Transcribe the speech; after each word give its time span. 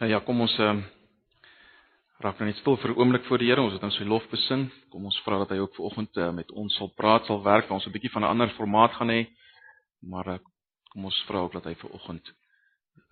Nou 0.00 0.10
ja, 0.10 0.18
kom 0.24 0.40
ons 0.40 0.52
uh, 0.58 0.72
raak 2.24 2.38
nou 2.40 2.46
net 2.48 2.56
stil 2.62 2.76
vir 2.80 2.90
'n 2.90 2.98
oomblik 2.98 3.24
voor 3.28 3.38
die 3.38 3.48
Here. 3.48 3.60
Ons 3.60 3.72
het 3.72 3.82
nou 3.82 3.90
sy 3.92 4.04
lof 4.04 4.24
besing. 4.30 4.70
Kom 4.90 5.04
ons 5.04 5.20
vra 5.24 5.38
dat 5.38 5.50
hy 5.50 5.58
ook 5.58 5.74
vanoggend 5.74 6.16
uh, 6.16 6.30
met 6.32 6.50
ons 6.50 6.76
sal 6.76 6.88
praat, 6.96 7.26
sal 7.26 7.42
werk, 7.42 7.70
ons 7.70 7.86
'n 7.86 7.92
bietjie 7.92 8.10
van 8.10 8.22
'n 8.22 8.32
ander 8.32 8.48
formaat 8.56 8.92
gaan 8.94 9.10
hê. 9.10 9.26
Maar 10.00 10.26
uh, 10.28 10.38
kom 10.92 11.04
ons 11.04 11.24
vra 11.26 11.38
ook 11.38 11.52
dat 11.52 11.64
hy 11.64 11.74
vanoggend 11.74 12.32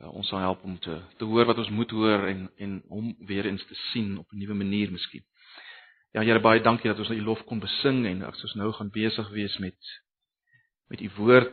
uh, 0.01 0.09
ons 0.15 0.29
sal 0.29 0.39
help 0.39 0.65
om 0.65 0.79
te 0.79 1.01
te 1.19 1.25
hoor 1.25 1.45
wat 1.45 1.59
ons 1.59 1.71
moet 1.71 1.91
hoor 1.91 2.27
en 2.29 2.51
en 2.57 2.83
hom 2.89 3.15
weer 3.27 3.47
eens 3.47 3.67
te 3.67 3.75
sien 3.93 4.19
op 4.19 4.27
'n 4.33 4.39
nuwe 4.39 4.55
manier 4.55 4.91
miskien. 4.91 5.25
Ja 6.13 6.23
Here, 6.23 6.41
baie 6.41 6.61
dankie 6.61 6.91
dat 6.91 6.99
ons 6.99 7.09
nou 7.09 7.21
u 7.21 7.25
lof 7.25 7.45
kon 7.45 7.61
besing 7.61 8.07
en 8.07 8.23
ek 8.23 8.35
soos 8.35 8.55
nou 8.55 8.73
gaan 8.73 8.91
besig 8.91 9.29
wees 9.31 9.59
met 9.59 9.77
met 10.89 11.01
u 11.01 11.11
woord 11.17 11.53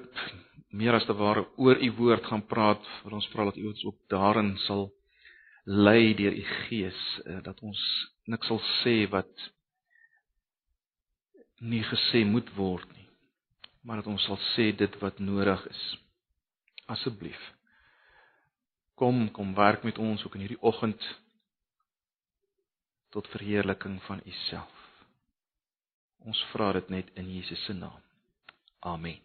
meer 0.69 0.93
as 0.93 1.05
te 1.05 1.13
ware 1.13 1.47
oor 1.57 1.77
u 1.83 1.91
woord 1.91 2.25
gaan 2.25 2.45
praat. 2.45 2.83
Ons 3.03 3.27
vra 3.27 3.43
dat 3.43 3.57
u 3.57 3.67
ons 3.67 3.85
ook 3.85 3.97
daarin 4.07 4.57
sal 4.57 4.91
lei 5.67 6.13
deur 6.15 6.33
u 6.33 6.45
gees 6.67 7.01
uh, 7.25 7.41
dat 7.43 7.59
ons 7.61 7.81
niks 8.31 8.47
sal 8.47 8.61
sê 8.79 9.01
wat 9.11 9.49
nie 11.59 11.83
gesê 11.83 12.23
moet 12.27 12.49
word 12.55 12.87
nie 12.93 13.07
maar 13.87 13.95
dat 13.95 14.09
ons 14.11 14.23
sal 14.27 14.37
sê 14.51 14.71
dit 14.75 14.99
wat 14.99 15.19
nodig 15.23 15.61
is. 15.67 15.83
Asseblief. 16.91 17.39
Kom 18.99 19.29
kom 19.31 19.53
werk 19.55 19.83
met 19.87 19.97
ons 19.97 20.25
ook 20.25 20.35
in 20.35 20.43
hierdie 20.43 20.61
oggend 20.61 21.07
tot 23.15 23.29
verheerliking 23.31 24.01
van 24.03 24.19
u 24.25 24.33
self. 24.49 24.83
Ons 26.27 26.43
vra 26.51 26.73
dit 26.75 26.89
net 26.89 27.13
in 27.15 27.31
Jesus 27.31 27.63
se 27.63 27.73
naam. 27.73 28.03
Amen. 28.79 29.23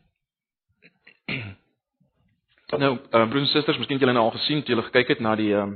Nou 2.72 2.94
uh, 2.96 3.26
broers 3.28 3.42
en 3.42 3.50
susters 3.50 3.76
miskien 3.76 3.98
het 3.98 4.06
julle 4.06 4.14
nou 4.14 4.28
al 4.28 4.36
gesien 4.38 4.62
toe 4.62 4.76
julle 4.76 4.86
gekyk 4.86 5.16
het 5.16 5.20
na 5.20 5.34
die 5.36 5.50
um, 5.58 5.74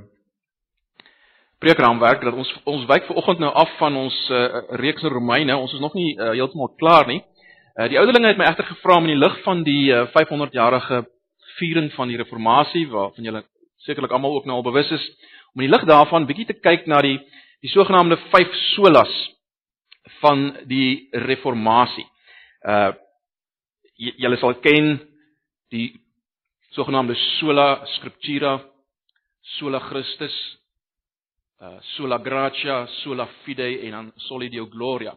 preekraamwerk 1.59 2.25
dat 2.25 2.35
ons 2.37 2.51
ons 2.65 2.85
wyk 2.89 3.07
ver 3.09 3.17
oggend 3.17 3.41
nou 3.41 3.53
af 3.53 3.71
van 3.81 3.97
ons 3.97 4.17
uh, 4.31 4.63
reeks 4.83 5.03
in 5.03 5.13
Romeine. 5.13 5.57
Ons 5.57 5.73
is 5.73 5.81
nog 5.81 5.95
nie 5.97 6.13
uh, 6.15 6.33
heeltemal 6.35 6.75
klaar 6.77 7.09
nie. 7.09 7.23
Uh, 7.77 7.89
die 7.89 7.99
ouderlinge 7.99 8.35
het 8.35 8.41
my 8.41 8.49
egter 8.49 8.69
gevra 8.69 8.99
om 8.99 9.09
in 9.09 9.15
die 9.15 9.23
lig 9.23 9.39
van 9.45 9.63
die 9.65 9.93
uh, 9.95 10.05
500-jarige 10.13 11.05
viering 11.57 11.89
van 11.97 12.13
die 12.13 12.19
reformatie 12.21 12.85
waarvan 12.93 13.25
julle 13.25 13.43
sekerlik 13.87 14.13
almal 14.13 14.37
ook 14.37 14.49
nou 14.49 14.59
al 14.59 14.67
bewus 14.67 14.91
is, 14.93 15.05
om 15.55 15.63
in 15.63 15.69
die 15.69 15.73
lig 15.73 15.87
daarvan 15.89 16.29
bietjie 16.29 16.49
te 16.51 16.59
kyk 16.61 16.87
na 16.91 17.01
die 17.05 17.19
die 17.65 17.73
sogenaamde 17.73 18.19
vyf 18.31 18.53
solas 18.75 19.13
van 20.21 20.51
die 20.69 21.09
reformatie. 21.27 22.05
Uh 22.67 22.93
julle 23.97 24.37
sal 24.37 24.59
ken 24.61 24.99
die 25.73 25.95
sogenaamde 26.77 27.17
sola 27.39 27.87
scriptura, 27.95 28.59
sola 29.57 29.81
Christus, 29.89 30.35
uh 31.61 31.79
sola 31.97 32.19
gratia, 32.19 32.87
sola 33.03 33.27
fide 33.45 33.69
en 33.87 33.91
dan 33.91 34.13
soli 34.29 34.49
deo 34.49 34.67
gloria. 34.67 35.15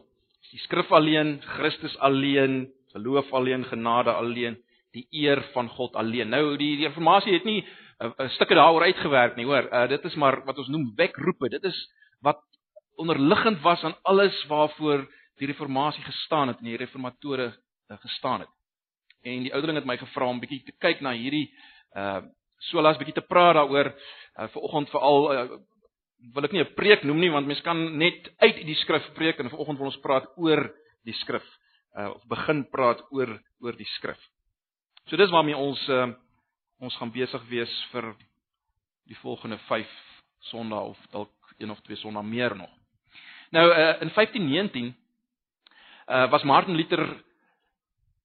Die 0.50 0.60
skrif 0.64 0.90
alleen, 0.92 1.38
Christus 1.56 1.96
alleen, 1.98 2.70
geloof 2.92 3.32
alleen, 3.32 3.64
genade 3.64 4.12
alleen, 4.12 4.56
die 4.92 5.06
eer 5.10 5.42
van 5.52 5.68
God 5.68 5.94
alleen. 5.96 6.30
Nou 6.32 6.56
die 6.58 6.84
informasie 6.86 7.32
het 7.32 7.44
nie 7.44 7.60
'n 7.60 8.06
uh, 8.06 8.12
uh, 8.18 8.28
stukke 8.28 8.54
daaroor 8.54 8.82
uitgewerk 8.82 9.36
nie, 9.36 9.44
hoor. 9.44 9.68
Uh 9.72 9.88
dit 9.88 10.04
is 10.04 10.14
maar 10.14 10.44
wat 10.44 10.58
ons 10.58 10.68
noem 10.68 10.92
wekroepe. 10.96 11.48
Dit 11.48 11.64
is 11.64 11.90
wat 12.20 12.40
onderliggend 12.96 13.60
was 13.60 13.84
aan 13.84 13.96
alles 14.02 14.44
waarvoor 14.46 15.08
die 15.36 15.46
reformatie 15.46 16.02
gestaan 16.04 16.48
het 16.48 16.58
en 16.58 16.64
die 16.64 16.76
reformatore 16.76 17.46
uh, 17.88 17.96
gestaan 18.00 18.40
het. 18.40 18.48
En 19.22 19.42
die 19.42 19.52
ouderling 19.52 19.78
het 19.78 19.86
my 19.86 19.96
gevra 19.96 20.26
om 20.26 20.40
bietjie 20.40 20.62
te 20.64 20.72
kyk 20.78 21.00
na 21.00 21.12
hierdie 21.12 21.52
uh 21.96 22.22
solas 22.60 22.98
bietjie 23.00 23.16
te 23.16 23.24
praat 23.24 23.54
daaroor 23.56 23.88
uh, 23.88 24.48
vir 24.52 24.62
oggend 24.62 24.90
veral 24.92 25.32
uh, 25.32 25.44
wil 26.34 26.44
ek 26.44 26.52
nie 26.52 26.62
'n 26.62 26.74
preek 26.74 27.04
noem 27.04 27.20
nie 27.20 27.30
want 27.30 27.46
mens 27.46 27.60
kan 27.62 27.98
net 27.98 28.28
uit 28.38 28.56
die 28.66 28.74
skrif 28.74 29.04
preek 29.14 29.38
en 29.38 29.50
vanoggend 29.50 29.78
wil 29.78 29.86
ons 29.86 30.02
praat 30.02 30.26
oor 30.36 30.70
die 31.04 31.14
skrif 31.14 31.44
uh, 31.96 32.10
of 32.14 32.22
begin 32.28 32.64
praat 32.70 33.00
oor 33.10 33.40
oor 33.60 33.76
die 33.76 33.88
skrif. 33.96 34.18
So 35.08 35.16
dis 35.16 35.30
waarmee 35.30 35.56
ons 35.56 35.80
uh, 35.88 36.08
ons 36.80 36.96
gaan 36.96 37.12
besig 37.12 37.42
wees 37.48 37.72
vir 37.92 38.14
die 39.08 39.16
volgende 39.22 39.58
5 39.68 39.86
Sondae 40.50 40.92
of 40.92 40.98
dalk 41.12 41.54
een 41.58 41.70
of 41.70 41.80
twee 41.80 41.96
Sondae 41.96 42.22
meer 42.22 42.56
nog. 42.56 42.70
Nou 43.50 43.66
uh, 43.70 44.00
in 44.00 44.12
1519 44.14 44.94
uh, 46.08 46.30
was 46.30 46.44
Martin 46.44 46.76
Luther 46.76 47.04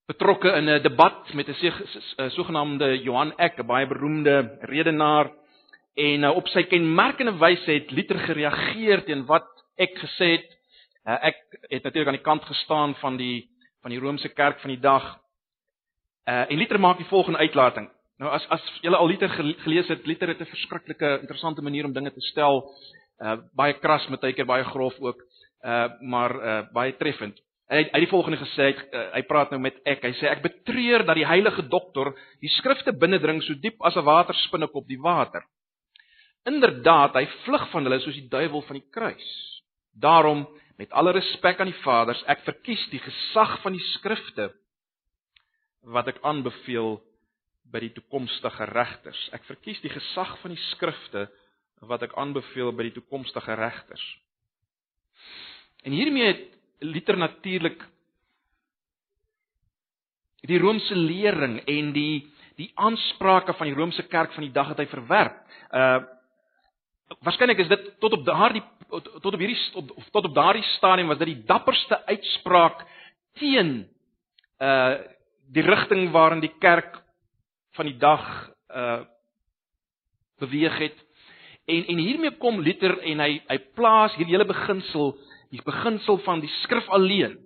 betrokke 0.08 0.52
in 0.58 0.70
'n 0.70 0.82
debat 0.82 1.34
met 1.34 1.48
'n 1.50 2.30
sogenaamde 2.30 3.02
Johan 3.04 3.34
Eck, 3.38 3.58
'n 3.58 3.66
baie 3.66 3.88
beroemde 3.88 4.58
redenaar 4.62 5.32
En 5.96 6.24
uh, 6.28 6.36
op 6.36 6.48
sy 6.52 6.66
kenmerkende 6.68 7.38
wyse 7.40 7.72
het 7.72 7.92
Luther 7.96 8.20
gereageer 8.20 9.06
teen 9.08 9.24
wat 9.30 9.48
ek 9.80 9.96
gesê 10.02 10.36
het. 10.36 10.50
Uh, 11.08 11.16
ek 11.32 11.38
het 11.70 11.84
natuurlik 11.84 12.10
aan 12.12 12.18
die 12.20 12.26
kant 12.26 12.44
gestaan 12.44 12.96
van 13.00 13.18
die 13.18 13.46
van 13.86 13.94
die 13.94 14.00
Romeinse 14.02 14.32
kerk 14.34 14.60
van 14.64 14.74
die 14.74 14.82
dag. 14.82 15.06
Uh, 16.26 16.50
en 16.50 16.58
Luther 16.58 16.80
maak 16.82 16.98
die 16.98 17.08
volgende 17.08 17.40
uitlating. 17.40 17.88
Nou 18.20 18.32
as 18.32 18.44
as 18.52 18.64
julle 18.84 18.98
al 18.98 19.08
Luther 19.08 19.32
gelees 19.64 19.88
het, 19.92 20.08
Luther 20.08 20.34
het 20.34 20.42
'n 20.42 20.52
verskriklike 20.52 21.20
interessante 21.22 21.62
manier 21.62 21.86
om 21.86 21.94
dinge 21.94 22.12
te 22.12 22.22
stel. 22.32 22.64
Uh 23.20 23.38
baie 23.56 23.74
kras 23.80 24.08
met 24.08 24.20
tydker 24.20 24.46
baie 24.46 24.64
grof 24.64 25.00
ook. 25.00 25.20
Uh 25.64 25.90
maar 26.02 26.36
uh 26.36 26.62
baie 26.74 26.96
treffend. 26.98 27.40
Hy 27.70 27.90
hy 27.92 28.00
die 28.00 28.12
volgende 28.12 28.38
gesê, 28.38 28.74
hy, 28.74 29.04
hy 29.14 29.22
praat 29.22 29.52
nou 29.52 29.60
met 29.60 29.76
ek. 29.86 30.04
Hy 30.04 30.14
sê 30.20 30.28
ek 30.30 30.42
betreur 30.42 31.06
dat 31.06 31.16
die 31.16 31.26
heilige 31.26 31.68
dokter 31.68 32.14
die 32.42 32.52
skrifte 32.60 32.92
binnendring 32.94 33.42
so 33.44 33.54
diep 33.54 33.80
as 33.82 33.96
'n 33.96 34.04
waterspinnek 34.04 34.76
op 34.76 34.88
die 34.88 35.02
water. 35.02 35.44
Inderdaad, 36.46 37.16
hy 37.18 37.26
vlug 37.46 37.66
van 37.72 37.88
hulle 37.88 38.00
soos 38.04 38.18
die 38.20 38.30
duiwel 38.30 38.62
van 38.68 38.78
die 38.78 38.88
kruis. 38.94 39.32
Daarom, 39.98 40.46
met 40.78 40.92
alle 40.92 41.16
respek 41.16 41.60
aan 41.60 41.72
die 41.72 41.82
Vaders, 41.82 42.22
ek 42.30 42.44
verkies 42.46 42.84
die 42.92 43.02
gesag 43.02 43.58
van 43.64 43.74
die 43.78 43.86
skrifte 43.96 44.52
wat 45.96 46.10
ek 46.12 46.20
aanbeveel 46.26 47.00
by 47.72 47.82
die 47.82 47.94
toekomstige 47.96 48.68
regters. 48.70 49.20
Ek 49.34 49.46
verkies 49.48 49.82
die 49.84 49.94
gesag 49.94 50.36
van 50.42 50.54
die 50.54 50.64
skrifte 50.72 51.26
wat 51.86 52.06
ek 52.06 52.16
aanbeveel 52.20 52.72
by 52.76 52.88
die 52.90 52.96
toekomstige 52.96 53.58
regters. 53.58 54.04
En 55.86 55.94
hiermee 55.94 56.32
het 56.32 56.46
Luther 56.86 57.18
natuurlik 57.18 57.82
die 60.46 60.60
Romeinse 60.62 60.96
lering 60.98 61.60
en 61.66 61.94
die 61.96 62.26
die 62.56 62.70
aansprake 62.80 63.52
van 63.60 63.68
die 63.68 63.76
Romeinse 63.76 64.06
kerk 64.08 64.32
van 64.32 64.46
die 64.46 64.54
dag 64.56 64.70
het 64.72 64.80
hy 64.80 64.86
verwerp. 64.92 65.42
Uh 65.72 66.12
Waarskynlik 67.24 67.60
is 67.60 67.68
dit 67.68 68.00
tot 68.00 68.14
op 68.14 68.26
daardie 68.26 68.64
tot 68.90 69.34
op 69.34 69.40
hierdie 69.40 69.60
tot, 69.74 69.92
tot 70.12 70.26
op 70.26 70.36
daardie 70.36 70.64
stadium 70.76 71.08
was 71.08 71.18
dit 71.18 71.34
die 71.34 71.44
dapperste 71.48 72.06
uitspraak 72.06 72.86
teen 73.40 73.88
uh 74.62 74.96
die 75.54 75.62
rigting 75.62 76.10
waarin 76.10 76.42
die 76.42 76.54
kerk 76.60 76.96
van 77.78 77.86
die 77.86 77.98
dag 78.02 78.24
uh 78.74 79.04
beweeg 80.42 80.78
het. 80.78 80.98
En 81.66 81.86
en 81.86 81.98
hiermee 81.98 82.38
kom 82.38 82.62
Luther 82.62 82.98
en 83.00 83.20
hy 83.20 83.42
hy 83.48 83.58
plaas 83.78 84.16
hierdie 84.18 84.36
hele 84.36 84.50
beginsel, 84.50 85.16
die 85.54 85.62
beginsel 85.66 86.18
van 86.26 86.42
die 86.42 86.52
skrif 86.64 86.90
alleen. 86.90 87.38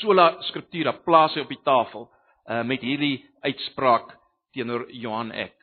Sola 0.00 0.36
scriptura 0.48 0.92
plaas 0.92 1.34
hy 1.34 1.44
op 1.46 1.52
die 1.52 1.64
tafel 1.64 2.08
uh 2.46 2.62
met 2.62 2.84
hierdie 2.84 3.24
uitspraak 3.40 4.16
teenoor 4.52 4.86
Johan 4.92 5.32
Eck. 5.32 5.55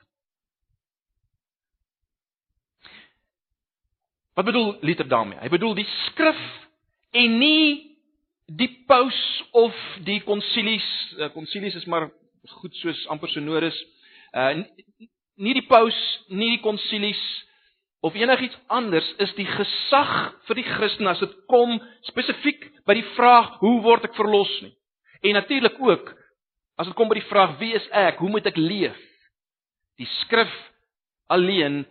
Wat 4.34 4.46
bedoel 4.46 4.78
Luther 4.82 5.08
daarmee? 5.08 5.38
Hy 5.40 5.50
bedoel 5.54 5.76
die 5.78 5.88
skrif 6.08 6.40
en 7.14 7.38
nie 7.38 7.94
die 8.50 8.70
paus 8.88 9.20
of 9.52 9.76
die 10.06 10.20
konsilies. 10.26 10.86
Konsilies 11.34 11.76
is 11.78 11.86
maar 11.86 12.10
goed 12.60 12.76
soos 12.82 13.06
amper 13.14 13.30
sonoris. 13.30 13.78
Uh 14.34 14.64
nie 15.34 15.56
die 15.58 15.66
paus, 15.66 15.98
nie 16.30 16.52
die 16.54 16.62
konsilies 16.62 17.22
of 18.06 18.14
enigiets 18.14 18.58
anders 18.70 19.08
is 19.24 19.32
die 19.34 19.48
gesag 19.50 20.12
vir 20.46 20.60
die 20.60 20.66
Christen 20.68 21.10
as 21.10 21.22
dit 21.24 21.32
kom 21.50 21.80
spesifiek 22.06 22.68
by 22.86 22.94
die 23.00 23.06
vraag 23.16 23.56
hoe 23.64 23.80
word 23.82 24.06
ek 24.06 24.14
verlos 24.18 24.52
nie. 24.62 24.74
En 25.26 25.40
natuurlik 25.40 25.80
ook 25.82 26.12
as 26.78 26.90
dit 26.90 26.98
kom 27.00 27.10
by 27.10 27.18
die 27.18 27.30
vraag 27.30 27.58
wie 27.62 27.72
is 27.74 27.86
ek? 27.90 28.22
Hoe 28.22 28.30
moet 28.30 28.46
ek 28.50 28.60
leef? 28.62 28.98
Die 29.98 30.10
skrif 30.20 30.54
alleen 31.34 31.82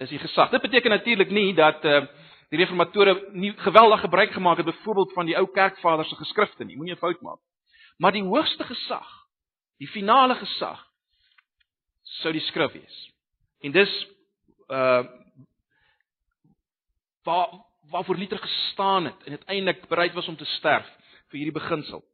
is 0.00 0.08
die 0.08 0.18
gesag. 0.18 0.50
Dit 0.50 0.62
beteken 0.64 0.90
natuurlik 0.90 1.30
nie 1.30 1.52
dat 1.54 1.84
uh, 1.84 2.02
die 2.50 2.58
reformatore 2.58 3.14
nie 3.36 3.52
geweldig 3.56 4.00
gebruik 4.00 4.32
gemaak 4.32 4.56
het 4.56 4.66
byvoorbeeld 4.66 5.12
van 5.12 5.26
die 5.28 5.36
ou 5.36 5.46
kerkvaders 5.52 6.08
se 6.08 6.16
geskrifte 6.16 6.64
nie. 6.64 6.76
Moenie 6.76 6.94
'n 6.94 6.98
fout 6.98 7.20
maak. 7.20 7.38
Maar 7.98 8.12
die 8.12 8.24
hoogste 8.24 8.64
gesag, 8.64 9.08
die 9.78 9.88
finale 9.88 10.34
gesag 10.34 10.86
sou 12.02 12.32
die 12.32 12.40
skrif 12.40 12.72
wees. 12.72 13.10
En 13.60 13.72
dis 13.72 14.06
uh 14.68 15.04
waar 17.22 17.48
waarvoor 17.90 18.16
Luther 18.16 18.38
gestaan 18.38 19.04
het 19.04 19.24
en 19.24 19.30
uiteindelik 19.30 19.88
bereid 19.88 20.12
was 20.12 20.28
om 20.28 20.36
te 20.36 20.44
sterf 20.44 20.86
vir 21.28 21.38
hierdie 21.38 21.60
beginsel. 21.60 22.04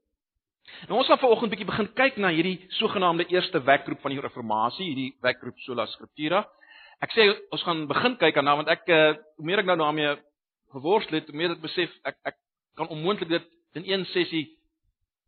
Nou 0.88 0.98
ons 0.98 1.06
gaan 1.06 1.18
vanoggend 1.18 1.50
bietjie 1.50 1.68
begin 1.68 1.92
kyk 1.94 2.16
na 2.16 2.28
hierdie 2.34 2.66
sogenaamde 2.68 3.26
eerste 3.26 3.62
wekroep 3.62 4.00
van 4.00 4.10
die 4.10 4.20
reformatie, 4.20 4.86
hierdie 4.86 5.16
wekroep 5.22 5.58
sola 5.58 5.86
scriptura. 5.86 6.42
Ek 7.04 7.12
sê 7.12 7.28
ons 7.52 7.62
gaan 7.66 7.86
begin 7.90 8.16
kyk 8.20 8.38
daarna 8.38 8.56
want 8.60 8.72
ek 8.72 8.88
uh, 8.88 9.14
hoe 9.36 9.46
meer 9.46 9.62
ek 9.62 9.68
nou 9.68 9.76
daarmee 9.80 10.16
geworstel 10.74 11.20
het, 11.20 11.30
hoe 11.30 11.38
meer 11.38 11.54
ek 11.56 11.62
besef 11.64 11.92
ek 12.08 12.18
ek 12.32 12.38
kan 12.76 12.90
onmoontlik 12.92 13.30
dit 13.30 13.48
in 13.76 13.86
een 13.88 14.04
sessie 14.12 14.46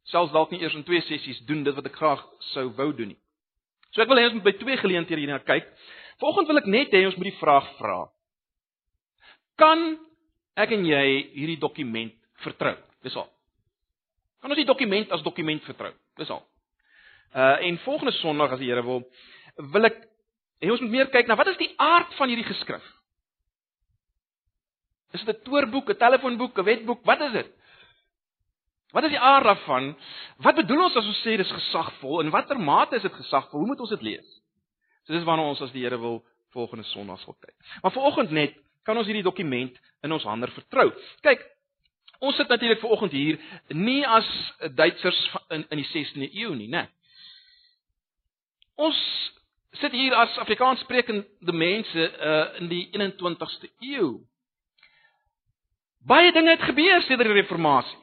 selfs 0.09 0.33
dalk 0.33 0.53
nie 0.53 0.63
eers 0.63 0.77
in 0.77 0.85
twee 0.89 1.01
sessies 1.05 1.41
doen 1.49 1.65
dit 1.65 1.77
wat 1.77 1.89
ek 1.89 1.97
graag 2.01 2.25
sou 2.53 2.69
wou 2.77 2.91
doen 2.97 3.13
nie. 3.13 3.21
So 3.93 4.03
ek 4.03 4.11
wil 4.11 4.21
hê 4.21 4.29
ons 4.29 4.37
moet 4.39 4.47
by 4.49 4.55
twee 4.61 4.77
geleenthede 4.81 5.23
hierna 5.23 5.41
kyk. 5.45 5.69
Vanoggend 6.21 6.51
wil 6.51 6.61
ek 6.61 6.71
net 6.73 6.95
hê 6.97 7.05
ons 7.09 7.17
moet 7.21 7.31
die 7.31 7.41
vraag 7.41 7.69
vra. 7.79 7.99
Kan 9.61 9.97
ek 10.59 10.73
en 10.77 10.85
jy 10.87 11.05
hierdie 11.37 11.61
dokument 11.61 12.15
vertrou? 12.45 12.75
Dis 13.05 13.17
al. 13.17 13.29
Kan 14.43 14.53
ons 14.55 14.61
die 14.61 14.69
dokument 14.69 15.13
as 15.15 15.25
dokument 15.27 15.65
vertrou? 15.67 15.93
Dis 16.21 16.31
al. 16.33 16.45
Uh 17.35 17.57
en 17.69 17.81
volgende 17.85 18.15
Sondag 18.21 18.55
as 18.57 18.63
die 18.63 18.71
Here 18.71 18.85
wil, 18.85 19.05
wil 19.75 19.89
ek 19.89 19.99
hê 20.61 20.71
ons 20.71 20.81
moet 20.81 20.91
meer 20.91 21.11
kyk 21.13 21.29
na 21.29 21.37
wat 21.39 21.51
is 21.53 21.61
die 21.61 21.73
aard 21.77 22.15
van 22.19 22.29
hierdie 22.29 22.49
geskrif? 22.49 22.85
Is 25.13 25.25
dit 25.25 25.37
'n 25.37 25.45
toorboek, 25.45 25.91
'n 25.91 25.97
telefoonboek, 25.97 26.59
'n 26.59 26.65
wetboek? 26.65 27.05
Wat 27.05 27.21
is 27.21 27.33
dit? 27.33 27.51
Wat 28.93 29.05
is 29.05 29.11
die 29.11 29.21
aard 29.21 29.45
daarvan? 29.45 29.97
Wat 30.37 30.55
bedoel 30.55 30.83
ons 30.83 30.97
as 30.97 31.07
ons 31.07 31.21
sê 31.21 31.37
dis 31.37 31.51
gesagvol? 31.53 32.21
In 32.21 32.31
watter 32.31 32.61
mate 32.61 32.97
is 32.97 33.03
dit 33.03 33.13
gesagvol? 33.13 33.61
Hoe 33.61 33.67
moet 33.69 33.81
ons 33.81 33.91
dit 33.91 34.03
lees? 34.03 34.29
So 35.05 35.13
dis 35.13 35.25
waarna 35.25 35.43
ons 35.49 35.61
as 35.61 35.73
die 35.73 35.83
Here 35.83 35.99
wil 36.01 36.25
volgende 36.53 36.85
Sondag 36.85 37.21
sal 37.21 37.37
kyk. 37.41 37.55
Maar 37.83 37.93
vanoggend 37.93 38.31
net 38.31 38.57
kan 38.85 38.97
ons 38.97 39.07
hierdie 39.07 39.23
dokument 39.23 39.79
in 40.03 40.13
ons 40.13 40.25
hande 40.25 40.49
vertrou. 40.53 40.89
Kyk, 41.21 41.45
ons 42.25 42.37
sit 42.37 42.49
natuurlik 42.49 42.81
vanoggend 42.81 43.13
hier 43.13 43.39
nie 43.69 44.07
as 44.07 44.29
Duitsers 44.75 45.21
in 45.51 45.67
in 45.69 45.83
die 45.83 45.89
16de 45.93 46.31
eeu 46.33 46.55
nie, 46.57 46.69
né? 46.69 46.87
Ons 48.77 48.99
sit 49.73 49.93
hier 49.93 50.15
as 50.15 50.39
Afrikaanssprekende 50.39 51.53
mense 51.53 52.11
uh, 52.21 52.61
in 52.61 52.69
die 52.69 52.89
21ste 52.97 53.71
eeu. 53.79 54.19
Baie 56.09 56.33
dinge 56.33 56.51
het 56.51 56.63
gebeur 56.63 57.03
sedert 57.03 57.29
die 57.29 57.41
reformatie. 57.41 57.99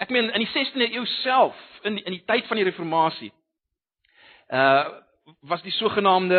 Ek 0.00 0.12
meen 0.12 0.30
in 0.30 0.44
die 0.44 0.52
16de 0.52 0.90
eeu 0.92 1.04
self, 1.22 1.56
in 1.82 1.98
die, 1.98 2.04
in 2.04 2.16
die 2.18 2.24
tyd 2.28 2.48
van 2.48 2.60
die 2.60 2.68
reformatie, 2.68 3.32
uh 4.52 5.02
was 5.42 5.62
die 5.66 5.72
sogenaamde 5.74 6.38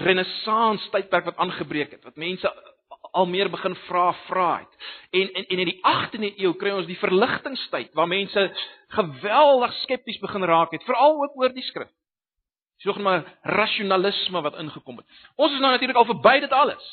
renessans 0.00 0.86
tydperk 0.88 1.26
wat 1.28 1.36
aangebreek 1.44 1.90
het, 1.92 2.04
wat 2.08 2.16
mense 2.16 2.48
al 3.12 3.26
meer 3.28 3.50
begin 3.52 3.74
vra 3.84 4.06
vra 4.26 4.46
het. 4.62 4.86
En 5.10 5.28
en 5.28 5.44
en 5.44 5.58
in 5.58 5.68
die 5.68 5.80
18de 5.84 6.30
eeu 6.40 6.54
kry 6.56 6.72
ons 6.72 6.88
die 6.88 6.96
verligtingstyd 6.96 7.92
waar 7.92 8.08
mense 8.08 8.46
geweldig 8.96 9.76
skepties 9.82 10.22
begin 10.24 10.44
raak 10.48 10.72
het, 10.72 10.84
veral 10.88 11.20
ook 11.22 11.36
oor 11.36 11.52
die 11.52 11.64
skrif. 11.68 11.92
Sogenaamde 12.84 13.28
rasionalisme 13.42 14.40
wat 14.44 14.58
ingekom 14.60 14.96
het. 14.96 15.06
Ons 15.34 15.52
is 15.52 15.60
nou 15.60 15.70
natuurlik 15.70 15.96
al 15.96 16.08
verby 16.12 16.40
dit 16.40 16.52
alles. 16.52 16.88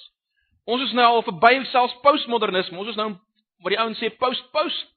Ons 0.63 0.83
is 0.85 0.93
nou 0.95 1.05
al 1.05 1.23
verby 1.23 1.63
selfs 1.71 1.95
postmodernisme. 2.01 2.77
Ons 2.77 2.93
is 2.93 2.99
nou 2.99 3.09
wat 3.63 3.73
die 3.75 3.79
ouens 3.79 3.99
sê 3.99 4.11
post-post 4.17 4.91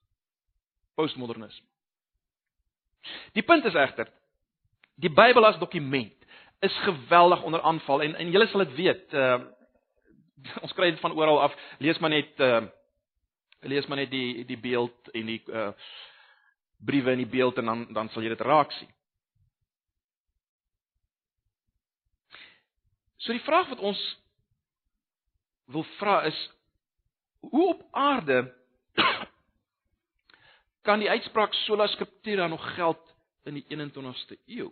postmodernisme. 0.95 1.67
Die 3.33 3.43
punt 3.43 3.65
is 3.65 3.75
egter 3.75 4.09
die 4.97 5.13
Bybel 5.13 5.45
as 5.45 5.59
dokument 5.61 6.13
is 6.65 6.79
geweldig 6.85 7.43
onder 7.43 7.61
aanval 7.61 8.03
en 8.03 8.15
en 8.17 8.31
julle 8.31 8.47
sal 8.49 8.65
dit 8.65 8.75
weet. 8.75 9.13
Uh 9.13 9.41
ons 10.65 10.73
kry 10.77 10.91
dit 10.93 11.01
van 11.01 11.15
oral 11.17 11.41
af. 11.43 11.55
Lees 11.79 11.99
maar 11.99 12.11
net 12.11 12.41
uh 12.41 12.65
lees 13.61 13.87
maar 13.87 13.99
net 13.99 14.11
die 14.11 14.45
die 14.45 14.59
beeld 14.59 15.11
en 15.13 15.27
die 15.27 15.43
uh 15.53 15.71
briewe 16.79 17.13
in 17.17 17.25
die 17.25 17.33
beeld 17.33 17.59
en 17.59 17.65
dan 17.65 17.87
dan 17.93 18.09
sal 18.09 18.23
jy 18.23 18.33
dit 18.33 18.47
raak 18.47 18.73
sien. 18.73 18.91
So 23.27 23.35
die 23.35 23.43
vraag 23.43 23.73
wat 23.73 23.83
ons 23.83 24.01
wil 25.75 25.83
vra 25.97 26.21
is 26.29 26.39
hoe 27.51 27.69
op 27.73 27.81
aarde 27.91 28.55
kan 30.87 31.03
die 31.03 31.11
uitspraak 31.11 31.55
sola 31.65 31.89
scriptura 31.91 32.47
nog 32.47 32.63
geld 32.75 33.03
in 33.51 33.59
die 33.59 33.65
21ste 33.67 34.39
eeu? 34.47 34.69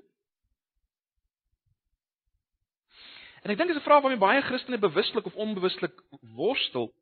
En 3.43 3.51
ek 3.51 3.59
dink 3.59 3.75
dis 3.75 3.81
'n 3.83 3.87
vraag 3.89 4.07
waarmee 4.07 4.23
baie 4.23 4.43
Christene 4.47 4.79
bewuslik 4.79 5.27
of 5.27 5.35
onbewuslik 5.35 5.99
worstel, 6.39 6.95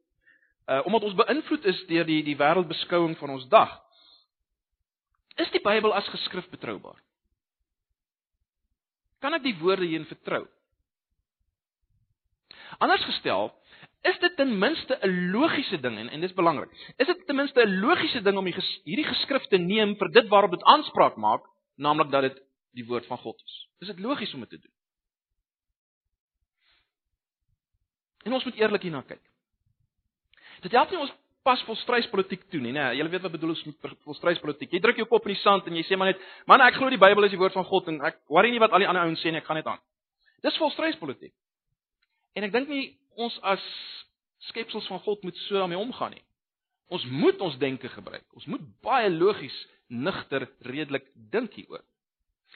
uh 0.67 0.81
omdat 0.89 1.03
ons 1.03 1.21
beïnvloed 1.21 1.65
is 1.65 1.85
deur 1.87 2.09
die 2.09 2.23
die 2.25 2.37
wêreldbeskouing 2.37 3.15
van 3.19 3.31
ons 3.37 3.47
dag. 3.49 3.77
Is 5.37 5.53
die 5.53 5.61
Bybel 5.61 5.95
as 5.95 6.09
geskrif 6.09 6.49
betroubaar? 6.49 6.99
Kan 9.21 9.35
ek 9.35 9.45
die 9.45 9.57
woorde 9.61 9.85
hierin 9.85 10.09
vertrou? 10.09 10.49
Anders 12.79 13.05
gestel, 13.05 13.53
is 14.03 14.19
dit 14.19 14.37
ten 14.37 14.59
minste 14.59 14.99
'n 15.03 15.31
logiese 15.31 15.81
ding 15.81 15.99
en 15.99 16.09
en 16.09 16.21
dis 16.21 16.35
belangrik. 16.35 16.71
Is 16.97 17.07
dit 17.07 17.27
ten 17.27 17.37
minste 17.37 17.61
'n 17.61 17.81
logiese 17.81 18.23
ding 18.23 18.37
om 18.37 18.53
ges, 18.53 18.81
hierdie 18.85 19.07
geskrif 19.07 19.47
te 19.47 19.59
neem 19.59 19.97
vir 19.97 20.11
dit 20.11 20.29
waarop 20.29 20.51
dit 20.51 20.63
aanspraak 20.63 21.17
maak, 21.17 21.43
naamlik 21.77 22.11
dat 22.11 22.23
dit 22.23 22.43
die 22.73 22.87
woord 22.87 23.07
van 23.07 23.19
God 23.19 23.43
is? 23.45 23.69
Is 23.81 23.89
dit 23.89 23.99
logies 23.99 24.35
om 24.35 24.41
dit 24.41 24.49
te 24.49 24.59
doen? 24.59 24.73
En 28.25 28.33
ons 28.33 28.45
moet 28.45 28.55
eerlik 28.55 28.83
hierna 28.83 29.03
kyk. 29.03 29.23
Dit 30.63 30.73
help 30.73 30.91
nie 30.91 30.99
ons 30.99 31.13
pas 31.43 31.63
volstryspolitiek 31.67 32.45
toe 32.51 32.61
nie, 32.63 32.73
né? 32.73 32.93
Jy 32.95 33.09
weet 33.11 33.23
wat 33.23 33.35
bedoel 33.35 33.55
ons 33.57 33.65
met 33.67 33.95
volstryspolitiek. 34.07 34.71
Jy 34.71 34.81
druk 34.81 35.01
jou 35.01 35.09
kop 35.11 35.27
in 35.27 35.35
die 35.35 35.43
sand 35.43 35.67
en 35.67 35.75
jy 35.75 35.83
sê 35.83 35.99
maar 35.99 36.13
net, 36.13 36.21
"Man, 36.47 36.61
ek 36.61 36.75
glo 36.75 36.89
die 36.89 36.99
Bybel 36.99 37.25
is 37.25 37.31
die 37.31 37.39
woord 37.39 37.53
van 37.53 37.65
God 37.65 37.89
en 37.89 38.01
ek 38.01 38.21
worry 38.29 38.51
nie 38.51 38.61
wat 38.61 38.71
al 38.71 38.79
die 38.79 38.87
ander 38.87 39.03
ouens 39.03 39.21
sê 39.21 39.31
nie, 39.31 39.39
ek 39.39 39.45
gaan 39.45 39.57
net 39.57 39.67
aan." 39.67 39.79
Dis 40.43 40.57
volstryspolitiek. 40.57 41.33
En 42.35 42.47
ek 42.47 42.53
dink 42.55 42.69
nie 42.69 42.85
ons 43.21 43.35
as 43.45 43.63
skepsels 44.49 44.87
van 44.91 45.01
God 45.05 45.23
moet 45.23 45.37
so 45.47 45.61
daarmee 45.61 45.81
omgaan 45.81 46.15
nie. 46.17 46.25
Ons 46.93 47.05
moet 47.09 47.41
ons 47.41 47.57
denke 47.61 47.89
gebruik. 47.89 48.25
Ons 48.37 48.49
moet 48.53 48.65
baie 48.85 49.09
logies, 49.11 49.55
nigter, 49.89 50.49
redelik 50.69 51.09
dink 51.33 51.55
hieroor. 51.57 51.85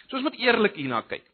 So 0.06 0.18
ons 0.18 0.26
moet 0.26 0.38
eerlik 0.40 0.76
hierna 0.76 1.00
kyk. 1.08 1.24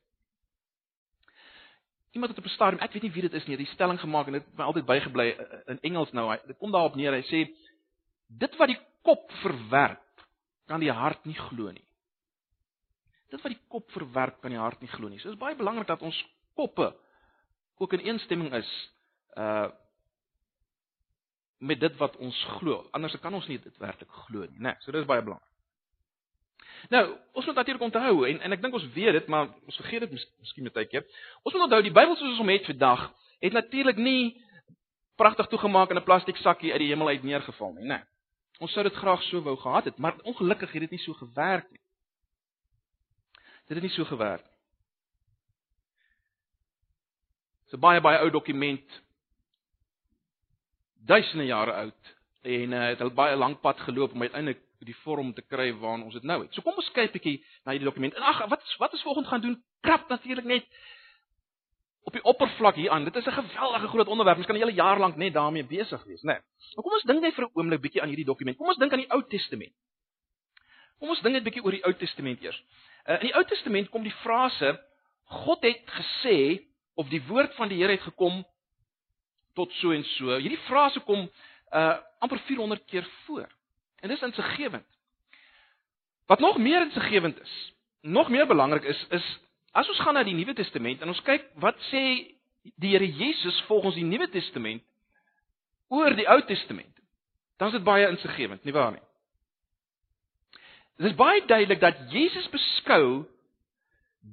Iemand 2.12 2.34
het 2.34 2.38
op 2.38 2.44
'n 2.44 2.54
stadium, 2.54 2.82
ek 2.82 2.92
weet 2.92 3.02
nie 3.02 3.12
wie 3.12 3.22
dit 3.22 3.32
is 3.32 3.46
nie, 3.46 3.56
die 3.56 3.72
stelling 3.72 4.00
gemaak 4.00 4.26
en 4.26 4.32
dit 4.32 4.44
het 4.44 4.58
my 4.58 4.64
altyd 4.64 4.86
bygebly 4.86 5.28
eh, 5.30 5.40
eh, 5.40 5.60
in 5.66 5.78
Engels 5.80 6.12
nou. 6.12 6.36
Dit 6.46 6.58
kom 6.58 6.70
daarop 6.70 6.94
neer. 6.94 7.12
Hy 7.12 7.22
sê 7.22 7.54
dit 8.28 8.56
wat 8.56 8.68
die 8.68 8.80
kop 9.02 9.32
verwerp, 9.42 10.24
kan 10.66 10.80
die 10.80 10.92
hart 10.92 11.24
nie 11.24 11.34
glo 11.34 11.70
nie. 11.70 11.84
Dit 13.30 13.42
wat 13.42 13.52
die 13.52 13.60
kop 13.68 13.90
verwerp, 13.90 14.40
kan 14.40 14.50
die 14.50 14.60
hart 14.60 14.80
nie 14.80 14.88
glo 14.88 15.08
nie. 15.08 15.18
So 15.18 15.30
is 15.30 15.38
baie 15.38 15.56
belangrik 15.56 15.86
dat 15.86 16.02
ons 16.02 16.24
koppe 16.54 16.92
ook 17.82 17.93
in 17.99 18.05
eensstemming 18.08 18.52
is 18.55 18.73
uh 19.39 19.70
met 21.62 21.79
dit 21.81 21.96
wat 21.96 22.17
ons 22.17 22.44
glo. 22.58 22.89
Anders 22.91 23.15
kan 23.22 23.34
ons 23.34 23.46
nie 23.46 23.60
dit 23.62 23.77
werklik 23.79 24.10
glo 24.27 24.41
nie, 24.41 24.58
né? 24.58 24.72
Nee, 24.72 24.81
so 24.82 24.91
dis 24.91 25.06
baie 25.06 25.22
belangrik. 25.22 25.53
Nou, 26.91 27.03
ons 27.39 27.46
moet 27.46 27.55
natuurlik 27.55 27.84
onthou 27.86 28.24
en 28.27 28.41
en 28.41 28.56
ek 28.56 28.62
dink 28.65 28.74
ons 28.74 28.89
weet 28.96 29.15
dit, 29.15 29.29
maar 29.31 29.46
ons 29.67 29.79
vergeet 29.79 30.03
dit 30.03 30.17
mis, 30.17 30.24
miskien 30.43 30.67
met 30.67 30.74
tydjie. 30.74 31.05
Ons 31.43 31.55
moet 31.55 31.67
onthou 31.69 31.82
die 31.86 31.94
Bybel 31.94 32.17
soos 32.17 32.32
ons 32.32 32.43
hom 32.43 32.51
het 32.51 32.67
vandag, 32.67 33.05
het 33.46 33.55
natuurlik 33.55 34.01
nie 34.03 34.24
pragtig 35.20 35.46
toegemaak 35.53 35.94
in 35.94 36.01
'n 36.01 36.08
plastiek 36.08 36.36
sakkie 36.43 36.72
uit 36.72 36.82
die 36.82 36.91
hemel 36.91 37.08
uit 37.15 37.22
neergeval 37.22 37.72
nie, 37.72 37.86
né? 37.86 38.01
Nee. 38.01 38.03
Ons 38.58 38.72
sou 38.72 38.82
dit 38.82 38.94
graag 38.94 39.22
so 39.22 39.43
wou 39.43 39.56
gehad 39.56 39.84
het, 39.84 39.98
maar 39.98 40.19
ongelukkig 40.22 40.72
het 40.72 40.81
dit 40.81 40.91
nie 40.91 41.03
so 41.03 41.12
gewerk 41.12 41.70
nie. 41.70 41.81
Dit 43.67 43.77
het 43.77 43.82
nie 43.82 43.91
so 43.94 44.05
gewerk. 44.05 44.51
'n 47.72 47.81
baie 47.81 48.00
baie 48.00 48.20
ou 48.22 48.31
dokument 48.31 49.02
duisende 51.06 51.44
jare 51.44 51.72
oud 51.72 52.14
en 52.43 52.72
uh, 52.72 52.86
het 52.88 53.00
'n 53.00 53.14
baie 53.14 53.36
lank 53.36 53.60
pad 53.60 53.81
geloop 53.81 54.12
om 54.12 54.22
uiteindelik 54.22 54.60
die 54.79 54.96
vorm 55.05 55.34
te 55.34 55.43
kry 55.43 55.72
waarna 55.74 56.05
ons 56.05 56.14
dit 56.14 56.22
nou 56.22 56.43
het. 56.43 56.55
So 56.55 56.62
kom 56.62 56.74
ons 56.76 56.91
kyk 56.91 57.10
'n 57.10 57.12
bietjie 57.12 57.44
na 57.64 57.72
hierdie 57.72 57.88
dokument. 57.88 58.14
En 58.14 58.22
ag, 58.22 58.46
wat 58.48 58.76
wat 58.79 58.93
is 58.93 59.02
volgens 59.02 59.29
gaan 59.29 59.41
doen? 59.41 59.62
Krap 59.81 60.08
natuurlik 60.08 60.44
net 60.44 60.67
op 62.05 62.12
die 62.12 62.24
oppervlak 62.24 62.74
hier 62.74 62.91
aan. 62.91 63.05
Dit 63.05 63.17
is 63.17 63.26
'n 63.26 63.31
geweldige 63.31 63.88
groot 63.88 64.06
onderwerp. 64.06 64.38
Ons 64.38 64.46
kan 64.46 64.56
'n 64.56 64.58
hele 64.58 64.74
jaar 64.74 64.98
lank 64.98 65.17
net 65.17 65.32
daarmee 65.32 65.64
besig 65.64 66.05
wees, 66.05 66.22
né? 66.22 66.32
Nee. 66.32 66.41
Maar 66.74 66.84
kom 66.84 66.93
ons 66.93 67.02
dink 67.02 67.20
net 67.20 67.34
vir 67.34 67.44
'n 67.44 67.50
oomblik 67.52 67.81
bietjie 67.81 68.02
aan 68.02 68.08
hierdie 68.08 68.26
dokument. 68.26 68.56
Kom 68.56 68.69
ons 68.69 68.79
dink 68.79 68.93
aan 68.93 68.98
die 68.98 69.12
Ou 69.12 69.22
Testament. 69.29 69.72
Kom 70.98 71.08
ons 71.08 71.20
dink 71.20 71.34
net 71.34 71.44
bietjie 71.44 71.64
oor 71.64 71.70
die 71.70 71.84
Ou 71.84 71.94
Testament 71.94 72.43
eers. 72.43 72.64
Uh, 73.06 73.14
in 73.14 73.26
die 73.26 73.34
Ou 73.34 73.44
Testament 73.44 73.88
kom 73.88 74.02
die 74.02 74.19
frase 74.22 74.81
God 75.24 75.62
het 75.62 75.82
gesê 75.86 76.67
of 76.94 77.08
die 77.08 77.22
woord 77.27 77.55
van 77.55 77.69
die 77.69 77.79
Here 77.81 77.96
het 77.96 78.05
gekom 78.05 78.43
tot 79.55 79.72
so 79.81 79.93
en 79.93 80.05
so. 80.17 80.37
Hierdie 80.37 80.61
frase 80.69 81.01
kom 81.06 81.29
uh 81.72 81.99
amper 82.22 82.39
400 82.46 82.84
keer 82.87 83.06
voor. 83.25 83.49
En 84.01 84.08
dis 84.08 84.22
insiggewend. 84.22 84.87
Wat 86.27 86.39
nog 86.39 86.58
meer 86.58 86.82
insiggewend 86.82 87.41
is, 87.41 87.72
nog 88.01 88.29
meer 88.29 88.46
belangrik 88.46 88.84
is 88.84 89.06
is 89.11 89.27
as 89.72 89.89
ons 89.89 90.01
gaan 90.01 90.15
na 90.15 90.22
die 90.22 90.34
Nuwe 90.34 90.55
Testament 90.55 91.01
en 91.01 91.08
ons 91.08 91.22
kyk 91.27 91.49
wat 91.55 91.79
sê 91.91 92.03
die 92.63 92.93
Here 92.93 93.08
Jesus 93.08 93.61
volgens 93.67 93.94
die 93.94 94.06
Nuwe 94.06 94.29
Testament 94.31 94.84
oor 95.89 96.15
die 96.17 96.29
Ou 96.29 96.41
Testament. 96.46 96.93
Dan 97.56 97.69
is 97.69 97.79
dit 97.79 97.84
baie 97.84 98.08
insiggewend, 98.08 98.65
nie 98.65 98.75
waar 98.75 98.93
nie? 98.94 99.03
Dit 100.99 101.11
is 101.11 101.19
baie 101.19 101.44
duidelik 101.46 101.81
dat 101.81 102.01
Jesus 102.13 102.49
beskou 102.53 103.25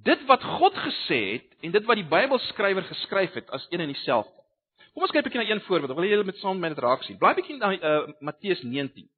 dit 0.06 0.25
wat 0.30 0.44
God 0.44 0.75
gesê 0.78 1.20
het 1.34 1.49
en 1.60 1.72
dit 1.72 1.86
wat 1.86 2.00
die 2.00 2.08
Bybelskrywer 2.08 2.84
geskryf 2.88 3.34
het 3.34 3.50
as 3.56 3.68
een 3.70 3.84
en 3.84 3.92
dieselfde. 3.92 4.36
Kom 4.94 5.04
ons 5.04 5.12
kyk 5.12 5.22
'n 5.22 5.30
bietjie 5.30 5.44
na 5.44 5.50
een 5.50 5.62
voorbeeld. 5.62 5.92
Ek 5.92 5.98
wil 5.98 6.10
julle 6.10 6.24
met 6.24 6.38
saam 6.38 6.60
met 6.60 6.75
dit 6.75 6.84
raak 6.84 7.04
sien. 7.04 7.18
Blaai 7.18 7.36
bietjie 7.36 7.58
na 7.58 7.72
uh, 7.72 8.12
Matteus 8.20 8.62
19. 8.62 9.10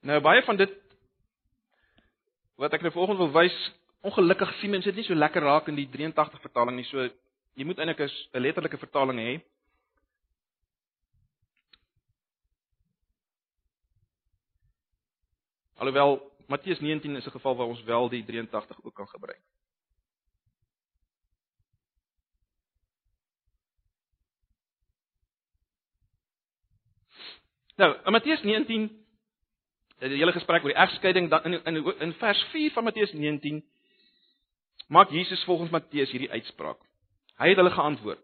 Nou 0.00 0.20
baie 0.20 0.42
van 0.42 0.56
dit 0.56 0.72
wat 2.56 2.72
ek 2.72 2.82
nou 2.82 2.92
vanoggend 2.92 3.18
wil 3.18 3.32
wys, 3.32 3.56
ongelukkig 4.00 4.54
sien 4.60 4.70
mense 4.70 4.88
dit 4.88 4.96
nie 4.96 5.04
so 5.04 5.14
lekker 5.14 5.42
raak 5.42 5.68
in 5.68 5.74
die 5.74 5.88
83 5.88 6.40
vertaling 6.40 6.76
nie. 6.76 6.84
So 6.84 7.08
jy 7.54 7.64
moet 7.64 7.78
eintlik 7.78 8.00
'n 8.00 8.40
letterlike 8.40 8.78
vertaling 8.78 9.18
hê. 9.18 9.40
Alhoewel 15.76 16.33
Matteus 16.46 16.80
19 16.80 17.16
is 17.16 17.26
'n 17.26 17.30
geval 17.30 17.56
waar 17.56 17.66
ons 17.66 17.82
wel 17.82 18.08
die 18.08 18.24
83 18.24 18.84
ook 18.84 18.94
kan 18.94 19.08
gebruik. 19.08 19.40
Nou, 27.76 27.96
in 28.04 28.12
Matteus 28.12 28.42
19 28.42 29.04
die 29.98 30.18
hele 30.18 30.32
gesprek 30.32 30.64
oor 30.64 30.72
die 30.72 30.82
egskeiding 30.82 31.30
dan 31.30 31.44
in 31.44 31.60
in 31.64 31.78
in 31.98 32.12
vers 32.20 32.42
4 32.52 32.70
van 32.70 32.84
Matteus 32.84 33.12
19 33.12 33.64
maak 34.88 35.10
Jesus 35.10 35.44
volgens 35.44 35.70
Matteus 35.70 36.10
hierdie 36.10 36.30
uitspraak. 36.30 36.78
Hy 37.38 37.48
het 37.48 37.56
hulle 37.56 37.70
geantwoord: 37.70 38.20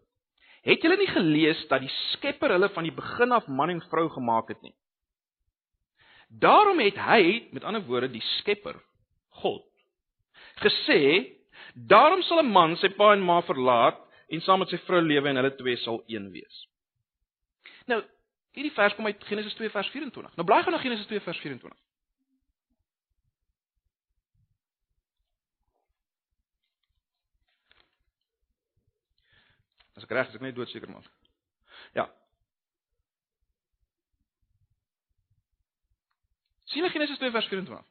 "Het 0.61 0.81
julle 0.81 0.97
nie 0.97 1.07
gelees 1.07 1.67
dat 1.67 1.81
die 1.81 1.91
Skepper 2.11 2.49
hulle 2.49 2.69
van 2.69 2.83
die 2.83 2.93
begin 2.95 3.31
af 3.31 3.47
man 3.47 3.69
en 3.69 3.81
vrou 3.81 4.09
gemaak 4.09 4.47
het 4.47 4.61
nie? 4.61 4.75
Daarom 6.31 6.79
het 6.79 6.95
hy, 6.95 7.47
met 7.51 7.63
ander 7.67 7.83
woorde, 7.83 8.07
die 8.11 8.23
Skepper, 8.39 8.77
God, 9.43 9.65
gesê: 10.63 11.27
"Daarom 11.73 12.21
sal 12.21 12.39
'n 12.39 12.51
man 12.51 12.77
sy 12.77 12.89
pa 12.89 13.11
en 13.13 13.21
ma 13.21 13.41
verlaat 13.41 13.99
en 14.29 14.41
saam 14.41 14.59
met 14.59 14.69
sy 14.69 14.77
vrou 14.77 15.01
lewe 15.01 15.29
en 15.29 15.35
hulle 15.35 15.55
twee 15.55 15.77
sal 15.77 16.03
een 16.07 16.31
wees." 16.31 16.67
Nou, 17.85 18.03
hierdie 18.51 18.71
vers 18.71 18.95
kom 18.95 19.05
uit 19.05 19.23
Genesis 19.23 19.53
2 19.53 19.69
vers 19.69 19.89
24. 19.89 20.35
Nou 20.35 20.47
blaai 20.47 20.63
gou 20.63 20.71
na 20.71 20.81
Genesis 20.81 21.05
2 21.05 21.19
vers 21.19 21.39
24. 21.39 21.79
As 29.95 30.03
ek 30.03 30.11
reg 30.11 30.29
is, 30.29 30.35
ek 30.35 30.41
net 30.41 30.55
doodseker 30.55 30.89
maak. 30.89 31.11
Ja. 31.93 32.07
Sien 36.71 36.89
Genesis 36.89 37.17
2 37.19 37.31
vers 37.31 37.47
24? 37.51 37.85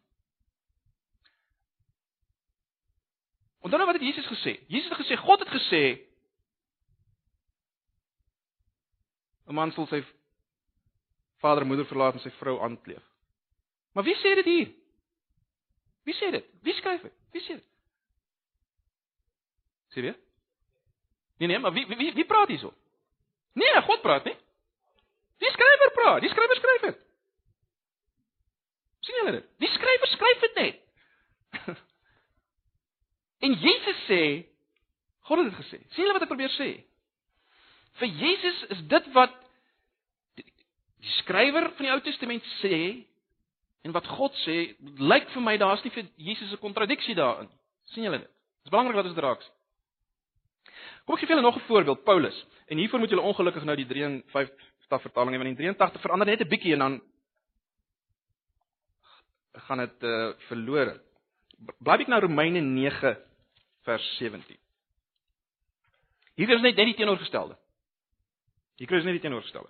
Onthou 3.60 3.78
nou 3.78 3.86
wat 3.90 4.00
het 4.00 4.06
Jesus 4.08 4.26
gesê? 4.26 4.56
Jesus 4.72 4.88
het 4.88 5.02
gesê 5.02 5.18
God 5.20 5.44
het 5.44 5.52
gesê 5.52 5.84
'n 9.48 9.54
man 9.54 9.72
sal 9.72 9.86
sy 9.86 10.00
vader 11.42 11.62
en 11.62 11.68
moeder 11.68 11.86
verlaat 11.86 12.14
en 12.14 12.20
sy 12.20 12.30
vrou 12.30 12.60
aankleef. 12.62 13.02
Maar 13.92 14.04
wie 14.04 14.16
sê 14.16 14.34
dit 14.34 14.44
hier? 14.44 14.68
Wie 16.04 16.14
sê 16.14 16.30
dit? 16.30 16.46
Wie 16.62 16.74
skryf 16.74 17.02
dit? 17.02 17.12
Wie 17.32 17.42
sê 17.42 17.54
dit? 17.58 17.66
Sien 19.88 20.04
jy? 20.04 20.14
Nee 21.38 21.48
nee, 21.48 21.58
maar 21.58 21.72
wie 21.72 21.86
wie 21.86 22.12
wie 22.14 22.26
praat 22.26 22.48
hierso? 22.48 22.74
Nee, 23.52 23.82
God 23.82 24.02
praat 24.02 24.24
nie. 24.24 24.36
Die 25.38 25.50
skrywer 25.50 25.90
praat. 25.92 26.20
Die 26.20 26.30
skrywer 26.30 26.56
skryf 26.56 26.80
dit. 26.80 27.09
Sien 29.06 29.20
julle 29.20 29.36
dit? 29.38 29.48
Die 29.62 29.72
skrywer 29.74 30.12
skryf 30.14 30.46
dit 30.46 30.58
net. 30.60 30.80
en 33.46 33.58
Jesus 33.64 34.06
sê 34.08 34.22
God 35.28 35.44
het 35.44 35.52
dit 35.52 35.60
gesê. 35.60 35.78
sien 35.94 36.04
julle 36.04 36.16
wat 36.16 36.26
ek 36.26 36.32
probeer 36.32 36.52
sê? 36.56 36.70
Vir 38.00 38.10
Jesus 38.22 38.64
is 38.74 38.82
dit 38.90 39.06
wat 39.14 39.36
die, 40.38 40.46
skrywer 41.20 41.70
van 41.76 41.86
die 41.86 41.92
Ou 41.94 42.00
Testament 42.04 42.44
sê 42.58 43.06
en 43.86 43.94
wat 43.96 44.08
God 44.12 44.34
sê, 44.42 44.74
lyk 45.00 45.30
vir 45.32 45.44
my 45.44 45.56
daar's 45.60 45.84
nie 45.84 45.94
vir 45.94 46.08
Jesus 46.16 46.52
'n 46.52 46.60
kontradiksie 46.60 47.14
daarin. 47.14 47.48
sien 47.94 48.04
julle 48.04 48.18
dit? 48.18 48.28
Dit 48.28 48.66
is 48.66 48.70
belangrik 48.70 48.96
dat 48.96 49.06
ons 49.06 49.14
dit 49.14 49.24
raak 49.24 49.42
sien. 49.42 49.54
Kom 51.06 51.14
ek 51.14 51.20
gee 51.20 51.28
julle 51.28 51.42
nog 51.42 51.56
'n 51.56 51.66
voorbeeld, 51.66 52.04
Paulus. 52.04 52.46
En 52.68 52.78
hiervoor 52.78 53.00
moet 53.00 53.10
julle 53.10 53.22
ongelukkig 53.22 53.64
nou 53.64 53.76
die 53.76 53.86
53 53.86 55.02
vertaling 55.02 55.34
hê 55.34 55.38
want 55.38 55.56
die 55.56 55.64
83 55.64 56.00
verander 56.00 56.26
net 56.26 56.40
'n 56.40 56.48
bietjie 56.48 56.72
en 56.72 56.78
dan 56.78 57.00
gaan 59.52 59.78
dit 59.78 60.02
uh, 60.02 60.30
verlore. 60.48 61.00
Blaai 61.78 62.04
ek 62.04 62.10
na 62.12 62.20
Romeine 62.22 62.60
9 62.60 63.16
vers 63.88 64.06
17. 64.18 64.56
Hier 66.40 66.54
is 66.54 66.62
net 66.62 66.78
net 66.78 66.92
die 66.92 66.96
teenoorgestelde. 66.96 67.56
Hier 68.80 68.88
kry 68.88 69.00
ons 69.00 69.08
net 69.08 69.18
die 69.18 69.24
teenoorgestelde. 69.26 69.68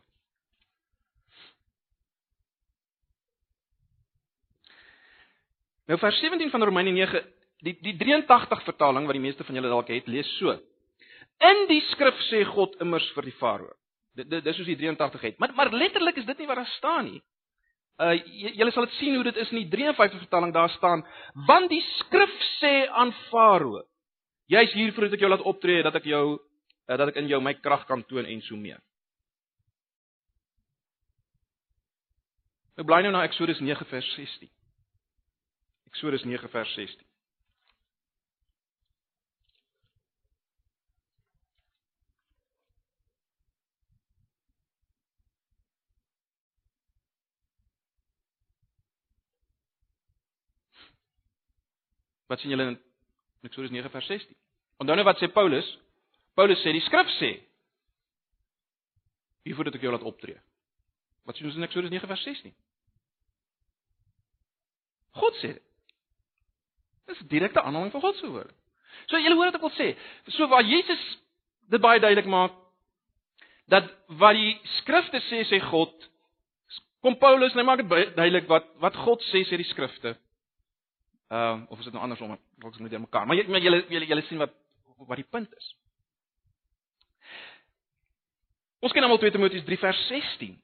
Nou 5.91 5.99
vers 5.99 6.21
17 6.23 6.53
van 6.53 6.63
Romeine 6.63 6.93
9, 6.95 7.25
die 7.67 7.75
die 7.83 7.97
83 7.99 8.63
vertaling 8.69 9.09
wat 9.09 9.19
die 9.19 9.25
meeste 9.25 9.45
van 9.45 9.59
julle 9.59 9.73
dalk 9.73 9.91
het, 9.91 10.07
lees 10.07 10.29
so: 10.39 10.55
In 11.43 11.65
die 11.73 11.81
skrif 11.89 12.21
sê 12.29 12.45
God 12.47 12.77
immers 12.85 13.09
vir 13.17 13.27
die 13.27 13.35
Farao. 13.41 13.75
Dit 14.15 14.31
dis 14.31 14.57
soos 14.59 14.69
die 14.69 14.79
83 14.79 15.27
het. 15.27 15.39
Maar 15.43 15.55
maar 15.59 15.73
letterlik 15.75 16.21
is 16.23 16.29
dit 16.29 16.39
nie 16.39 16.47
wat 16.47 16.61
daar 16.63 16.75
staan 16.77 17.11
nie. 17.11 17.23
Uh 18.00 18.14
julle 18.57 18.73
sal 18.73 18.87
dit 18.88 18.95
sien 18.97 19.14
hoe 19.19 19.25
dit 19.26 19.37
is 19.42 19.50
in 19.52 19.59
die 19.61 19.69
53 19.69 20.23
vertaling 20.23 20.54
daar 20.57 20.71
staan, 20.73 21.02
want 21.47 21.69
die 21.69 21.83
skrif 21.99 22.37
sê 22.57 22.87
aan 22.88 23.12
Farao: 23.28 23.83
Jy's 24.49 24.73
hier 24.73 24.95
voordat 24.97 25.19
ek 25.19 25.26
jou 25.26 25.30
laat 25.30 25.45
optree 25.45 25.83
dat 25.85 25.99
ek 26.00 26.09
jou 26.09 26.25
uh, 26.38 26.97
dat 26.97 27.12
ek 27.12 27.21
in 27.21 27.28
jou 27.28 27.42
my 27.45 27.54
krag 27.61 27.85
kan 27.87 28.04
toon 28.09 28.25
en 28.25 28.40
so 28.47 28.57
meer. 28.57 28.80
Nou 32.80 32.87
bly 32.88 33.02
nou 33.04 33.12
na 33.12 33.26
Eksodus 33.28 33.61
9 33.61 33.85
vers 33.90 34.09
16. 34.16 34.49
Eksodus 35.92 36.25
9 36.25 36.49
vers 36.49 36.75
16. 36.78 37.10
Wat 52.31 52.41
sien 52.41 52.53
julle 52.55 52.69
in 52.71 52.79
Eksodus 53.49 53.73
9 53.75 53.91
vers 53.91 54.07
16? 54.07 54.37
Onthou 54.81 54.97
nou 54.97 55.07
wat 55.09 55.19
sê 55.19 55.29
Paulus? 55.35 55.67
Paulus 56.39 56.61
sê 56.63 56.75
die 56.77 56.85
skrif 56.87 57.11
sê 57.19 57.35
Wie 59.43 59.57
voordat 59.57 59.79
ek 59.79 59.83
jou 59.83 59.91
laat 59.93 60.05
optree. 60.05 60.37
Wat 61.27 61.37
sien 61.37 61.49
ons 61.49 61.57
in 61.59 61.67
Eksodus 61.67 61.91
9 61.91 62.09
vers 62.11 62.23
16? 62.29 62.55
God 65.21 65.39
sê 65.41 65.55
dit. 65.57 65.67
Dis 67.11 67.23
'n 67.25 67.33
direkte 67.33 67.63
aanhaling 67.63 67.93
van 67.93 68.05
God 68.05 68.17
se 68.17 68.27
woorde. 68.27 68.55
So 69.09 69.19
julle 69.19 69.35
hoor 69.35 69.51
wat 69.51 69.59
ek 69.59 69.67
wil 69.67 69.75
sê. 69.75 69.97
So 70.37 70.47
waar 70.49 70.63
Jesus 70.63 71.03
dit 71.71 71.81
baie 71.81 72.01
duidelik 72.01 72.27
maak 72.31 72.55
dat 73.71 73.87
wat 74.21 74.35
die 74.35 74.59
skrifte 74.79 75.21
sê 75.31 75.43
sê 75.47 75.61
God 75.71 75.95
kom 77.01 77.17
Paulus 77.19 77.53
en 77.53 77.63
hy 77.63 77.65
maak 77.65 77.83
dit 77.83 78.17
duidelik 78.17 78.49
wat 78.49 78.67
wat 78.83 78.97
God 78.97 79.23
sê 79.31 79.43
sê 79.49 79.57
die 79.57 79.71
skrifte. 79.73 80.17
Ehm 81.31 81.63
uh, 81.63 81.71
of 81.71 81.79
is 81.79 81.87
dit 81.87 81.95
nou 81.95 82.03
andersom? 82.03 82.33
Ek 82.35 82.65
wil 82.65 82.89
net 82.89 82.99
mekaar. 82.99 83.27
Maar 83.27 83.39
jy 83.39 83.45
julle 83.47 83.85
julle 83.87 84.07
julle 84.11 84.27
sien 84.27 84.41
wat 84.43 84.57
wat 85.07 85.21
die 85.21 85.29
punt 85.31 85.53
is. 85.57 85.69
Ons 88.81 88.93
ken 88.97 89.05
almal 89.05 89.21
2 89.23 89.31
Timoteus 89.37 89.65
3 89.69 89.79
vers 89.79 90.01
16. 90.09 90.57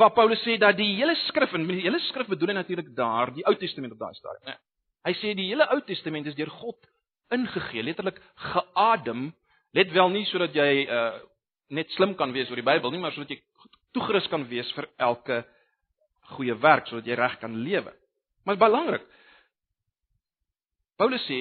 Waar 0.00 0.10
Paulus 0.16 0.42
sê 0.42 0.56
dat 0.58 0.76
die 0.76 0.94
hele 0.96 1.14
skrif 1.28 1.54
en 1.54 1.68
die 1.68 1.84
hele 1.84 2.00
skrif 2.08 2.26
bedoel 2.32 2.50
hy 2.50 2.58
natuurlik 2.58 2.90
daar 2.96 3.30
die 3.36 3.44
Ou 3.46 3.54
Testament 3.60 3.94
op 3.94 4.00
daai 4.00 4.16
stadium, 4.16 4.48
né? 4.48 4.56
Hy 5.06 5.14
sê 5.20 5.34
die 5.38 5.50
hele 5.52 5.68
Ou 5.70 5.80
Testament 5.86 6.26
is 6.26 6.38
deur 6.38 6.50
God 6.58 6.90
ingegee, 7.32 7.84
letterlik 7.84 8.18
geadem. 8.50 9.30
Let 9.76 9.92
wel 9.94 10.10
nie 10.16 10.26
sodat 10.32 10.56
jy 10.56 10.88
uh 10.88 11.20
net 11.72 11.88
slim 11.94 12.10
kan 12.18 12.34
wees 12.34 12.50
oor 12.50 12.58
die 12.60 12.66
Bybel 12.66 12.90
nie, 12.92 12.98
maar 13.00 13.14
sodat 13.14 13.30
jy 13.32 13.38
toegerus 13.96 14.26
kan 14.28 14.42
wees 14.50 14.68
vir 14.76 14.90
elke 15.00 15.38
goeie 16.34 16.52
werk 16.60 16.90
sodat 16.90 17.06
jy 17.08 17.16
reg 17.16 17.38
kan 17.40 17.54
lewe. 17.64 17.94
Maar 18.42 18.58
belangrik. 18.58 19.04
Paulus 20.98 21.24
sê 21.26 21.40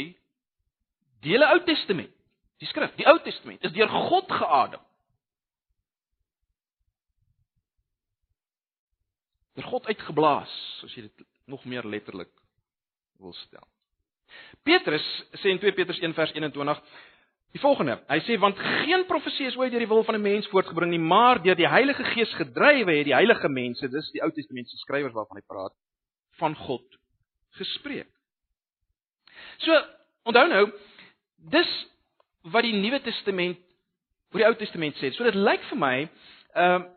die 1.22 1.36
hele 1.36 1.50
Ou 1.53 1.60
Testament, 1.65 2.13
die 2.62 2.70
skrif, 2.70 2.93
die 2.98 3.08
Ou 3.10 3.17
Testament 3.25 3.63
is 3.65 3.74
deur 3.75 3.89
God 4.10 4.31
geadem. 4.31 4.81
Deur 9.58 9.67
God 9.70 9.89
uitgeblaas, 9.91 10.53
as 10.86 10.96
jy 10.96 11.05
dit 11.10 11.27
nog 11.51 11.65
meer 11.70 11.86
letterlik 11.86 12.31
wil 13.22 13.36
stel. 13.43 13.67
Petrus 14.63 15.05
sê 15.41 15.51
in 15.51 15.60
2 15.60 15.75
Petrus 15.75 16.00
1 16.00 16.15
vers 16.17 16.34
21 16.34 16.84
die 17.51 17.60
volgende. 17.60 17.98
Hy 18.08 18.20
sê 18.24 18.38
want 18.39 18.60
geen 18.86 19.03
profesie 19.10 19.50
is 19.50 19.58
ooit 19.60 19.74
deur 19.74 19.84
die 19.84 19.91
wil 19.91 20.05
van 20.08 20.15
'n 20.15 20.24
mens 20.24 20.48
voortgebring 20.48 20.91
nie, 20.91 21.03
maar 21.03 21.41
deur 21.43 21.55
die 21.55 21.67
Heilige 21.67 22.03
Gees 22.15 22.34
gedrywe 22.39 22.98
het 22.98 23.05
die 23.05 23.17
heilige 23.17 23.50
mense, 23.50 23.89
dis 23.89 24.12
die 24.12 24.24
Ou 24.24 24.31
Testamentiese 24.31 24.77
skrywers 24.77 25.13
waarvan 25.13 25.38
hy 25.38 25.43
praat, 25.48 25.74
van 26.41 26.55
God 26.57 26.86
gespreek. 27.60 28.10
So 29.62 29.77
onthou 30.29 30.48
nou, 30.50 30.63
dis 31.53 31.71
wat 32.53 32.65
die 32.65 32.77
Nuwe 32.77 33.01
Testament 33.05 33.60
oor 34.31 34.41
die 34.41 34.48
Ou 34.48 34.55
Testament 34.57 34.98
sê. 35.00 35.12
So 35.13 35.27
dit 35.27 35.38
lyk 35.38 35.63
vir 35.69 35.79
my, 35.79 35.95
ehm 36.55 36.81
uh, 36.81 36.89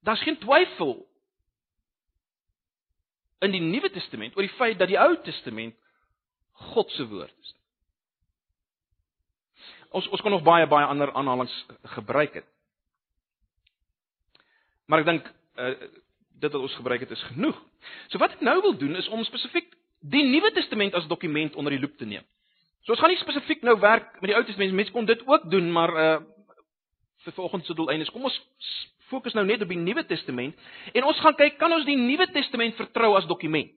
daar's 0.00 0.22
geen 0.24 0.38
twyfel 0.40 0.94
in 3.44 3.52
die 3.52 3.60
Nuwe 3.60 3.90
Testament 3.92 4.36
oor 4.36 4.46
die 4.46 4.56
feit 4.56 4.78
dat 4.80 4.88
die 4.88 4.98
Ou 5.00 5.16
Testament 5.24 5.76
God 6.72 6.88
se 6.96 7.04
woord 7.08 7.34
is. 7.44 7.52
Ons 9.96 10.08
ons 10.08 10.22
kon 10.24 10.32
nog 10.32 10.46
baie 10.46 10.68
baie 10.70 10.86
ander 10.86 11.12
aanhalinge 11.12 11.76
gebruik 11.96 12.40
het. 12.40 12.48
Maar 14.86 15.02
ek 15.02 15.10
dink 15.10 15.28
uh, 15.60 15.74
dit 16.40 16.52
wat 16.52 16.62
ons 16.62 16.76
gebruik 16.80 17.04
het 17.04 17.10
is 17.14 17.22
genoeg. 17.30 17.56
So 18.08 18.18
wat 18.22 18.36
ek 18.36 18.44
nou 18.44 18.56
wil 18.64 18.76
doen 18.80 18.96
is 18.96 19.08
om 19.12 19.24
spesifiek 19.28 19.72
die 20.00 20.24
Nuwe 20.24 20.52
Testament 20.56 20.96
as 20.96 21.08
dokument 21.10 21.56
onder 21.60 21.74
die 21.74 21.80
loep 21.80 21.98
te 22.00 22.08
neem. 22.08 22.24
So 22.84 22.94
ons 22.94 23.02
gaan 23.02 23.12
nie 23.12 23.20
spesifiek 23.20 23.64
nou 23.66 23.76
werk 23.80 24.16
met 24.22 24.32
die 24.32 24.36
Ou 24.38 24.44
Testament, 24.48 24.72
mense 24.76 24.94
kon 24.94 25.08
dit 25.08 25.20
ook 25.28 25.50
doen, 25.52 25.72
maar 25.72 25.96
uh 25.96 26.12
vir 27.20 27.34
vanoggend 27.36 27.66
se 27.68 27.74
doel 27.76 27.90
einde 27.92 28.06
is 28.06 28.10
kom 28.14 28.22
ons 28.24 28.36
fokus 29.10 29.34
nou 29.36 29.42
net 29.44 29.60
op 29.60 29.68
die 29.68 29.76
Nuwe 29.76 30.00
Testament 30.08 30.56
en 30.96 31.04
ons 31.04 31.18
gaan 31.20 31.34
kyk 31.36 31.58
kan 31.60 31.72
ons 31.76 31.84
die 31.84 31.98
Nuwe 31.98 32.24
Testament 32.32 32.78
vertrou 32.78 33.10
as 33.18 33.26
dokument? 33.28 33.68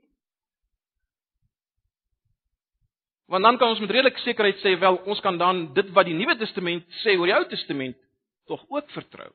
Want 3.27 3.43
dan 3.43 3.57
kan 3.59 3.73
ons 3.73 3.81
met 3.83 3.91
redelike 3.91 4.23
sekerheid 4.23 4.63
sê 4.63 4.77
wel 4.79 5.01
ons 5.09 5.19
kan 5.25 5.35
dan 5.41 5.65
dit 5.75 5.91
wat 5.91 6.07
die 6.07 6.15
Nuwe 6.15 6.37
Testament 6.39 6.87
sê 7.01 7.17
oor 7.17 7.27
die 7.27 7.35
Ou 7.35 7.43
Testament 7.51 7.99
tog 8.47 8.63
ook 8.69 8.95
vertrou. 8.95 9.31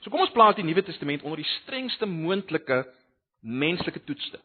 So 0.00 0.10
kom 0.10 0.22
ons 0.24 0.32
plaas 0.32 0.56
die 0.56 0.64
Nuwe 0.64 0.82
Testament 0.84 1.24
onder 1.26 1.42
die 1.42 1.50
strengste 1.60 2.08
moontlike 2.08 2.84
menslike 3.40 4.00
toetste. 4.04 4.40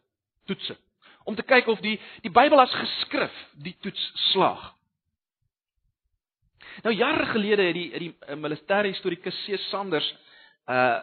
Toetse. 0.46 0.76
Om 1.24 1.36
te 1.36 1.44
kyk 1.46 1.68
of 1.72 1.80
die 1.84 1.96
die 2.24 2.32
Bybel 2.32 2.60
as 2.60 2.74
geskrif 2.76 3.34
die 3.64 3.74
toets 3.82 4.02
slaag. 4.30 4.72
Nou 6.84 6.92
jare 6.94 7.26
gelede 7.32 7.64
het 7.70 7.76
die 7.76 7.88
die 8.04 8.12
uh, 8.12 8.36
militêre 8.36 8.92
historikus 8.92 9.36
C. 9.44 9.60
Sanders 9.70 10.08
uh 10.68 11.02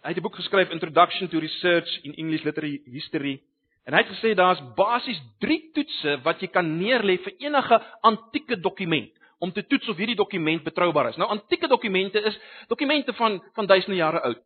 hy 0.00 0.14
het 0.14 0.16
'n 0.16 0.24
boek 0.24 0.36
geskryf 0.40 0.70
Introduction 0.72 1.28
to 1.28 1.38
Research 1.38 1.90
in 2.02 2.14
English 2.14 2.42
Literary 2.42 2.80
History 2.86 3.42
en 3.84 3.92
hy 3.92 4.00
het 4.00 4.12
gesê 4.16 4.32
daar's 4.34 4.60
basies 4.76 5.20
3 5.44 5.72
toetse 5.74 6.14
wat 6.24 6.40
jy 6.40 6.48
kan 6.48 6.64
neerlê 6.78 7.18
vir 7.20 7.34
enige 7.38 7.76
antieke 8.00 8.56
dokument 8.56 9.12
om 9.40 9.52
te 9.52 9.64
toets 9.66 9.88
of 9.88 9.96
hierdie 9.96 10.16
dokument 10.16 10.62
betroubaar 10.62 11.08
is. 11.08 11.16
Nou 11.16 11.28
antieke 11.32 11.68
dokumente 11.68 12.20
is 12.20 12.36
dokumente 12.68 13.12
van 13.16 13.40
van 13.56 13.66
duisende 13.66 13.96
jare 13.96 14.20
oud. 14.20 14.42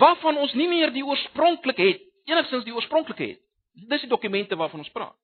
Waarvan 0.00 0.38
ons 0.40 0.52
nie 0.56 0.68
meer 0.68 0.92
die 0.92 1.04
oorspronklik 1.04 1.76
het, 1.76 2.00
enigstens 2.24 2.64
die 2.64 2.74
oorspronklik 2.74 3.20
het. 3.20 3.40
Dis 3.74 4.06
die 4.06 4.10
dokumente 4.10 4.56
waarvan 4.56 4.80
ons 4.80 4.92
praat. 4.94 5.16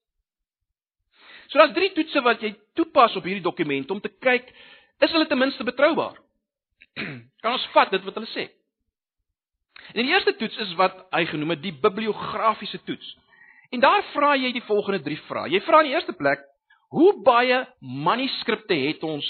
So 1.48 1.58
daar's 1.58 1.74
drie 1.74 1.90
toetse 1.96 2.20
wat 2.22 2.42
jy 2.44 2.52
toepas 2.78 3.16
op 3.16 3.24
hierdie 3.26 3.44
dokumente 3.44 3.92
om 3.92 4.00
te 4.00 4.12
kyk 4.22 4.52
is 5.00 5.10
hulle 5.10 5.26
ten 5.26 5.40
minste 5.40 5.64
betroubaar. 5.64 6.20
kan 7.42 7.56
ons 7.56 7.68
vat 7.74 7.90
dit 7.90 8.04
wat 8.04 8.20
hulle 8.20 8.30
sê. 8.34 8.46
En 9.94 10.04
die 10.04 10.12
eerste 10.12 10.36
toets 10.38 10.60
is 10.62 10.76
wat 10.78 11.00
hy 11.14 11.24
genoem 11.32 11.56
het 11.56 11.62
die 11.64 11.74
bibliografiese 11.74 12.78
toets. 12.86 13.16
En 13.74 13.82
daar 13.82 14.04
vra 14.12 14.34
jy 14.36 14.52
die 14.54 14.66
volgende 14.66 15.00
drie 15.02 15.18
vrae. 15.28 15.48
Jy 15.50 15.62
vra 15.66 15.80
in 15.82 15.90
die 15.90 15.96
eerste 15.96 16.14
plek 16.18 16.44
Hoe 16.90 17.12
baie 17.22 17.62
manuskripte 17.78 18.74
het 18.74 19.02
ons 19.06 19.26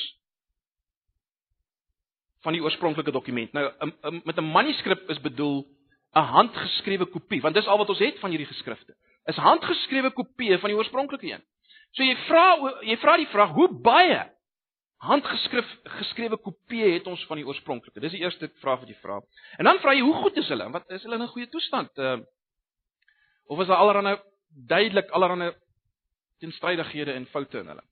van 2.40 2.56
die 2.56 2.62
oorspronklike 2.64 3.12
dokument? 3.12 3.52
Nou 3.52 3.66
met 4.24 4.38
'n 4.38 4.52
manuskrip 4.52 5.10
is 5.10 5.20
bedoel 5.20 5.66
'n 6.14 6.26
handgeskrewe 6.34 7.06
kopie, 7.06 7.40
want 7.40 7.54
dis 7.54 7.66
al 7.66 7.78
wat 7.78 7.88
ons 7.88 7.98
het 7.98 8.18
van 8.18 8.30
hierdie 8.30 8.48
geskrifte. 8.48 8.94
Is 9.24 9.36
handgeskrewe 9.36 10.10
kopieë 10.10 10.58
van 10.58 10.70
die 10.70 10.76
oorspronklike 10.76 11.26
een. 11.26 11.42
So 11.92 12.02
jy 12.02 12.16
vra 12.26 12.44
jy 12.82 12.96
vra 12.96 13.16
die 13.16 13.30
vraag, 13.30 13.50
hoe 13.50 13.68
baie 13.82 14.30
handgeskryf 14.96 15.68
geskrewe 15.84 16.36
kopieë 16.36 16.92
het 16.94 17.06
ons 17.06 17.22
van 17.26 17.36
die 17.36 17.46
oorspronklike? 17.46 18.00
Dis 18.00 18.12
die 18.12 18.20
eerste 18.20 18.50
vraag 18.60 18.80
wat 18.80 18.88
jy 18.88 18.96
vra. 19.02 19.20
En 19.58 19.64
dan 19.64 19.78
vra 19.78 19.94
jy, 19.94 20.00
hoe 20.00 20.14
goed 20.14 20.36
is 20.36 20.48
hulle? 20.48 20.70
Wat 20.70 20.90
is 20.90 21.02
hulle 21.02 21.14
in 21.14 21.22
'n 21.22 21.34
goeie 21.34 21.48
toestand? 21.48 21.98
Uh, 21.98 22.18
of 23.46 23.60
is 23.60 23.66
daar 23.66 23.76
allerlei 23.76 24.18
duidelik 24.66 25.10
allerlei 25.10 25.54
teenstrydighede 26.40 27.12
en 27.12 27.26
foute 27.32 27.58
in 27.58 27.70
hulle. 27.72 27.84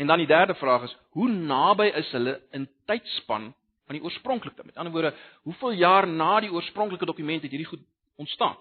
En 0.00 0.06
dan 0.06 0.18
die 0.18 0.26
derde 0.26 0.54
vraag 0.54 0.86
is, 0.88 0.96
hoe 1.16 1.28
naby 1.28 1.90
is 1.98 2.10
hulle 2.16 2.38
in 2.56 2.68
tydspan 2.88 3.50
van 3.86 3.96
die 3.98 4.02
oorspronklike? 4.04 4.64
Met 4.64 4.76
ander 4.76 4.92
woorde, 4.92 5.14
hoeveel 5.42 5.72
jaar 5.82 6.08
na 6.08 6.40
die 6.40 6.52
oorspronklike 6.52 7.08
dokument 7.08 7.42
het 7.42 7.50
hierdie 7.50 7.68
goed 7.68 7.82
ontstaan? 8.16 8.56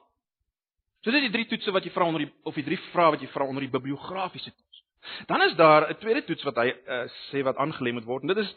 So 1.00 1.12
dit 1.12 1.22
is 1.22 1.30
die 1.30 1.36
drie 1.38 1.48
toetse 1.48 1.72
wat 1.72 1.86
jy 1.88 1.94
vra 1.96 2.10
onder 2.10 2.26
die 2.26 2.32
of 2.44 2.58
die 2.60 2.66
drie 2.66 2.80
vrae 2.90 3.14
wat 3.16 3.22
jy 3.24 3.30
vra 3.32 3.48
onder 3.48 3.64
die 3.64 3.72
bibliografiese 3.72 4.52
toets. 4.52 4.84
Dan 5.30 5.42
is 5.48 5.56
daar 5.56 5.88
'n 5.90 5.98
tweede 6.02 6.24
toets 6.28 6.44
wat 6.44 6.56
hy 6.56 6.68
uh, 6.68 7.06
sê 7.32 7.44
wat 7.44 7.56
aangelê 7.56 7.94
moet 7.94 8.06
word 8.06 8.24
en 8.24 8.34
dit 8.34 8.44
is 8.44 8.52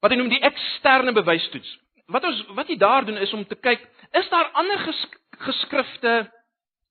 wat 0.00 0.10
hy 0.10 0.16
noem 0.16 0.32
die 0.32 0.40
eksterne 0.40 1.12
bewystoets. 1.12 1.78
Wat 2.06 2.24
ons 2.24 2.40
wat 2.56 2.68
jy 2.68 2.76
daar 2.76 3.04
doen 3.04 3.16
is 3.16 3.32
om 3.32 3.44
te 3.44 3.56
kyk, 3.56 3.80
is 4.12 4.28
daar 4.28 4.50
ander 4.52 4.78
gesk 4.78 5.20
geskrifte, 5.44 6.32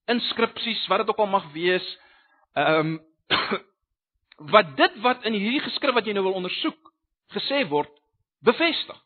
inskripsies, 0.06 0.86
wat 0.86 0.98
dit 0.98 1.08
ook 1.08 1.18
al 1.18 1.26
mag 1.26 1.46
wees, 1.52 1.86
Ehm 2.54 2.94
um, 2.94 3.00
wat 4.54 4.76
dit 4.76 5.00
wat 5.00 5.24
in 5.24 5.36
hierdie 5.38 5.62
geskrif 5.62 5.94
wat 5.94 6.06
jy 6.06 6.12
nou 6.14 6.24
wil 6.26 6.38
ondersoek 6.40 6.92
gesê 7.34 7.62
word 7.70 7.90
bevestig. 8.44 8.98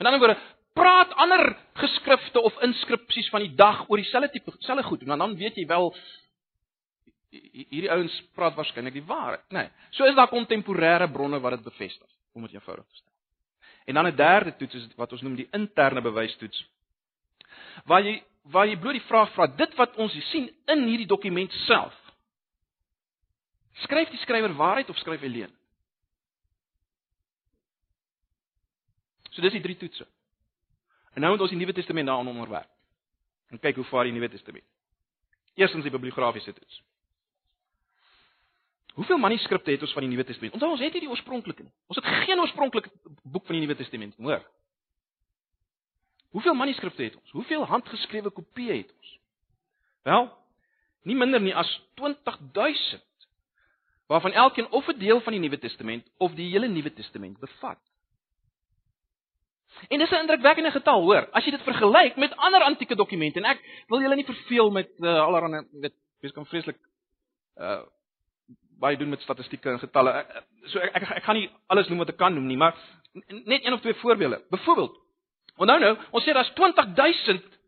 In 0.00 0.08
ander 0.08 0.20
woorde, 0.22 0.40
praat 0.74 1.12
ander 1.20 1.52
geskrifte 1.78 2.40
of 2.40 2.56
inskripsies 2.64 3.28
van 3.30 3.44
die 3.44 3.54
dag 3.56 3.84
oor 3.88 4.00
dieselfde 4.00 4.32
tipe 4.32 4.54
selfe 4.64 4.84
goed 4.88 5.04
en 5.04 5.18
dan 5.18 5.36
weet 5.36 5.60
jy 5.60 5.66
wel 5.68 5.92
hierdie 7.32 7.90
ouens 7.92 8.14
praat 8.36 8.56
waarskynlik 8.56 8.96
die 8.98 9.06
waarheid, 9.08 9.44
nê. 9.48 9.64
Nee. 9.64 9.88
So 9.96 10.04
is 10.04 10.16
daar 10.16 10.28
kontemporêre 10.28 11.08
bronne 11.12 11.40
wat 11.40 11.56
dit 11.56 11.64
bevestig, 11.64 12.08
om 12.36 12.44
dit 12.44 12.56
eenvoudig 12.56 12.84
te 12.84 12.98
stel. 12.98 13.12
En 13.88 13.94
dan 13.94 14.06
'n 14.06 14.16
derde 14.16 14.56
toets 14.56 14.74
is 14.74 14.88
wat 14.96 15.12
ons 15.12 15.22
noem 15.22 15.36
die 15.36 15.48
interne 15.52 16.00
bewystoets. 16.00 16.66
Waar 17.84 18.02
jy 18.02 18.22
waar 18.42 18.66
jy 18.66 18.76
bloot 18.76 18.98
die 18.98 19.08
vraag 19.08 19.32
vra, 19.32 19.46
dit 19.46 19.74
wat 19.74 19.96
ons 19.96 20.12
sien 20.30 20.50
in 20.66 20.84
hierdie 20.84 21.06
dokument 21.06 21.52
self 21.52 22.01
Skryf 23.72 24.10
die 24.10 24.20
skrywer 24.20 24.52
waarheid 24.56 24.90
of 24.90 24.98
skryf 25.00 25.20
hy 25.20 25.30
leuen? 25.32 25.52
So 29.32 29.40
dis 29.40 29.56
die 29.56 29.64
drie 29.64 29.76
toetse. 29.80 30.06
En 31.16 31.24
nou 31.24 31.32
moet 31.32 31.44
ons 31.44 31.52
die 31.52 31.58
Nuwe 31.60 31.72
Testament 31.72 32.08
daaraan 32.08 32.28
onderwerp. 32.28 32.68
En 33.52 33.60
kyk 33.60 33.80
hoe 33.80 33.88
vaar 33.88 34.08
die 34.08 34.12
Nuwe 34.12 34.28
Testament. 34.32 34.64
Eerstens 35.54 35.84
die 35.84 35.92
bibliografiese 35.92 36.52
toets. 36.52 36.82
Hoeveel 38.92 39.18
manuskripte 39.18 39.70
het 39.70 39.80
ons 39.80 39.92
van 39.92 40.04
die 40.04 40.10
Nuwe 40.12 40.24
Testament? 40.24 40.52
Onthou 40.56 40.70
ons 40.70 40.80
het 40.84 40.92
nie 40.92 41.04
die 41.04 41.12
oorspronklike 41.12 41.64
nie. 41.64 41.72
Ons 41.88 42.00
het 42.00 42.08
geen 42.26 42.40
oorspronklike 42.40 42.92
boek 43.22 43.46
van 43.48 43.56
die 43.56 43.64
Nuwe 43.64 43.76
Testament 43.76 44.18
nie, 44.18 44.28
hoor. 44.28 44.44
Hoeveel 46.36 46.56
manuskripte 46.56 47.02
het 47.02 47.16
ons? 47.16 47.32
Hoeveel 47.36 47.64
handgeskrewe 47.68 48.32
kopieë 48.32 48.76
het 48.82 48.92
ons? 48.92 49.16
Wel, 50.08 50.28
nie 51.08 51.16
minder 51.16 51.40
nie 51.40 51.54
as 51.56 51.70
20000 52.00 53.00
waarvan 54.12 54.32
elkeen 54.32 54.70
of 54.70 54.86
'n 54.88 54.98
deel 54.98 55.20
van 55.20 55.32
die 55.32 55.40
Nuwe 55.40 55.58
Testament 55.58 56.04
of 56.18 56.34
die 56.34 56.50
hele 56.50 56.68
Nuwe 56.68 56.92
Testament 56.92 57.38
bevat. 57.40 57.80
En 59.88 59.98
dis 59.98 60.10
'n 60.10 60.22
indrukwekkende 60.24 60.70
getal, 60.70 61.00
hoor. 61.00 61.28
As 61.32 61.44
jy 61.44 61.50
dit 61.50 61.62
vergelyk 61.62 62.16
met 62.16 62.36
ander 62.36 62.62
antieke 62.62 62.94
dokumente 62.94 63.38
en 63.38 63.44
ek 63.44 63.60
wil 63.88 64.00
julle 64.00 64.14
nie 64.14 64.24
verveel 64.24 64.70
met 64.70 64.88
uh, 64.98 65.20
allerlei 65.20 65.66
weet, 65.72 65.94
dis 66.20 66.32
kan 66.32 66.46
vreeslik 66.46 66.78
uh 67.56 67.82
baie 68.82 68.96
doen 68.96 69.08
met 69.08 69.20
statistieke 69.20 69.70
en 69.70 69.78
getalle. 69.78 70.26
So 70.72 70.78
ek 70.78 70.94
ek, 70.94 71.10
ek 71.10 71.22
gaan 71.22 71.36
nie 71.38 71.50
alles 71.66 71.88
noem 71.88 71.98
wat 72.02 72.08
ek 72.08 72.16
kan 72.16 72.34
noem 72.34 72.46
nie, 72.46 72.56
maar 72.56 72.74
net 73.28 73.64
een 73.64 73.72
of 73.72 73.80
twee 73.80 73.94
voorbeelde. 73.94 74.40
Byvoorbeeld, 74.50 74.96
onthou 75.56 75.78
nou, 75.78 75.96
ons 76.10 76.24
sê 76.24 76.34
daar's 76.34 76.50
20000 76.58 77.60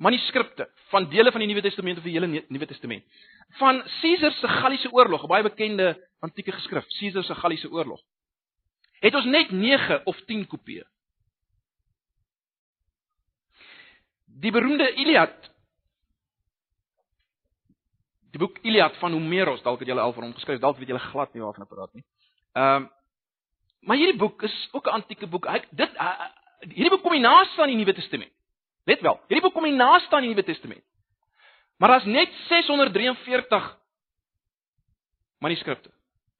manuskripte 0.00 0.68
van 0.88 1.08
dele 1.12 1.32
van 1.32 1.42
die 1.42 1.48
Nuwe 1.50 1.62
Testament 1.62 1.98
of 1.98 2.06
die 2.06 2.14
hele 2.16 2.44
Nuwe 2.48 2.66
Testament. 2.66 3.04
Van 3.60 3.82
Caesar 4.00 4.32
se 4.32 4.48
Galliese 4.48 4.92
oorlog, 4.92 5.24
'n 5.24 5.28
baie 5.28 5.42
bekende 5.42 6.08
antieke 6.20 6.52
geskrif, 6.52 6.86
Caesar 6.98 7.24
se 7.24 7.34
Galliese 7.34 7.70
oorlog. 7.70 8.00
Het 9.00 9.14
ons 9.14 9.24
net 9.24 9.50
9 9.50 10.06
of 10.06 10.16
10 10.26 10.46
kopieë. 10.46 10.84
Die 14.24 14.50
beroemde 14.50 14.94
Iliad. 14.94 15.50
Die 18.30 18.38
boek 18.38 18.58
Iliad 18.62 18.96
van 18.96 19.12
Homerus, 19.12 19.62
dalk 19.62 19.78
het 19.78 19.88
julle 19.88 20.00
al 20.00 20.12
van 20.12 20.22
hom 20.22 20.34
geskryf, 20.34 20.60
dalk 20.60 20.78
weet 20.78 20.88
julle 20.88 21.08
glad 21.10 21.34
nie 21.34 21.42
waarvan 21.42 21.62
ek 21.62 21.68
praat 21.68 21.94
nie. 21.94 22.04
Ehm 22.54 22.82
um, 22.82 22.90
maar 23.80 23.96
hierdie 23.96 24.18
boek 24.18 24.42
is 24.42 24.68
ook 24.72 24.86
'n 24.86 24.92
antieke 25.00 25.26
boek. 25.26 25.46
Hy 25.46 25.60
dit 25.70 25.94
uh, 25.94 26.28
hierdie 26.60 26.90
boek 26.90 27.02
kom 27.02 27.12
nie 27.12 27.24
naas 27.24 27.58
aan 27.58 27.68
die 27.72 27.76
Nuwe 27.76 27.94
Testament. 27.94 28.32
Let 28.90 29.04
wel, 29.06 29.20
hierdie 29.28 29.44
boek 29.44 29.54
kom 29.54 29.66
nie 29.68 29.76
naaste 29.76 30.16
aan 30.16 30.26
die 30.26 30.32
Nuwe 30.32 30.44
Testament. 30.46 30.84
Maar 31.80 31.94
daar's 31.94 32.08
net 32.10 32.32
643 32.48 33.68
manuskripte 35.40 35.92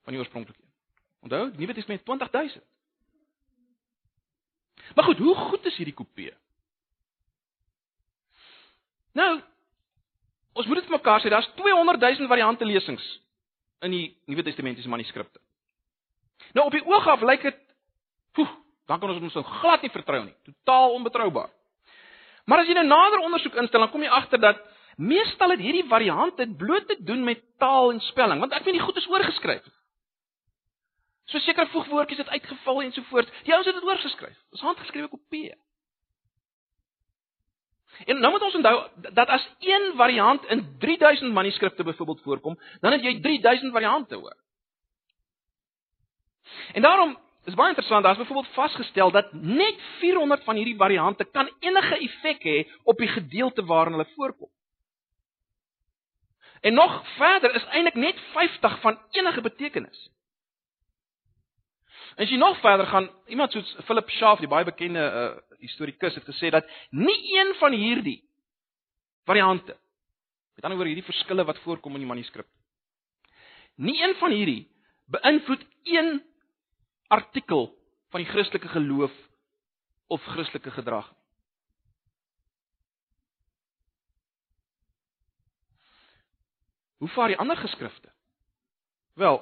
van 0.05 0.17
die 0.17 0.21
oorspronklike 0.21 0.59
een. 0.59 0.73
Onthou, 1.29 1.45
die 1.55 1.63
Nuwe 1.63 1.77
Testament 1.79 2.05
20000. 2.05 2.65
Maar 4.97 5.07
goed, 5.07 5.23
hoe 5.23 5.37
goed 5.37 5.71
is 5.71 5.79
hierdie 5.79 5.95
kopieë? 5.95 6.35
Nou, 9.15 9.31
Ons 10.61 10.67
moet 10.67 10.81
dit 10.81 10.89
vir 10.89 10.97
mekaar 10.99 11.23
sê, 11.23 11.31
daar's 11.31 11.49
200 11.59 12.03
000 12.03 12.31
variante 12.31 12.67
lesings 12.67 13.05
in 13.87 13.95
die 13.95 14.07
Nuwe 14.29 14.45
Testamentiese 14.45 14.91
manuskripte. 14.91 15.39
Nou 16.57 16.67
op 16.67 16.75
die 16.75 16.83
oog 16.85 17.07
af 17.09 17.23
lyk 17.25 17.47
dit, 17.47 17.61
poeh, 18.37 18.51
dan 18.91 19.01
kan 19.01 19.13
ons 19.13 19.23
ons 19.29 19.39
nou 19.39 19.45
glad 19.61 19.85
nie 19.85 19.93
vertrou 19.95 20.25
nie. 20.25 20.35
Totaal 20.49 20.97
onbetroubaar. 20.99 21.53
Maar 22.45 22.63
as 22.63 22.71
jy 22.71 22.75
nou 22.75 22.87
nader 22.87 23.25
ondersoek 23.27 23.59
instel, 23.61 23.81
dan 23.81 23.91
kom 23.91 24.03
jy 24.03 24.09
agter 24.09 24.41
dat 24.41 24.63
meestal 24.97 25.51
het 25.51 25.61
hierdie 25.61 25.87
variante 25.89 26.47
bloot 26.57 26.89
te 26.89 26.97
doen 27.05 27.25
met 27.25 27.43
taal 27.59 27.93
en 27.93 28.01
spelling, 28.01 28.41
want 28.41 28.53
ek 28.53 28.65
weet 28.65 28.77
nie 28.77 28.85
goed 28.85 28.97
is 28.97 29.09
oorgeskryf. 29.09 29.65
So 31.31 31.39
sekere 31.39 31.71
voegwoordjies 31.71 32.19
het 32.25 32.29
uitgeval 32.29 32.83
en 32.83 32.93
so 32.93 33.03
voort. 33.09 33.31
Die 33.47 33.55
ouens 33.55 33.67
het 33.67 33.77
dit 33.79 33.87
oorgeskryf. 33.87 34.37
Dis 34.51 34.65
handgeskrewe 34.67 35.09
kopieë. 35.09 35.55
En 38.07 38.21
nou 38.21 38.31
moet 38.33 38.43
ons 38.43 38.55
onthou 38.55 38.77
dat 39.13 39.29
as 39.29 39.45
een 39.59 39.93
variant 39.97 40.45
in 40.47 40.63
3000 40.79 41.33
manuskripte 41.33 41.85
byvoorbeeld 41.85 42.23
voorkom, 42.23 42.59
dan 42.81 42.93
het 42.93 43.03
jy 43.03 43.21
3000 43.21 43.73
variante 43.73 44.15
hoor. 44.15 44.37
En 46.73 46.83
daarom 46.83 47.19
is 47.45 47.57
baie 47.57 47.73
interessant, 47.73 48.05
daar's 48.05 48.19
byvoorbeeld 48.19 48.55
vasgestel 48.55 49.11
dat 49.11 49.33
net 49.33 49.81
400 49.99 50.45
van 50.45 50.57
hierdie 50.57 50.77
variante 50.77 51.25
kan 51.25 51.49
enige 51.61 51.99
effek 51.99 52.43
hê 52.45 52.57
op 52.85 52.99
die 52.99 53.09
gedeelte 53.09 53.65
waarin 53.65 53.97
hulle 53.97 54.09
voorkom. 54.15 54.51
En 56.61 56.75
nog 56.75 57.01
verder 57.17 57.55
is 57.55 57.65
eintlik 57.65 57.95
net 57.95 58.21
50 58.33 58.81
van 58.81 58.99
enige 59.11 59.41
betekenis. 59.41 60.11
En 62.17 62.25
as 62.25 62.31
jy 62.31 62.37
nog 62.37 62.61
verder 62.61 62.87
gaan, 62.87 63.09
iemand 63.27 63.53
soos 63.53 63.77
Philip 63.85 64.11
Schaff, 64.11 64.41
die 64.41 64.51
baie 64.51 64.65
bekende 64.65 65.01
uh, 65.01 65.57
historikus 65.61 66.15
het 66.15 66.27
gesê 66.29 66.51
dat 66.51 66.69
nie 66.91 67.39
een 67.39 67.55
van 67.59 67.73
hierdie 67.73 68.21
variante 69.25 69.77
met 70.55 70.65
ander 70.65 70.77
woorde 70.77 70.93
hierdie 70.93 71.13
verskille 71.13 71.45
wat 71.45 71.61
voorkom 71.65 71.97
in 71.97 72.05
die 72.05 72.11
manuskrip 72.11 72.49
nie 73.81 73.97
een 74.03 74.15
van 74.21 74.35
hierdie 74.35 74.69
beïnvloed 75.13 75.63
een 75.89 76.11
artikel 77.11 77.69
van 78.11 78.23
die 78.23 78.31
Christelike 78.31 78.69
geloof 78.69 79.15
of 80.07 80.25
Christelike 80.35 80.71
gedrag. 80.71 81.09
Hoe 87.01 87.09
vaar 87.09 87.33
die 87.33 87.39
ander 87.39 87.57
geskrifte? 87.57 88.13
Wel, 89.15 89.41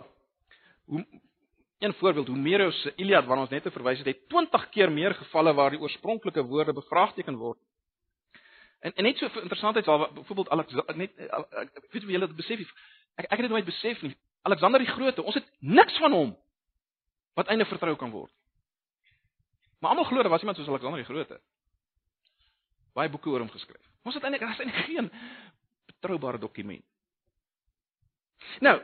hoe 0.84 1.06
een 1.78 1.94
voorbeeld, 1.94 2.28
Homerus 2.28 2.80
se 2.82 2.92
Iliad 2.96 3.24
waarna 3.24 3.42
ons 3.42 3.50
net 3.50 3.66
verwys 3.72 3.98
het, 3.98 4.06
het 4.06 4.28
20 4.28 4.68
keer 4.74 4.92
meer 4.92 5.14
gevalle 5.14 5.54
waar 5.54 5.70
die 5.70 5.80
oorspronklike 5.80 6.42
woorde 6.42 6.72
bevraagteken 6.72 7.36
word. 7.36 7.58
En 8.80 8.94
en 8.94 9.04
net 9.04 9.18
so 9.18 9.26
interessantheid 9.26 9.86
waar 9.86 10.12
byvoorbeeld 10.12 10.50
Alexander 10.50 10.96
net 10.96 11.16
weet 11.90 12.02
jy 12.02 12.10
julle 12.14 12.26
dit 12.26 12.36
besef 12.36 12.60
ek 13.18 13.26
ek 13.26 13.38
het 13.38 13.46
dit 13.46 13.50
nooit 13.50 13.64
besef 13.64 14.02
nie. 14.02 14.16
Alexander 14.42 14.80
die 14.80 14.90
Grote, 14.90 15.22
ons 15.22 15.34
het 15.34 15.46
niks 15.58 15.98
van 15.98 16.12
hom 16.12 16.36
wat 17.38 17.50
einde 17.52 17.66
vertrou 17.70 17.94
kan 17.96 18.10
word. 18.10 18.32
Maar 19.78 19.94
almal 19.94 20.08
glo 20.10 20.22
dat 20.22 20.32
was 20.32 20.42
iemand 20.42 20.58
soos 20.58 20.68
Alexander 20.68 20.98
die 20.98 21.06
Grote. 21.06 21.40
Baie 22.98 23.10
boeke 23.10 23.30
oor 23.30 23.44
hom 23.44 23.50
geskryf. 23.52 23.84
Ons 24.02 24.18
het 24.18 24.24
eintlik 24.26 24.42
daar's 24.42 24.58
eintlik 24.58 24.86
geen 24.88 25.10
betroubare 25.86 26.40
dokument. 26.42 26.84
Nou, 28.64 28.78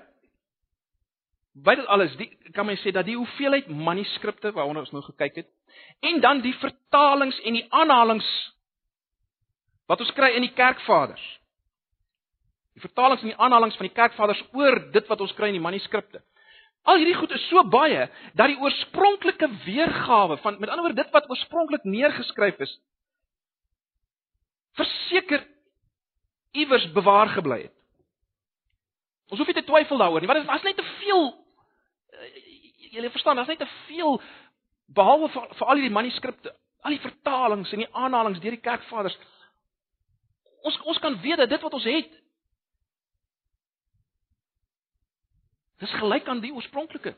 by 1.67 1.75
dit 1.79 1.87
alles, 1.87 2.15
die 2.19 2.29
kan 2.55 2.67
mens 2.67 2.83
sê 2.83 2.93
dat 2.95 3.07
die 3.07 3.17
hoeveelheid 3.19 3.71
manuskripte 3.71 4.53
waaronder 4.55 4.87
ons 4.87 4.95
nou 4.95 5.03
gekyk 5.07 5.43
het 5.43 5.51
en 6.07 6.21
dan 6.23 6.43
die 6.43 6.55
vertalings 6.59 7.39
en 7.47 7.59
die 7.59 7.67
aanhalings 7.75 8.29
wat 9.91 10.03
ons 10.03 10.13
kry 10.17 10.33
in 10.35 10.47
die 10.47 10.55
kerkvaders. 10.55 11.25
Die 12.75 12.83
vertalings 12.83 13.23
en 13.23 13.31
die 13.33 13.39
aanhalings 13.39 13.79
van 13.79 13.87
die 13.87 13.95
kerkvaders 13.95 14.43
oor 14.55 14.79
dit 14.95 15.11
wat 15.11 15.27
ons 15.27 15.35
kry 15.39 15.51
in 15.51 15.59
die 15.59 15.67
manuskripte. 15.67 16.23
Al 16.85 17.01
hierdie 17.01 17.17
goed 17.17 17.33
is 17.33 17.45
so 17.49 17.63
baie 17.73 18.09
dat 18.37 18.51
die 18.51 18.59
oorspronklike 18.61 19.49
weergawe 19.65 20.37
van 20.43 20.59
met 20.61 20.69
ander 20.69 20.85
woorde 20.85 21.03
dit 21.03 21.15
wat 21.17 21.31
oorspronklik 21.31 21.85
neergeskryf 21.89 22.61
is 22.67 22.75
verseker 24.75 25.47
iewers 26.55 26.87
bewaar 26.93 27.31
gebly 27.35 27.61
het. 27.67 27.75
Ons 29.31 29.41
hoef 29.41 29.51
nie 29.51 29.57
te 29.57 29.67
twyfel 29.67 30.01
daaroor 30.03 30.23
nie, 30.23 30.29
want 30.31 30.43
dit 30.43 30.51
was 30.51 30.67
net 30.67 30.77
te 30.79 30.87
veel 31.01 31.33
Julle 32.95 33.11
verstaan, 33.11 33.37
daar's 33.37 33.49
net 33.51 33.59
te 33.59 33.71
veel 33.89 34.21
behalwe 34.95 35.29
vir, 35.35 35.47
vir 35.59 35.67
al 35.67 35.81
hierdie 35.81 35.95
manuskripte, 35.95 36.53
al 36.87 36.95
die 36.95 37.03
vertalings 37.03 37.73
en 37.75 37.83
die 37.83 37.91
aanhalinge 37.91 38.39
deur 38.39 38.55
die 38.55 38.63
kerkvaders. 38.63 39.17
Ons 40.63 40.77
ons 40.87 41.01
kan 41.03 41.17
weet 41.25 41.43
dat 41.43 41.51
dit 41.51 41.65
wat 41.65 41.75
ons 41.75 41.89
het 41.91 42.13
dis 45.79 45.95
gelyk 46.01 46.29
aan 46.29 46.41
die 46.41 46.53
oorspronklike. 46.55 47.15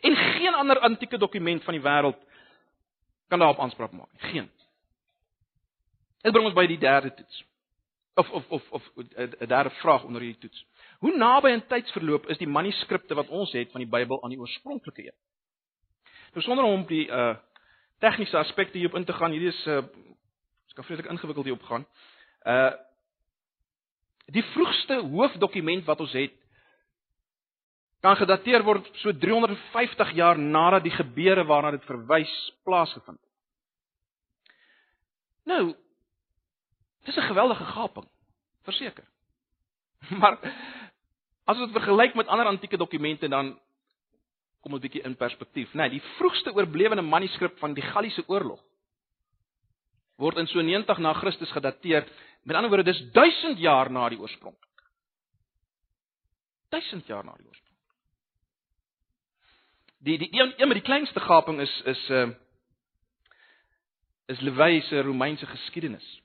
En 0.00 0.16
geen 0.16 0.54
ander 0.54 0.78
antieke 0.78 1.18
dokument 1.18 1.64
van 1.64 1.74
die 1.74 1.82
wêreld 1.82 2.18
kan 3.28 3.38
daarop 3.38 3.60
aanspraak 3.60 3.92
maak 3.92 4.12
nie. 4.12 4.30
Geen. 4.30 4.50
Dit 6.22 6.32
bring 6.32 6.46
ons 6.46 6.56
by 6.56 6.66
die 6.66 6.78
derde 6.78 7.14
toets. 7.14 7.44
Of 8.14 8.30
of 8.30 8.50
of 8.50 8.70
of 8.70 8.90
'n 8.96 9.46
derde 9.46 9.70
vraag 9.70 10.04
onder 10.04 10.20
hierdie 10.22 10.40
toets. 10.40 10.66
Hoe 10.98 11.16
naby 11.16 11.48
in 11.50 11.66
tydsverloop 11.66 12.26
is 12.28 12.38
die 12.38 12.48
manuskripte 12.48 13.14
wat 13.14 13.28
ons 13.28 13.52
het 13.52 13.70
van 13.70 13.80
die 13.80 13.90
Bybel 13.90 14.22
aan 14.22 14.30
die 14.30 14.38
oorspronklike 14.38 15.02
een? 15.02 15.18
Nou 16.32 16.44
sonder 16.44 16.64
om 16.64 16.86
die 16.86 17.08
uh 17.08 17.36
tegniese 17.98 18.36
aspekte 18.36 18.78
hierop 18.78 18.96
in 18.96 19.04
te 19.04 19.12
gaan, 19.12 19.30
hierdie 19.30 19.48
is 19.48 19.66
uh 19.66 19.82
skaf 20.66 20.84
vreeslik 20.84 21.10
ingewikkeld 21.10 21.44
hierop 21.44 21.62
gaan. 21.62 21.86
Uh 22.44 22.72
die 24.26 24.42
vroegste 24.42 25.00
hoofdokument 25.00 25.84
wat 25.84 26.00
ons 26.00 26.12
het 26.12 26.34
kan 28.02 28.16
gedateer 28.16 28.64
word 28.66 28.88
so 29.02 29.12
350 29.12 30.12
jaar 30.18 30.38
nadat 30.38 30.82
die 30.82 30.94
gebeure 30.94 31.44
waarna 31.44 31.70
dit 31.70 31.84
verwys 31.84 32.32
plaasgevind 32.64 33.18
het. 33.18 33.30
Nou, 35.44 35.74
dis 37.04 37.16
'n 37.16 37.30
geweldige 37.30 37.64
gaping, 37.64 38.08
verseker. 38.62 39.04
Maar 40.20 40.38
As 41.44 41.58
ons 41.58 41.72
dit 41.72 41.74
vergelyk 41.74 42.14
met 42.14 42.30
ander 42.30 42.46
antieke 42.46 42.78
dokumente 42.78 43.28
dan 43.28 43.56
kom 44.62 44.74
'n 44.74 44.80
bietjie 44.80 45.02
in 45.02 45.16
perspektief. 45.16 45.74
Nee, 45.74 45.90
die 45.90 46.02
vroegste 46.18 46.54
oorblewe 46.54 47.02
manuskrip 47.02 47.58
van 47.58 47.74
die 47.74 47.82
Galliese 47.82 48.22
oorlog 48.28 48.60
word 50.16 50.36
in 50.36 50.46
so 50.46 50.60
90 50.60 50.98
na 50.98 51.12
Christus 51.12 51.50
gedateer. 51.50 52.06
Met 52.42 52.56
ander 52.56 52.70
woorde, 52.70 52.92
dis 52.92 53.10
1000 53.12 53.58
jaar 53.58 53.90
na 53.90 54.08
die 54.08 54.18
oorsprong. 54.18 54.56
1000 56.68 57.06
jaar 57.06 57.24
na 57.24 57.34
die 57.36 57.46
oorsprong. 57.46 57.78
Die 59.98 60.18
die 60.18 60.40
een, 60.40 60.54
een 60.56 60.68
met 60.68 60.76
die 60.76 60.86
kleinste 60.86 61.20
gaping 61.20 61.60
is 61.60 61.80
is 61.84 62.08
uh 62.10 62.30
is 64.26 64.40
Lewei 64.40 64.80
se 64.80 65.00
Romeinse 65.00 65.46
geskiedenis. 65.46 66.22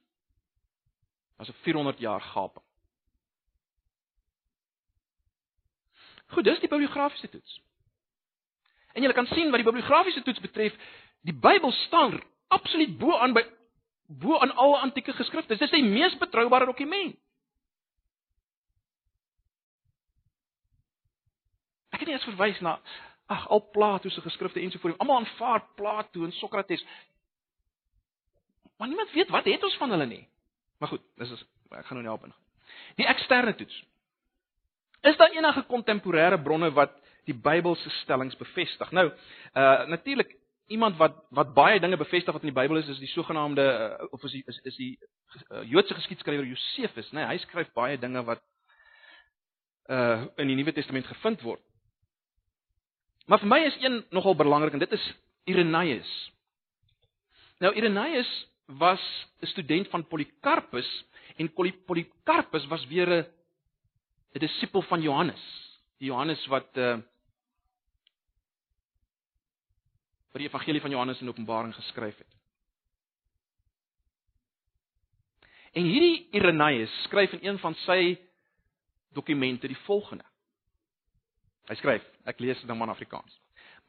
Was 1.38 1.50
'n 1.50 1.56
400 1.62 2.00
jaar 2.00 2.22
gaping. 2.22 2.66
Goed, 6.26 6.44
dis 6.44 6.60
die 6.60 6.70
bibliografiese 6.70 7.30
toets. 7.30 7.62
En 8.94 9.04
jy 9.04 9.12
kan 9.14 9.26
sien 9.26 9.50
wat 9.50 9.62
die 9.62 9.72
bibliografiese 9.72 10.22
toets 10.22 10.40
betref, 10.40 10.76
die 11.22 11.34
Bybel 11.34 11.72
staan 11.72 12.24
absoluut 12.48 12.98
bo 12.98 13.18
aan 13.18 13.34
by 13.34 13.44
bo 14.08 14.40
aan 14.40 14.56
al 14.56 14.78
antieke 14.80 15.14
geskrifte. 15.14 15.58
Dis 15.60 15.72
die 15.72 15.84
mees 15.84 16.16
betroubare 16.18 16.66
dokument. 16.66 17.16
Ek 21.92 22.00
het 22.00 22.08
nie 22.08 22.16
eens 22.16 22.30
verwys 22.30 22.60
na 22.64 22.78
ag 23.28 23.48
al 23.52 23.64
Plato 23.74 24.10
se 24.10 24.22
geskrifte 24.22 24.62
ensovoorts. 24.64 24.98
Almal 24.98 25.24
aanvaar 25.24 25.64
Plato 25.76 26.24
en 26.24 26.32
Sokrates. 26.32 26.86
Maar 28.78 28.88
niemand 28.88 29.12
weet 29.12 29.30
wat 29.30 29.46
het 29.46 29.64
ons 29.64 29.78
van 29.78 29.90
hulle 29.90 30.06
nie. 30.06 30.28
Maar 30.78 30.90
goed, 30.90 31.02
dis 31.16 31.32
is 31.32 31.44
ek 31.70 31.86
gaan 31.86 31.98
nou 31.98 32.06
nie 32.06 32.14
op 32.14 32.24
in. 32.24 32.34
Die 32.96 33.08
eksterne 33.08 33.56
toets. 33.56 33.84
Is 35.02 35.18
daar 35.18 35.34
enige 35.34 35.66
kontemporêre 35.68 36.40
bronne 36.42 36.72
wat 36.72 36.94
die 37.28 37.36
Bybelse 37.36 37.90
stellings 38.02 38.38
bevestig? 38.38 38.92
Nou, 38.92 39.10
uh 39.54 39.86
natuurlik 39.92 40.36
iemand 40.68 40.98
wat 40.98 41.16
wat 41.30 41.54
baie 41.54 41.80
dinge 41.80 41.98
bevestig 41.98 42.34
wat 42.34 42.44
in 42.44 42.52
die 42.52 42.60
Bybel 42.62 42.78
is, 42.78 42.90
is 42.92 43.00
die 43.00 43.12
sogenaamde 43.12 43.64
uh, 43.64 44.08
of 44.12 44.24
is 44.24 44.32
die 44.32 44.44
is, 44.48 44.60
is 44.64 44.76
die 44.76 44.92
uh, 45.52 45.64
Joodse 45.64 45.96
geskiedskrywer 45.96 46.46
Josefus, 46.46 47.12
né? 47.12 47.22
Nee, 47.22 47.30
hy 47.32 47.38
skryf 47.44 47.72
baie 47.78 47.98
dinge 48.00 48.24
wat 48.28 48.44
uh 49.88 50.28
in 50.36 50.52
die 50.52 50.58
Nuwe 50.60 50.74
Testament 50.76 51.08
gevind 51.08 51.44
word. 51.48 51.64
Maar 53.28 53.40
vir 53.44 53.52
my 53.52 53.60
is 53.68 53.78
een 53.84 54.02
nogal 54.12 54.36
belangrik 54.36 54.76
en 54.76 54.84
dit 54.84 54.92
is 54.96 55.08
Irenaeus. 55.48 56.12
Nou 57.64 57.74
Irenaeus 57.76 58.30
was 58.68 59.02
'n 59.42 59.48
student 59.54 59.88
van 59.88 60.08
Polycarpus 60.08 60.90
en 61.38 61.54
Polycarpus 61.86 62.68
was 62.68 62.88
weer 62.88 63.08
'n 63.08 63.26
'n 64.36 64.40
disipel 64.40 64.82
van 64.82 65.02
Johannes. 65.02 65.44
Die 66.00 66.08
Johannes 66.08 66.46
wat 66.48 66.68
uh 66.78 66.98
wat 70.38 70.46
die 70.46 70.52
evangelie 70.52 70.82
van 70.82 70.92
Johannes 70.92 71.22
in 71.22 71.30
Openbaring 71.30 71.74
geskryf 71.76 72.18
het. 72.18 72.34
En 75.74 75.84
hierdie 75.84 76.28
Irenaeus 76.32 76.94
skryf 77.04 77.34
in 77.34 77.48
een 77.48 77.58
van 77.60 77.74
sy 77.86 78.18
dokumente 79.14 79.68
die 79.68 79.80
volgende. 79.86 80.26
Hy 81.68 81.76
skryf, 81.80 82.06
ek 82.30 82.40
lees 82.40 82.60
dit 82.62 82.70
nou 82.70 82.78
maar 82.78 82.92
in 82.92 82.94
Afrikaans. 82.94 83.34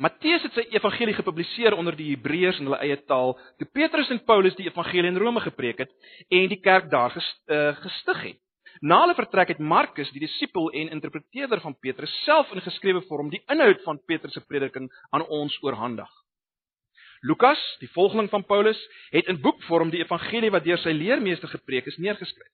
Matteus 0.01 0.45
het 0.47 0.55
sy 0.55 0.65
evangelie 0.73 1.15
gepubliseer 1.19 1.75
onder 1.77 1.97
die 1.99 2.13
Hebreërs 2.15 2.61
in 2.63 2.71
hulle 2.71 2.81
eie 2.81 2.97
taal, 3.11 3.35
toe 3.59 3.69
Petrus 3.75 4.09
en 4.15 4.23
Paulus 4.25 4.57
die 4.57 4.69
evangelie 4.71 5.11
in 5.11 5.21
Rome 5.21 5.43
gepreek 5.45 5.83
het 5.85 5.93
en 6.33 6.47
die 6.49 6.61
kerk 6.65 6.89
daar 6.91 7.13
eh, 7.19 7.75
gestig 7.83 8.23
het. 8.23 8.41
Na 8.81 9.03
hulle 9.03 9.17
vertrek 9.19 9.53
het 9.53 9.61
Markus, 9.61 10.09
die 10.15 10.23
disipel 10.23 10.71
en 10.71 10.95
interpreteerder 10.97 11.61
van 11.61 11.77
Petrus, 11.77 12.15
self 12.25 12.55
in 12.55 12.65
geskrewe 12.65 13.03
vorm 13.11 13.29
die 13.35 13.43
inhoud 13.51 13.83
van 13.85 14.01
Petrus 14.07 14.39
se 14.39 14.45
prediking 14.47 14.89
aan 15.11 15.27
ons 15.27 15.59
oorhandig. 15.67 16.09
Lukas, 17.21 17.59
die 17.81 17.91
volgeling 17.91 18.31
van 18.31 18.45
Paulus, 18.45 18.79
het 19.11 19.27
in 19.27 19.41
boekvorm 19.41 19.91
die 19.91 20.03
evangelie 20.03 20.51
wat 20.55 20.65
deur 20.65 20.79
sy 20.79 20.95
leermeester 20.95 21.49
gepreek 21.49 21.87
is 21.91 21.99
neergeskryf. 21.99 22.53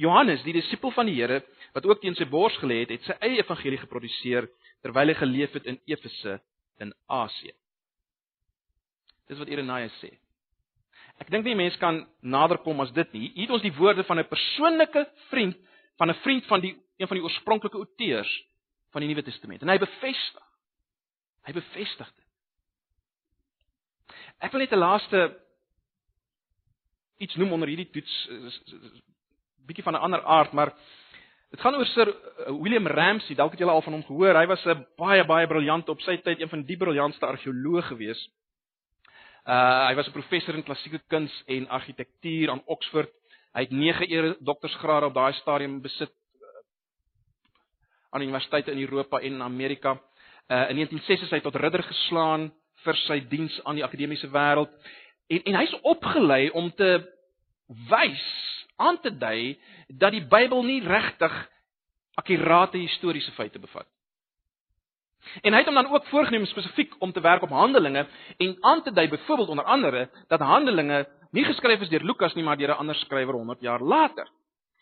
Johannes, 0.00 0.42
die 0.42 0.56
disipel 0.56 0.90
van 0.96 1.06
die 1.06 1.18
Here, 1.18 1.42
wat 1.74 1.86
ook 1.86 2.00
teen 2.00 2.16
sy 2.16 2.24
bors 2.24 2.56
gelê 2.62 2.82
het, 2.84 2.94
het 2.94 3.04
sy 3.04 3.16
eie 3.20 3.42
evangelie 3.42 3.78
geproduseer 3.82 4.48
terwyl 4.80 5.12
hy 5.12 5.16
geleef 5.18 5.52
het 5.58 5.68
in 5.68 5.78
Efese 5.90 6.38
in 6.80 6.94
Asië. 7.06 7.52
Dis 9.28 9.38
wat 9.38 9.50
Irenaeus 9.52 9.94
sê. 10.00 10.10
Ek 11.20 11.28
dink 11.30 11.44
nie 11.44 11.54
mense 11.58 11.78
kan 11.78 12.00
nader 12.24 12.58
kom 12.64 12.80
as 12.80 12.92
dit 12.96 13.12
nie. 13.12 13.26
Hier 13.34 13.46
het 13.46 13.58
ons 13.58 13.66
die 13.66 13.76
woorde 13.76 14.04
van 14.08 14.18
'n 14.18 14.28
persoonlike 14.28 15.04
vriend 15.28 15.56
van 15.98 16.10
'n 16.10 16.20
vriend 16.24 16.46
van 16.46 16.60
die 16.60 16.74
een 16.96 17.08
van 17.08 17.16
die 17.16 17.24
oorspronklike 17.24 17.76
outeurs 17.76 18.32
van 18.92 19.00
die 19.00 19.08
Nuwe 19.08 19.22
Testament. 19.22 19.62
En 19.62 19.68
hy 19.68 19.78
bevestig. 19.78 20.46
Hy 21.44 21.52
bevestig 21.52 22.08
dit. 22.16 22.19
Ek 24.40 24.52
wil 24.52 24.60
net 24.60 24.72
'n 24.72 24.78
laaste 24.78 25.36
iets 27.18 27.36
noem 27.36 27.52
onder 27.52 27.68
hierdie 27.68 27.90
toets 27.90 28.28
bietjie 29.66 29.84
van 29.84 29.94
'n 29.94 30.04
ander 30.06 30.22
aard, 30.24 30.52
maar 30.52 30.74
Dit 31.50 31.60
gaan 31.60 31.74
oor 31.74 31.88
Sir 31.90 32.08
eh, 32.08 32.52
William 32.62 32.86
Ramsay, 32.86 33.34
dalk 33.34 33.56
het 33.56 33.58
julle 33.58 33.74
al 33.74 33.82
van 33.82 33.96
hom 33.96 34.04
gehoor. 34.06 34.38
Hy 34.38 34.46
was 34.46 34.64
'n 34.66 34.86
baie 34.96 35.24
baie 35.24 35.46
briljant 35.46 35.88
op 35.88 36.00
sy 36.00 36.16
tyd, 36.22 36.40
een 36.40 36.48
van 36.48 36.62
die 36.62 36.76
briljantste 36.76 37.26
argeoloë 37.26 37.82
gewees. 37.82 38.20
Uh 39.46 39.88
hy 39.88 39.94
was 39.94 40.06
'n 40.06 40.12
professor 40.12 40.54
in 40.54 40.62
klassieke 40.62 41.00
kuns 41.08 41.42
en 41.46 41.68
argitektuur 41.68 42.50
aan 42.50 42.62
Oxford. 42.66 43.10
Hy 43.54 43.60
het 43.60 43.70
9 43.70 44.06
ere 44.08 44.36
doktorsgrade 44.40 45.06
op 45.06 45.14
daai 45.14 45.32
stadium 45.32 45.80
besit 45.82 46.10
uh, 46.10 46.46
aan 48.10 48.22
universiteite 48.22 48.70
in 48.70 48.78
Europa 48.78 49.18
en 49.18 49.32
in 49.32 49.42
Amerika. 49.42 49.90
Uh 49.90 50.70
in 50.70 50.76
1960 50.76 51.22
is 51.22 51.30
hy 51.30 51.40
tot 51.40 51.56
ridder 51.56 51.82
geslaan 51.82 52.52
vir 52.84 52.96
sy 53.06 53.20
diens 53.28 53.60
aan 53.64 53.78
die 53.78 53.84
akademiese 53.84 54.30
wêreld. 54.32 54.72
En 55.28 55.42
en 55.44 55.60
hy's 55.60 55.76
opgelei 55.82 56.50
om 56.50 56.70
te 56.74 56.90
wys 57.90 58.26
aan 58.80 59.00
te 59.00 59.12
dui 59.12 59.58
dat 59.88 60.12
die 60.12 60.24
Bybel 60.26 60.62
nie 60.64 60.80
regtig 60.82 61.34
akkurate 62.20 62.78
historiese 62.78 63.32
feite 63.36 63.58
bevat. 63.58 63.86
En 65.44 65.52
hy 65.52 65.60
het 65.60 65.68
hom 65.68 65.76
dan 65.76 65.90
ook 65.92 66.06
voorgenem 66.08 66.46
spesifiek 66.48 66.94
om 66.98 67.12
te 67.12 67.20
werk 67.20 67.42
op 67.42 67.52
Handelinge 67.52 68.06
en 68.36 68.56
aan 68.60 68.82
te 68.82 68.92
dui 68.92 69.08
byvoorbeeld 69.08 69.48
onder 69.48 69.64
andere 69.64 70.08
dat 70.28 70.40
Handelinge 70.40 71.06
nie 71.30 71.44
geskryf 71.44 71.80
is 71.80 71.88
deur 71.88 72.04
Lukas 72.04 72.34
nie 72.34 72.44
maar 72.44 72.56
deur 72.56 72.72
'n 72.74 72.80
ander 72.82 72.94
skrywer 72.94 73.34
100 73.34 73.60
jaar 73.60 73.80
later. 73.80 74.28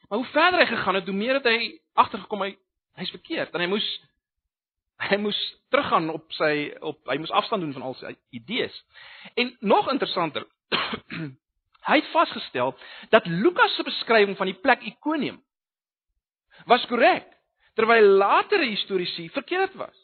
Maar 0.09 0.19
hoe 0.19 0.27
verder 0.27 0.61
hy 0.61 0.67
gegaan 0.67 0.95
het, 0.95 1.07
hoe 1.07 1.15
meer 1.15 1.35
het 1.35 1.45
hy 1.45 1.81
agtergekom 1.95 2.43
hy 2.43 2.57
hy's 2.95 3.11
verkeerd 3.11 3.55
en 3.55 3.61
hy 3.61 3.67
moes 3.67 3.89
hy 4.99 5.17
moes 5.23 5.39
teruggaan 5.71 6.11
op 6.11 6.33
sy 6.35 6.73
op 6.81 7.07
hy 7.11 7.19
moes 7.23 7.31
afstand 7.31 7.63
doen 7.63 7.75
van 7.77 7.87
al 7.91 7.95
sy 8.01 8.15
idees. 8.35 8.75
En 9.35 9.57
nog 9.61 9.91
interessanter 9.93 10.47
Hy 11.89 12.03
het 12.03 12.11
vasgestel 12.13 12.75
dat 13.13 13.27
Lukas 13.27 13.77
se 13.77 13.85
beskrywing 13.87 14.37
van 14.37 14.51
die 14.51 14.59
plek 14.61 14.85
Ikonium 14.85 15.41
was 16.69 16.85
korrek, 16.91 17.29
terwyl 17.79 18.11
latere 18.19 18.67
historiese 18.67 19.29
verkeerd 19.33 19.77
was. 19.79 19.95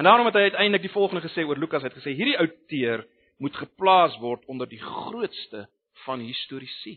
En 0.00 0.08
daarom 0.08 0.26
het 0.26 0.34
hy 0.34 0.48
uiteindelik 0.48 0.88
die 0.88 0.94
volgende 0.94 1.22
gesê 1.22 1.44
oor 1.46 1.60
Lukas, 1.60 1.84
hy 1.84 1.90
het 1.92 1.98
gesê 2.00 2.14
hierdie 2.16 2.38
outeer 2.40 3.04
moet 3.38 3.56
geplaas 3.56 4.16
word 4.18 4.46
onder 4.50 4.66
die 4.66 4.80
grootste 4.82 5.68
van 6.06 6.24
historiese. 6.24 6.96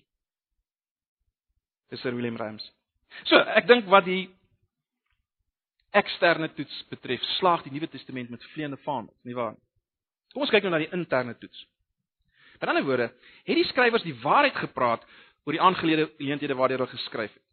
Dis 1.91 2.01
Sir 2.01 2.15
William 2.15 2.39
Rams. 2.39 2.63
So, 3.27 3.37
ek 3.37 3.67
dink 3.67 3.91
wat 3.91 4.07
die 4.07 4.31
eksterne 5.91 6.53
toets 6.55 6.85
betref, 6.89 7.23
slaag 7.37 7.63
die 7.63 7.71
Nuwe 7.71 7.89
Testament 7.91 8.29
met 8.29 8.43
vleiende 8.53 8.77
vaandels, 8.85 9.17
nie 9.27 9.35
waar 9.35 9.51
nie? 9.51 9.63
Kom 10.31 10.45
ons 10.45 10.51
kyk 10.53 10.63
nou 10.63 10.71
na 10.71 10.79
die 10.79 10.91
interne 10.95 11.35
toets. 11.39 11.65
Met 12.61 12.69
ander 12.69 12.85
woorde, 12.87 13.09
het 13.47 13.57
die 13.57 13.67
skrywers 13.67 14.05
die 14.05 14.15
waarheid 14.23 14.55
gepraat 14.55 15.03
oor 15.43 15.57
die 15.57 15.61
aangelede 15.61 16.07
geleenthede 16.19 16.55
waardeur 16.55 16.83
hulle 16.83 16.93
geskryf 16.93 17.33
het. 17.33 17.47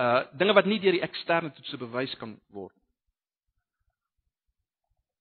Uh 0.00 0.22
dinge 0.38 0.54
wat 0.56 0.66
nie 0.70 0.80
deur 0.82 0.96
die 0.96 1.04
eksterne 1.04 1.52
toetse 1.54 1.78
bewys 1.78 2.14
kan 2.18 2.34
word. 2.54 2.74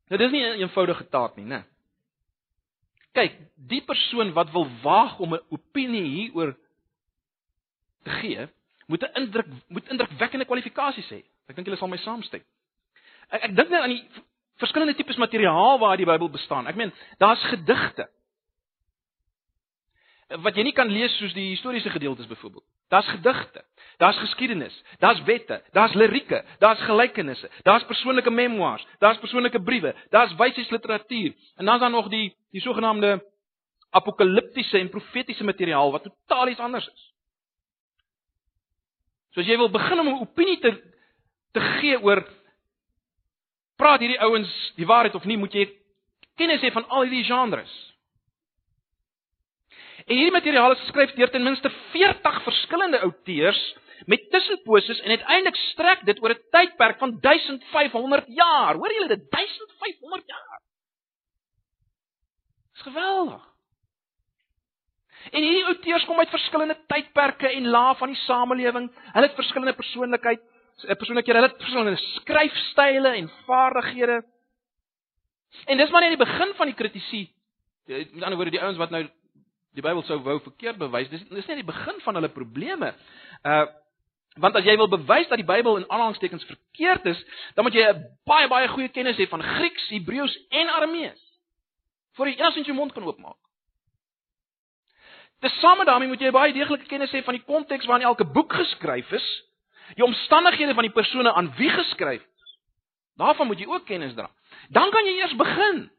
Nou 0.09 0.17
dis 0.17 0.31
nie 0.31 0.43
'n 0.45 0.61
eenvoudige 0.61 1.09
taak 1.09 1.35
nie, 1.37 1.45
né? 1.45 1.63
Kyk, 3.13 3.35
die 3.55 3.81
persoon 3.81 4.33
wat 4.33 4.51
wil 4.51 4.67
waag 4.81 5.19
om 5.19 5.33
'n 5.33 5.45
opinie 5.49 6.03
hieroor 6.03 6.55
te 8.03 8.09
gee, 8.09 8.47
moet 8.87 9.03
'n 9.03 9.21
indruk 9.21 9.47
moet 9.67 9.89
indrukwekkende 9.89 10.45
kwalifikasies 10.45 11.09
hê. 11.09 11.23
Ek 11.49 11.57
dink 11.57 11.67
julle 11.67 11.79
sal 11.81 11.89
my 11.91 11.97
saamstem. 11.97 12.43
Ek 13.33 13.49
ek 13.49 13.55
dink 13.57 13.73
net 13.73 13.81
aan 13.81 13.95
die 13.95 14.23
verskillende 14.61 14.95
tipes 14.97 15.17
materiaal 15.17 15.79
waar 15.81 15.97
die 15.97 16.07
Bybel 16.07 16.29
bestaan. 16.29 16.67
Ek 16.67 16.77
meen, 16.77 16.93
daar's 17.17 17.43
gedigte 17.49 18.09
wat 20.45 20.53
jy 20.53 20.67
nie 20.67 20.75
kan 20.77 20.91
lees 20.93 21.15
soos 21.17 21.33
die 21.33 21.47
historiese 21.55 21.89
gedeeltes 21.89 22.27
byvoorbeeld. 22.29 22.63
Daar's 22.93 23.07
gedigte, 23.09 23.63
daar's 23.97 24.17
geskiedenis, 24.17 24.75
daar's 25.01 25.23
wette, 25.25 25.63
daar's 25.73 25.93
lirieke, 25.93 26.43
daar's 26.61 26.81
gelykenisse, 26.85 27.49
daar's 27.65 27.85
persoonlike 27.89 28.29
memoirs, 28.29 28.85
daar's 29.01 29.17
persoonlike 29.17 29.61
briewe, 29.61 29.95
daar's 30.09 30.35
wysheidsliteratuur 30.37 31.33
en 31.57 31.65
dan's 31.65 31.81
daar 31.81 31.89
nog 31.89 32.09
die 32.09 32.35
die 32.51 32.61
sogenaamde 32.61 33.23
apokaliptiese 33.89 34.77
en 34.77 34.89
profetiese 34.89 35.43
materiaal 35.43 35.91
wat 35.91 36.03
totaal 36.03 36.47
iets 36.47 36.59
anders 36.59 36.87
is. 36.87 37.13
So 39.33 39.41
as 39.41 39.47
jy 39.47 39.57
wil 39.57 39.69
begin 39.69 39.99
om 39.99 40.07
'n 40.07 40.21
opinie 40.21 40.59
te 40.59 40.71
te 41.51 41.61
gee 41.79 41.99
oor 42.01 42.23
praat 43.79 44.03
hierdie 44.03 44.19
ouens 44.19 44.51
die 44.75 44.87
waarheid 44.87 45.15
of 45.15 45.25
nie, 45.25 45.37
moet 45.39 45.53
jy 45.55 45.65
kennis 46.39 46.63
hê 46.63 46.71
van 46.75 46.87
al 46.89 47.07
hierdie 47.07 47.27
genres. 47.27 47.71
En 50.05 50.15
hierdie 50.17 50.33
materiaal 50.33 50.73
is 50.73 50.83
geskryf 50.87 51.13
deur 51.17 51.31
ten 51.31 51.45
minste 51.45 51.69
40 51.93 52.41
verskillende 52.47 53.01
outeurs 53.05 53.61
met 54.09 54.29
tussenposes 54.31 55.01
en 55.03 55.13
uiteindelik 55.15 55.59
strek 55.69 56.05
dit 56.07 56.21
oor 56.23 56.33
'n 56.33 56.43
tydperk 56.55 56.97
van 56.99 57.19
1500 57.21 58.25
jaar. 58.27 58.75
Hoor 58.75 58.93
julle 58.93 59.07
dit? 59.07 59.29
1500 59.29 60.23
jaar. 60.27 60.61
Dis 62.73 62.81
geweldig. 62.81 63.43
En 65.31 65.43
hierdie 65.43 65.65
outeurs 65.65 66.05
kom 66.05 66.19
uit 66.19 66.29
verskillende 66.29 66.77
tydperke 66.87 67.49
en 67.51 67.67
lae 67.67 67.95
van 67.95 68.07
die 68.07 68.21
samelewing. 68.23 68.87
Hulle 69.13 69.27
het 69.27 69.35
verskillende 69.35 69.75
persoonlikheid, 69.75 70.41
eh, 70.83 70.95
persoonlikhede, 70.95 71.39
hulle 71.39 71.55
verskillende 71.57 71.97
skryfstyle 71.97 73.15
en 73.15 73.31
vaardighede. 73.45 74.23
En 75.65 75.77
dis 75.77 75.89
maar 75.89 76.01
net 76.01 76.17
die 76.17 76.25
begin 76.25 76.53
van 76.55 76.69
die 76.69 76.75
kritisie. 76.75 77.25
Met 77.85 78.23
ander 78.23 78.37
woorde, 78.37 78.53
die 78.53 78.61
ouens 78.61 78.77
wat 78.77 78.93
nou 78.93 79.03
die 79.77 79.85
Bybel 79.85 80.03
sou 80.07 80.19
wou 80.25 80.39
verkeerd 80.43 80.77
bewys. 80.77 81.09
Dis 81.09 81.25
dis 81.29 81.49
net 81.49 81.61
die 81.61 81.67
begin 81.67 82.01
van 82.05 82.19
hulle 82.19 82.31
probleme. 82.33 82.93
Uh 83.43 83.67
want 84.39 84.55
as 84.55 84.63
jy 84.63 84.75
wil 84.77 84.87
bewys 84.87 85.27
dat 85.27 85.41
die 85.41 85.47
Bybel 85.47 85.81
in 85.81 85.85
aanhalingstekens 85.89 86.45
verkeerd 86.47 87.05
is, 87.11 87.19
dan 87.57 87.65
moet 87.65 87.73
jy 87.75 87.83
'n 87.83 88.05
baie 88.29 88.47
baie 88.47 88.67
goeie 88.67 88.87
kennis 88.87 89.17
hê 89.17 89.27
van 89.27 89.43
Grieks, 89.43 89.89
Hebreëus 89.89 90.37
en 90.49 90.69
Aramees. 90.69 91.19
Voor 92.15 92.27
jy 92.27 92.37
enigsins 92.37 92.67
jou 92.67 92.75
mond 92.75 92.93
kan 92.93 93.03
oopmaak. 93.03 93.35
Tesame 95.39 95.85
daarmee 95.85 96.07
moet 96.07 96.21
jy 96.21 96.31
baie 96.31 96.53
deeglike 96.53 96.85
kennis 96.85 97.11
hê 97.11 97.23
van 97.23 97.33
die 97.33 97.43
konteks 97.43 97.85
waarin 97.85 98.07
elke 98.07 98.25
boek 98.25 98.53
geskryf 98.53 99.11
is, 99.11 99.27
die 99.95 100.05
omstandighede 100.05 100.73
van 100.73 100.87
die 100.87 100.93
persone 100.93 101.33
aan 101.33 101.53
wie 101.57 101.69
geskryf 101.69 102.21
is. 102.21 102.57
Daarvan 103.19 103.47
moet 103.47 103.59
jy 103.59 103.67
ook 103.67 103.85
kennis 103.85 104.13
dra. 104.13 104.29
Dan 104.69 104.91
kan 104.91 105.05
jy 105.05 105.19
eers 105.19 105.35
begin 105.35 105.89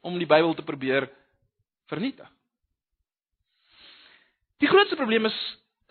om 0.00 0.18
die 0.18 0.26
Bybel 0.26 0.54
te 0.54 0.64
probeer 0.66 1.10
vernietig. 1.86 2.28
Die 4.62 4.70
grootste 4.70 4.96
probleem 4.96 5.26
is 5.26 5.40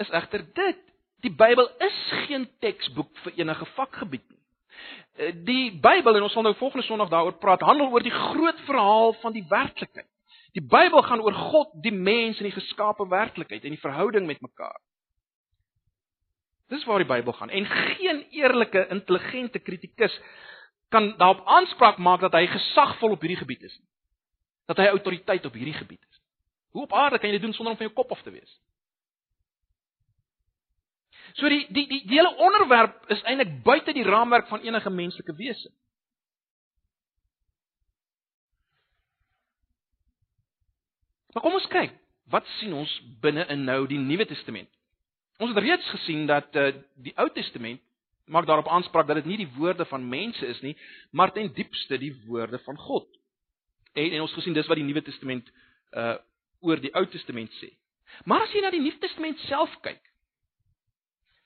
is 0.01 0.09
egter 0.09 0.41
dit. 0.53 0.79
Die 1.21 1.31
Bybel 1.31 1.67
is 1.85 1.97
geen 2.25 2.47
teksboek 2.59 3.11
vir 3.23 3.35
enige 3.43 3.65
vakgebied 3.75 4.23
nie. 4.29 4.39
Eh, 5.21 5.33
die 5.45 5.71
Bybel 5.83 6.17
en 6.17 6.25
ons 6.25 6.33
sal 6.33 6.45
nou 6.47 6.55
volgende 6.57 6.85
Sondag 6.87 7.11
daaroor 7.11 7.37
praat, 7.37 7.61
handel 7.61 7.91
oor 7.91 8.03
die 8.03 8.13
groot 8.15 8.59
verhaal 8.65 9.13
van 9.21 9.35
die 9.35 9.45
werklikheid. 9.49 10.07
Die 10.57 10.63
Bybel 10.63 11.03
gaan 11.05 11.21
oor 11.21 11.35
God, 11.51 11.75
die 11.83 11.93
mens 11.93 12.39
en 12.41 12.49
die 12.49 12.55
geskaapte 12.55 13.07
werklikheid 13.07 13.63
en 13.63 13.75
die 13.75 13.83
verhouding 13.83 14.25
met 14.27 14.41
mekaar. 14.41 14.79
Dis 16.71 16.83
waar 16.87 17.03
die 17.03 17.09
Bybel 17.09 17.35
gaan. 17.35 17.51
En 17.51 17.65
geen 17.67 18.23
eerlike, 18.31 18.87
intelligente 18.95 19.59
kritikus 19.59 20.13
kan 20.89 21.13
daarop 21.19 21.43
aanspraak 21.47 21.97
maak 21.99 22.23
dat 22.23 22.35
hy 22.35 22.45
gesagvol 22.47 23.15
op 23.15 23.23
hierdie 23.23 23.39
gebied 23.43 23.67
is 23.67 23.75
nie 23.79 23.91
dat 24.71 24.79
hy 24.79 24.91
autoriteit 24.91 25.45
op 25.45 25.55
hierdie 25.57 25.75
gebied 25.75 26.01
is. 26.09 26.19
Hoe 26.71 26.83
op 26.83 26.93
aarde 26.93 27.19
kan 27.19 27.29
jy 27.29 27.35
dit 27.35 27.43
doen 27.43 27.53
sonder 27.53 27.73
om 27.73 27.79
van 27.79 27.89
jou 27.89 27.95
kop 27.95 28.11
af 28.15 28.21
te 28.23 28.31
wees? 28.31 28.51
So 31.39 31.49
die 31.51 31.65
die 31.69 31.87
die, 31.87 32.01
die 32.07 32.17
hele 32.17 32.35
onderwerp 32.35 33.07
is 33.11 33.23
eintlik 33.27 33.61
buite 33.63 33.95
die 33.95 34.07
raamwerk 34.07 34.47
van 34.47 34.63
enige 34.63 34.89
menslike 34.89 35.35
wese. 35.35 35.71
Maar 41.31 41.43
kom 41.43 41.55
ons 41.55 41.67
kyk, 41.71 41.93
wat 42.31 42.47
sien 42.59 42.73
ons 42.75 42.91
binne 43.23 43.45
in 43.53 43.63
nou 43.67 43.85
die 43.87 43.99
Nuwe 43.99 44.27
Testament? 44.27 44.71
Ons 45.41 45.55
het 45.55 45.63
reeds 45.63 45.87
gesien 45.89 46.27
dat 46.29 46.55
uh, 46.55 46.69
die 47.01 47.13
Ou 47.17 47.29
Testament 47.33 47.81
maak 48.31 48.45
daarop 48.45 48.69
aanspraak 48.69 49.07
dat 49.09 49.15
dit 49.19 49.25
nie 49.25 49.39
die 49.41 49.49
woorde 49.57 49.85
van 49.89 50.05
mense 50.07 50.45
is 50.45 50.59
nie, 50.61 50.75
maar 51.11 51.33
ten 51.33 51.49
diepste 51.53 51.97
die 51.97 52.13
woorde 52.27 52.59
van 52.63 52.77
God. 52.77 53.07
En, 53.93 54.11
en 54.11 54.21
ons 54.21 54.35
gesien 54.37 54.53
dis 54.53 54.67
wat 54.69 54.79
die 54.79 54.85
Nuwe 54.87 55.03
Testament 55.05 55.49
uh 55.97 56.17
oor 56.61 56.77
die 56.77 56.91
Ou 56.93 57.01
Testament 57.09 57.49
sê. 57.57 57.71
Maar 58.29 58.43
as 58.45 58.51
jy 58.53 58.61
na 58.61 58.69
die 58.69 58.83
Nuwe 58.83 58.99
Testament 59.01 59.39
self 59.47 59.71
kyk, 59.81 60.01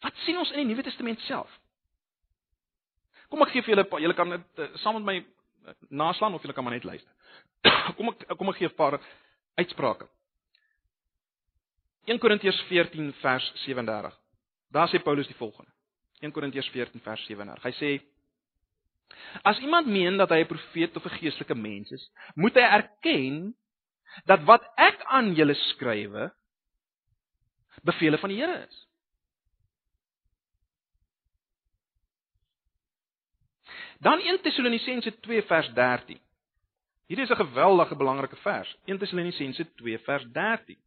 wat 0.03 0.17
sien 0.25 0.35
ons 0.37 0.51
in 0.51 0.65
die 0.65 0.73
Nuwe 0.73 0.83
Testament 0.83 1.23
self? 1.23 1.53
Kom 3.31 3.45
ek 3.45 3.53
gee 3.53 3.63
vir 3.63 3.77
julle 3.77 4.01
julle 4.03 4.17
kan 4.17 4.35
dit 4.35 4.59
uh, 4.59 4.67
saam 4.83 4.99
met 4.99 5.07
my 5.07 5.15
uh, 5.23 5.77
naslaan 5.87 6.35
of 6.35 6.43
julle 6.43 6.57
kan 6.57 6.67
maar 6.67 6.75
net 6.75 6.83
luister. 6.83 7.11
kom 7.95 8.11
ek 8.11 8.27
kom 8.35 8.51
ek 8.51 8.59
gee 8.59 8.67
'n 8.67 8.75
paar 8.75 8.99
uitsprake. 9.55 10.11
1 12.05 12.19
Korintiërs 12.19 12.61
14 12.69 13.13
vers 13.21 13.51
37. 13.65 14.13
Daar 14.71 14.89
sê 14.89 15.01
Paulus 15.01 15.27
die 15.27 15.37
volgende. 15.37 15.71
1 16.21 16.31
Korintiërs 16.31 16.69
14 16.69 17.01
vers 17.01 17.25
37. 17.25 17.63
Hy 17.63 17.73
sê 17.79 17.91
As 19.45 19.59
iemand 19.61 19.87
meen 19.87 20.17
dat 20.17 20.31
hy 20.33 20.41
'n 20.41 20.49
profeet 20.49 20.95
of 20.95 21.05
'n 21.05 21.17
geestelike 21.19 21.55
mens 21.55 21.91
is, 21.91 22.09
moet 22.35 22.55
hy 22.55 22.61
erken 22.61 23.55
dat 24.25 24.43
wat 24.43 24.63
ek 24.77 25.03
aan 25.03 25.33
julle 25.35 25.53
skrywe 25.53 26.33
bevele 27.83 28.17
van 28.17 28.29
die 28.29 28.39
Here 28.39 28.65
is. 28.67 28.87
Dan 33.99 34.19
1 34.19 34.41
Tessalonisense 34.41 35.19
2 35.19 35.41
vers 35.41 35.69
13. 35.73 36.19
Hierdie 37.07 37.25
is 37.25 37.31
'n 37.31 37.45
geweldige 37.45 37.95
belangrike 37.95 38.35
vers. 38.35 38.77
1 38.85 38.97
Tessalonisense 38.97 39.73
2 39.75 39.99
vers 39.99 40.25
13. 40.31 40.77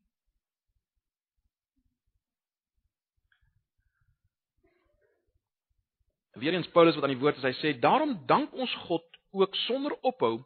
Weerens 6.38 6.68
Paulus 6.74 6.94
wat 6.94 7.04
aan 7.04 7.14
die 7.14 7.20
woord 7.22 7.36
is, 7.40 7.46
hy 7.46 7.54
sê: 7.60 7.74
"Daarom 7.80 8.18
dank 8.26 8.52
ons 8.52 8.74
God 8.88 9.04
ook 9.30 9.54
sonder 9.66 9.96
ophou 10.00 10.44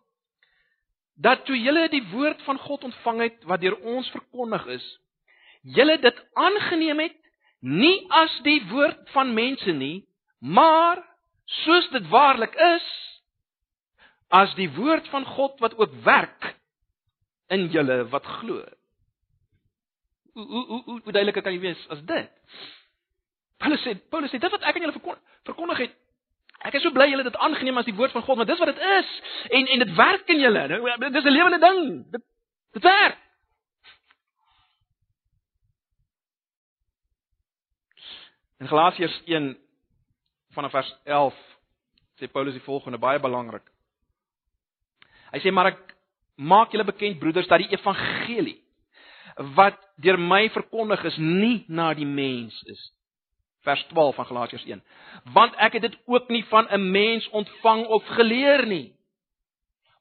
dat 1.14 1.44
toe 1.44 1.56
julle 1.56 1.88
die 1.88 2.04
woord 2.10 2.42
van 2.42 2.58
God 2.58 2.84
ontvang 2.84 3.20
het 3.20 3.44
wat 3.44 3.60
deur 3.60 3.76
ons 3.76 4.08
verkondig 4.10 4.66
is, 4.66 4.86
julle 5.62 5.98
dit 6.00 6.22
aangeneem 6.34 6.98
het 7.04 7.18
nie 7.60 8.06
as 8.10 8.32
die 8.42 8.58
woord 8.72 9.10
van 9.14 9.34
mense 9.34 9.72
nie, 9.72 10.04
maar 10.40 10.98
soos 11.62 11.88
dit 11.94 12.08
waarlik 12.10 12.54
is, 12.54 12.88
as 14.32 14.54
die 14.58 14.70
woord 14.74 15.08
van 15.12 15.24
God 15.36 15.60
wat 15.62 15.76
ook 15.78 15.94
werk 16.04 16.54
in 17.52 17.68
julle 17.70 18.02
wat 18.10 18.26
glo. 18.40 18.64
Hoe 20.32 20.46
hoe 20.46 20.64
hoe 20.66 20.82
hoe 20.86 21.12
duideliker 21.12 21.44
kan 21.44 21.54
jy 21.54 21.60
wees 21.60 21.82
as 21.92 22.00
dit? 22.08 22.30
Paulus 23.72 23.84
sê 23.86 23.94
Paulus 24.10 24.30
sê 24.30 24.38
dit 24.38 24.52
wat 24.52 24.64
ek 24.68 24.76
aan 24.76 24.84
julle 24.84 25.18
verkondig 25.48 25.78
het 25.86 26.00
Ek 26.62 26.76
is 26.78 26.84
so 26.84 26.94
bly 26.94 27.08
julle 27.10 27.24
dit 27.26 27.36
aangeneem 27.42 27.80
as 27.80 27.88
die 27.88 27.96
woord 27.98 28.12
van 28.14 28.22
God, 28.22 28.38
want 28.38 28.48
dis 28.48 28.60
wat 28.62 28.70
dit 28.70 28.82
is 28.86 29.08
en 29.58 29.66
en 29.66 29.80
dit 29.82 29.94
werk 29.98 30.28
in 30.30 30.38
julle. 30.38 30.60
Dis 31.10 31.24
'n 31.24 31.34
lewende 31.34 31.58
ding. 31.58 31.80
Dit 32.12 32.22
dit 32.72 32.82
werk. 32.82 33.18
In 38.60 38.68
Galasiërs 38.68 39.22
1 39.26 39.58
vanaf 40.54 40.70
vers 40.70 40.94
11 41.04 41.34
sê 42.20 42.30
Paulus 42.30 42.54
die 42.54 42.62
volgende 42.62 42.98
baie 42.98 43.18
belangrik. 43.18 43.66
Hy 45.32 45.38
sê 45.40 45.50
maar 45.50 45.72
ek 45.72 45.96
maak 46.36 46.70
julle 46.70 46.84
bekend 46.84 47.18
broeders 47.18 47.48
dat 47.48 47.58
die 47.58 47.74
evangelie 47.74 48.62
wat 49.56 49.78
deur 49.96 50.18
my 50.18 50.48
verkondig 50.50 51.04
is 51.04 51.16
nie 51.16 51.64
na 51.68 51.94
die 51.94 52.06
mens 52.06 52.62
is. 52.62 52.92
Vers 53.62 53.84
12 53.88 54.14
van 54.14 54.26
Galasiërs 54.26 54.64
1. 54.64 54.82
Want 55.32 55.54
ek 55.54 55.72
het 55.72 55.82
dit 55.82 55.98
ook 56.06 56.28
nie 56.28 56.44
van 56.44 56.66
'n 56.70 56.90
mens 56.90 57.28
ontvang 57.28 57.86
of 57.86 58.06
geleer 58.06 58.66
nie, 58.66 58.94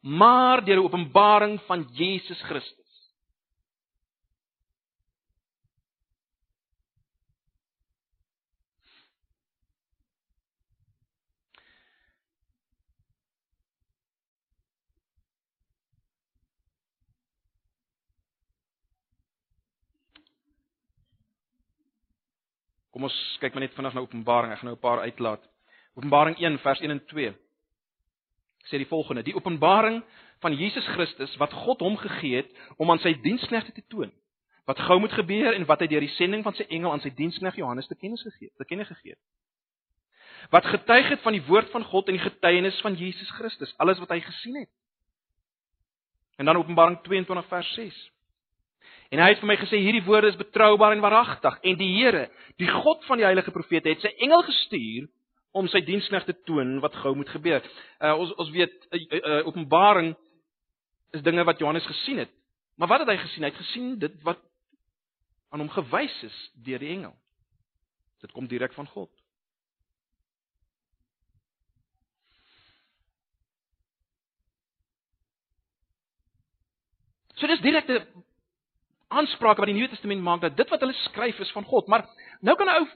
maar 0.02 0.66
deur 0.66 0.76
die 0.76 0.86
openbaring 0.86 1.60
van 1.68 1.88
Jesus 1.94 2.42
Christus. 2.42 2.81
Kom 22.92 23.04
ons 23.08 23.38
kyk 23.40 23.54
maar 23.54 23.64
net 23.64 23.76
vinnig 23.76 23.94
na 23.94 24.04
Openbaring. 24.04 24.52
Ek 24.52 24.60
gaan 24.60 24.70
nou 24.70 24.78
'n 24.78 24.88
paar 24.88 25.00
uitlaat. 25.00 25.44
Openbaring 25.96 26.38
1 26.40 26.60
vers 26.60 26.80
1 26.80 26.92
en 26.92 27.06
2. 27.06 27.34
Sê 28.70 28.78
die 28.78 28.88
volgende: 28.88 29.24
Die 29.24 29.36
openbaring 29.36 30.04
van 30.40 30.54
Jesus 30.54 30.88
Christus 30.88 31.36
wat 31.38 31.54
God 31.54 31.80
hom 31.80 31.98
gegee 31.98 32.36
het 32.36 32.50
om 32.78 32.92
aan 32.92 33.00
sy 33.00 33.14
diensknegte 33.22 33.72
te 33.72 33.84
toon 33.88 34.12
wat 34.70 34.80
gou 34.80 35.00
moet 35.00 35.12
gebeur 35.12 35.54
en 35.54 35.66
wat 35.66 35.82
hy 35.84 35.88
deur 35.92 36.04
die 36.06 36.16
sending 36.16 36.44
van 36.46 36.56
sy 36.56 36.64
engel 36.70 36.94
aan 36.94 37.02
sy 37.04 37.10
dienskneg 37.18 37.58
Johannes 37.60 37.90
te 37.90 37.98
kennis 37.98 38.22
gegee 38.24 38.48
het, 38.48 38.56
te 38.62 38.68
kennis 38.70 38.88
gegee 38.92 39.16
het. 39.16 39.22
Wat 40.54 40.68
getuig 40.70 41.10
het 41.10 41.22
van 41.26 41.36
die 41.36 41.44
woord 41.48 41.72
van 41.74 41.84
God 41.90 42.10
en 42.10 42.18
die 42.18 42.24
getuienis 42.24 42.78
van 42.86 42.96
Jesus 42.96 43.30
Christus, 43.38 43.74
alles 43.82 44.00
wat 44.00 44.14
hy 44.14 44.20
gesien 44.24 44.62
het. 44.62 44.70
En 46.38 46.46
dan 46.46 46.58
Openbaring 46.62 47.02
22 47.06 47.48
vers 47.50 47.74
6. 47.74 48.00
En 49.12 49.20
hy 49.20 49.34
het 49.34 49.42
vir 49.42 49.50
my 49.50 49.58
gesê 49.60 49.80
hierdie 49.84 50.06
woorde 50.06 50.30
is 50.32 50.40
betroubaar 50.40 50.96
en 50.96 51.04
waaragtig 51.04 51.58
en 51.68 51.80
die 51.80 51.90
Here, 51.98 52.30
die 52.62 52.70
God 52.72 53.04
van 53.10 53.20
die 53.20 53.28
heilige 53.28 53.52
profete 53.52 53.92
het 53.92 54.04
sy 54.04 54.12
engel 54.24 54.46
gestuur 54.48 55.10
om 55.52 55.68
sy 55.68 55.82
diensknegt 55.84 56.30
te 56.32 56.36
toon 56.48 56.78
wat 56.84 56.96
gou 57.04 57.12
moet 57.20 57.32
gebeur. 57.34 57.66
Uh, 58.00 58.14
ons 58.16 58.32
ons 58.40 58.52
weet 58.56 58.72
uh, 58.96 59.02
uh, 59.02 59.42
Openbaring 59.50 60.14
is 61.12 61.26
dinge 61.26 61.44
wat 61.44 61.60
Johannes 61.60 61.88
gesien 61.90 62.24
het. 62.24 62.32
Maar 62.80 62.94
wat 62.94 63.04
het 63.04 63.12
hy 63.12 63.18
gesien? 63.20 63.44
Hy 63.44 63.52
het 63.52 63.60
gesien 63.60 63.90
dit 64.00 64.16
wat 64.24 64.40
aan 65.52 65.60
hom 65.60 65.74
gewys 65.76 66.16
is 66.24 66.38
deur 66.64 66.80
die 66.80 66.94
engel. 66.96 67.12
Dit 68.24 68.32
kom 68.32 68.48
direk 68.48 68.72
van 68.78 68.88
God. 68.94 69.12
So 77.36 77.50
dis 77.50 77.60
direkte 77.60 78.06
aansprake 79.12 79.62
wat 79.62 79.70
die 79.70 79.76
Nuwe 79.76 79.92
Testament 79.92 80.24
maak 80.24 80.42
dat 80.42 80.58
dit 80.58 80.70
wat 80.72 80.84
hulle 80.84 80.96
skryf 81.06 81.40
is 81.44 81.52
van 81.56 81.68
God. 81.68 81.88
Maar 81.88 82.06
nou 82.42 82.56
kan 82.58 82.68
'n 82.68 82.80
ou 82.80 82.88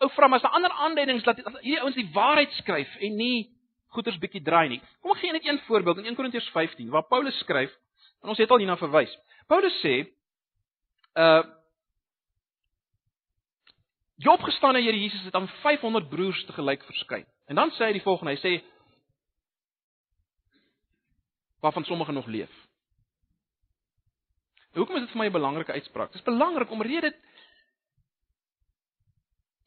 ou 0.00 0.10
vra 0.10 0.26
maar 0.26 0.38
is 0.38 0.42
daar 0.42 0.56
ander 0.56 0.70
aanduidings 0.70 1.24
dat 1.24 1.36
hierdie 1.36 1.80
ouens 1.80 1.94
die 1.94 2.10
waarheid 2.12 2.52
skryf 2.52 2.96
en 3.00 3.16
nie 3.16 3.50
goeters 3.88 4.18
bietjie 4.18 4.42
draai 4.42 4.68
nie. 4.68 4.80
Kom 5.00 5.10
ek 5.10 5.18
gee 5.18 5.32
net 5.32 5.46
een 5.46 5.60
voorbeeld 5.66 5.98
in 5.98 6.04
1 6.04 6.14
Korintiërs 6.14 6.50
15 6.50 6.90
waar 6.90 7.06
Paulus 7.08 7.38
skryf 7.38 7.70
en 8.22 8.28
ons 8.28 8.38
het 8.38 8.50
al 8.50 8.58
hierna 8.58 8.76
verwys. 8.76 9.18
Paulus 9.46 9.80
sê 9.82 10.06
uh 11.14 11.42
Die 14.20 14.28
opgestane 14.28 14.82
Here 14.82 14.98
Jesus 15.00 15.22
het 15.24 15.34
aan 15.34 15.48
500 15.48 16.08
broers 16.08 16.44
te 16.44 16.52
gelyk 16.52 16.82
verskyn. 16.84 17.24
En 17.48 17.56
dan 17.56 17.70
sê 17.72 17.86
hy 17.88 17.92
die 17.96 18.02
volgende, 18.04 18.34
hy 18.36 18.40
sê 18.42 18.52
waarvan 21.64 21.84
sommige 21.88 22.12
nog 22.12 22.26
leef. 22.26 22.52
Hoekom 24.74 24.96
is 24.96 25.02
dit 25.02 25.10
vir 25.10 25.18
my 25.18 25.26
'n 25.26 25.32
belangrike 25.32 25.72
uitspraak? 25.72 26.12
Dit 26.12 26.20
is 26.20 26.26
belangrik 26.26 26.70
omrede 26.70 27.14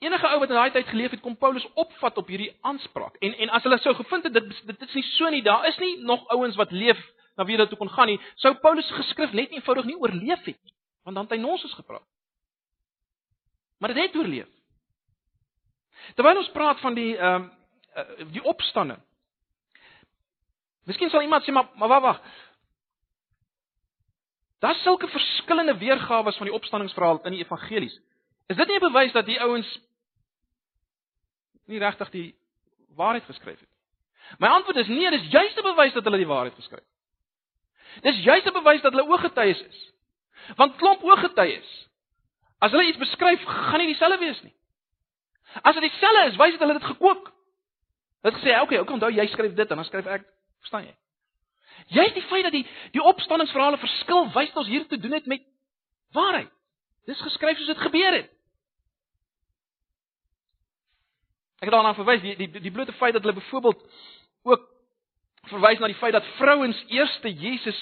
enige 0.04 0.28
ou 0.28 0.40
wat 0.40 0.52
in 0.52 0.56
daai 0.56 0.72
tyd 0.72 0.88
geleef 0.88 1.12
het, 1.16 1.22
kom 1.24 1.36
Paulus 1.40 1.66
opvat 1.80 2.18
op 2.18 2.28
hierdie 2.32 2.52
aanspraak. 2.62 3.16
En 3.24 3.36
en 3.46 3.52
as 3.56 3.64
hulle 3.64 3.80
sou 3.84 3.96
gevind 3.96 4.28
het 4.28 4.34
dit 4.34 4.50
dit 4.68 4.88
is 4.88 4.96
nie 5.00 5.06
so 5.14 5.30
nie, 5.30 5.44
daar 5.44 5.68
is 5.68 5.78
nie 5.78 5.94
nog 6.04 6.26
ouens 6.36 6.58
wat 6.60 6.72
leef 6.72 7.00
na 7.38 7.46
wie 7.46 7.58
dit 7.58 7.70
toe 7.70 7.78
kon 7.78 7.90
gaan 7.90 8.12
nie, 8.12 8.20
sou 8.36 8.54
Paulus 8.62 8.90
geskrif 8.92 9.32
net 9.34 9.52
eenvoudig 9.52 9.86
nie 9.90 9.98
oorleef 9.98 10.44
het 10.46 10.60
nie, 10.60 10.74
want 11.04 11.16
dan 11.16 11.26
het 11.26 11.38
hy 11.38 11.40
nonsens 11.42 11.74
gepraat. 11.74 12.06
Maar 13.80 13.94
dit 13.94 14.04
het 14.04 14.16
oorleef. 14.16 14.50
Terwyl 16.16 16.38
ons 16.38 16.52
praat 16.52 16.80
van 16.80 16.94
die 17.00 17.18
ehm 17.18 17.50
um, 17.96 18.32
die 18.34 18.44
opstanding. 18.44 19.00
Miskien 20.90 21.10
sal 21.10 21.22
iemand 21.22 21.46
sê 21.46 21.54
maar 21.54 21.70
maar 21.76 21.90
wag 21.90 22.02
wag. 22.02 22.22
Daar's 24.64 24.82
sulke 24.84 25.08
verskillende 25.08 25.78
weergawe 25.78 26.32
van 26.34 26.48
die 26.48 26.56
opstanningsverhaal 26.56 27.20
in 27.28 27.36
die 27.36 27.44
evangelies. 27.44 28.00
Is 28.48 28.56
dit 28.56 28.68
nie 28.68 28.78
'n 28.80 28.92
bewys 28.92 29.12
dat 29.12 29.26
die 29.26 29.42
ouens 29.42 29.80
nie 31.68 31.80
regtig 31.80 32.10
die 32.10 32.36
waarheid 32.96 33.26
geskryf 33.26 33.60
het 33.60 33.70
nie? 33.70 34.38
My 34.40 34.48
antwoord 34.48 34.78
is 34.78 34.88
nee, 34.88 35.10
dis 35.10 35.32
juist 35.32 35.58
'n 35.58 35.68
bewys 35.68 35.94
dat 35.94 36.04
hulle 36.04 36.18
die 36.18 36.28
waarheid 36.28 36.56
geskryf 36.56 36.80
het. 36.80 38.04
Dis 38.04 38.24
juist 38.24 38.48
'n 38.48 38.54
bewys 38.54 38.82
dat 38.82 38.94
hulle 38.94 39.10
ooggetuies 39.10 39.62
is. 39.62 39.94
Want 40.56 40.76
klomp 40.76 41.04
ooggetuies 41.04 41.90
as 42.60 42.72
hulle 42.72 42.88
iets 42.88 42.98
beskryf, 42.98 43.44
gaan 43.44 43.80
nie 43.80 43.88
dieselfde 43.88 44.18
wees 44.18 44.42
nie. 44.42 44.56
As 45.62 45.74
dit 45.74 45.84
dieselfde 45.84 46.26
is, 46.32 46.36
wys 46.36 46.52
dit 46.52 46.60
hulle 46.60 46.74
het 46.74 46.82
dit 46.82 46.92
gekook. 46.92 47.34
Hulle 48.22 48.34
het 48.34 48.42
gesê, 48.42 48.52
"Oké, 48.54 48.62
okay, 48.62 48.78
okay, 48.78 48.94
onthou 48.94 49.12
jy 49.12 49.28
skryf 49.28 49.54
dit 49.54 49.70
en 49.70 49.76
dan 49.76 49.86
skryf 49.86 50.06
ek, 50.06 50.24
verstaan 50.60 50.86
jy?" 50.86 50.96
Jy 51.88 52.06
die 52.14 52.26
feit 52.30 52.44
dat 52.44 52.52
die 52.56 52.66
die 52.92 53.04
opstanningsverhale 53.04 53.78
verskil, 53.78 54.30
wys 54.34 54.54
ons 54.54 54.68
hier 54.68 54.88
te 54.88 54.98
doen 54.98 55.12
het 55.12 55.26
met 55.26 55.44
waarheid. 56.14 56.52
Dis 57.06 57.22
geskryf 57.22 57.58
soos 57.58 57.74
dit 57.74 57.84
gebeur 57.84 58.14
het. 58.14 58.30
Ek 61.64 61.70
het 61.70 61.76
daarna 61.76 61.94
verwys 61.96 62.22
die 62.22 62.36
die 62.36 62.62
die 62.62 62.72
blote 62.72 62.94
feit 63.00 63.14
dat 63.14 63.24
hulle 63.24 63.40
byvoorbeeld 63.40 63.84
ook 64.44 64.70
verwys 65.52 65.80
na 65.80 65.88
die 65.92 66.00
feit 66.00 66.16
dat 66.16 66.28
vrouens 66.38 66.80
eerste 66.88 67.34
Jesus 67.34 67.80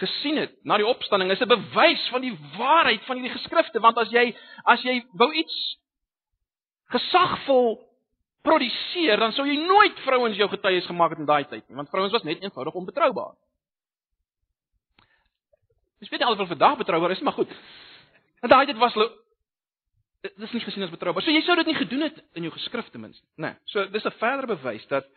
gesien 0.00 0.36
het 0.36 0.52
na 0.62 0.76
die 0.76 0.86
opstanding 0.86 1.30
is 1.30 1.40
'n 1.40 1.48
bewys 1.48 2.08
van 2.08 2.20
die 2.20 2.36
waarheid 2.56 3.04
van 3.04 3.16
hierdie 3.16 3.38
geskrifte 3.38 3.80
want 3.80 3.98
as 3.98 4.10
jy 4.10 4.36
as 4.64 4.82
jy 4.82 5.04
wou 5.12 5.32
iets 5.32 5.78
gesagvol 6.86 7.93
produseer 8.44 9.20
dan 9.22 9.32
sou 9.32 9.46
jy 9.48 9.56
nooit 9.64 10.00
vrouens 10.04 10.36
jou 10.36 10.48
getuies 10.52 10.86
gemaak 10.86 11.14
het 11.14 11.22
in 11.22 11.28
daai 11.28 11.44
tyd 11.48 11.64
nie 11.68 11.78
want 11.78 11.90
vrouens 11.92 12.12
was 12.12 12.26
net 12.28 12.42
eenvoudig 12.42 12.76
onbetroubaar. 12.80 13.34
Dis 16.02 16.12
weet 16.12 16.22
alhoewel 16.22 16.50
vandag 16.52 16.76
betroubaar 16.82 17.14
is 17.14 17.22
maar 17.24 17.36
goed. 17.38 17.52
In 18.44 18.52
daai 18.52 18.66
tyd 18.68 18.80
was 18.82 18.96
hulle 18.98 19.10
dis 20.40 20.52
nie 20.52 20.62
gesien 20.64 20.84
as 20.84 20.92
betroubaar. 20.92 21.24
So 21.24 21.32
jy 21.32 21.42
sou 21.44 21.56
dit 21.60 21.72
nie 21.72 21.78
gedoen 21.78 22.06
het 22.08 22.20
in 22.36 22.46
jou 22.46 22.52
geskrif 22.52 22.88
ten 22.92 23.00
minste, 23.00 23.24
né? 23.36 23.54
Nee. 23.54 23.56
So 23.72 23.84
dis 23.92 24.04
'n 24.04 24.18
verdere 24.20 24.56
bewys 24.56 24.86
dat 24.88 25.08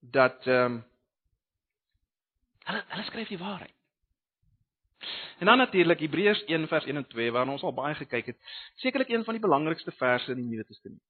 dat 0.00 0.46
ehm 0.46 0.64
um, 0.64 0.84
hulle 2.64 2.84
hulle 2.88 3.04
skryf 3.04 3.28
die 3.28 3.38
waarheid. 3.38 3.81
En 5.38 5.46
dan 5.46 5.58
natuurlik 5.58 6.00
Hebreërs 6.00 6.44
1 6.44 6.68
vers 6.68 6.84
1 6.84 6.96
en 6.96 7.06
2 7.06 7.32
waarna 7.32 7.52
ons 7.52 7.62
al 7.62 7.74
baie 7.74 7.94
gekyk 7.94 8.26
het, 8.26 8.38
sekerlik 8.74 9.08
een 9.10 9.24
van 9.24 9.34
die 9.34 9.42
belangrikste 9.42 9.92
verse 9.98 10.30
in 10.30 10.42
die 10.42 10.48
Nuwe 10.50 10.64
Testament. 10.64 11.02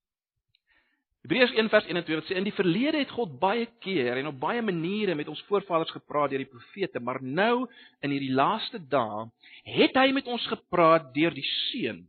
Hebreërs 1.23 1.53
1 1.55 1.69
vers 1.69 1.87
1 1.87 1.97
en 1.97 2.05
2 2.05 2.17
wat 2.19 2.27
sê 2.27 2.35
in 2.35 2.47
die 2.49 2.55
verlede 2.57 2.99
het 2.99 3.13
God 3.15 3.37
baie 3.39 3.69
keer 3.85 4.17
en 4.19 4.33
op 4.33 4.41
baie 4.43 4.63
maniere 4.63 5.15
met 5.15 5.29
ons 5.31 5.43
voorvaders 5.47 5.93
gepraat 5.95 6.33
deur 6.33 6.43
die 6.43 6.51
profete, 6.51 7.01
maar 7.01 7.21
nou 7.23 7.69
in 8.03 8.11
hierdie 8.11 8.33
laaste 8.35 8.81
dae 8.91 9.29
het 9.77 9.95
hy 10.01 10.09
met 10.17 10.27
ons 10.27 10.47
gepraat 10.51 11.13
deur 11.15 11.37
die 11.37 11.47
Seun. 11.47 12.03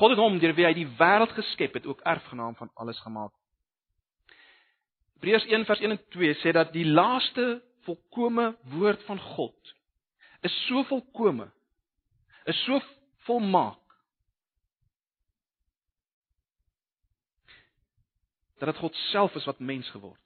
God 0.00 0.16
het 0.16 0.22
hom 0.22 0.38
deur 0.42 0.56
wie 0.58 0.66
hy 0.66 0.74
die 0.74 0.88
wêreld 0.98 1.36
geskep 1.36 1.78
het 1.78 1.86
ook 1.86 2.02
erfgenaam 2.06 2.56
van 2.58 2.72
alles 2.74 2.98
gemaak. 3.06 3.30
Hebreërs 5.20 5.46
1 5.46 5.68
vers 5.68 5.82
1 5.86 5.94
en 5.94 6.02
2 6.16 6.38
sê 6.42 6.56
dat 6.56 6.72
die 6.74 6.86
laaste 6.88 7.60
volkomme 7.86 8.54
woord 8.74 9.02
van 9.06 9.22
God 9.36 9.74
is 10.46 10.56
so 10.66 10.82
volkome, 10.88 11.50
is 12.48 12.64
so 12.64 12.80
volmaak 13.26 13.78
dat 18.60 18.68
dit 18.68 18.80
God 18.80 18.96
self 19.10 19.34
is 19.34 19.46
wat 19.48 19.60
mens 19.64 19.88
geword. 19.94 20.20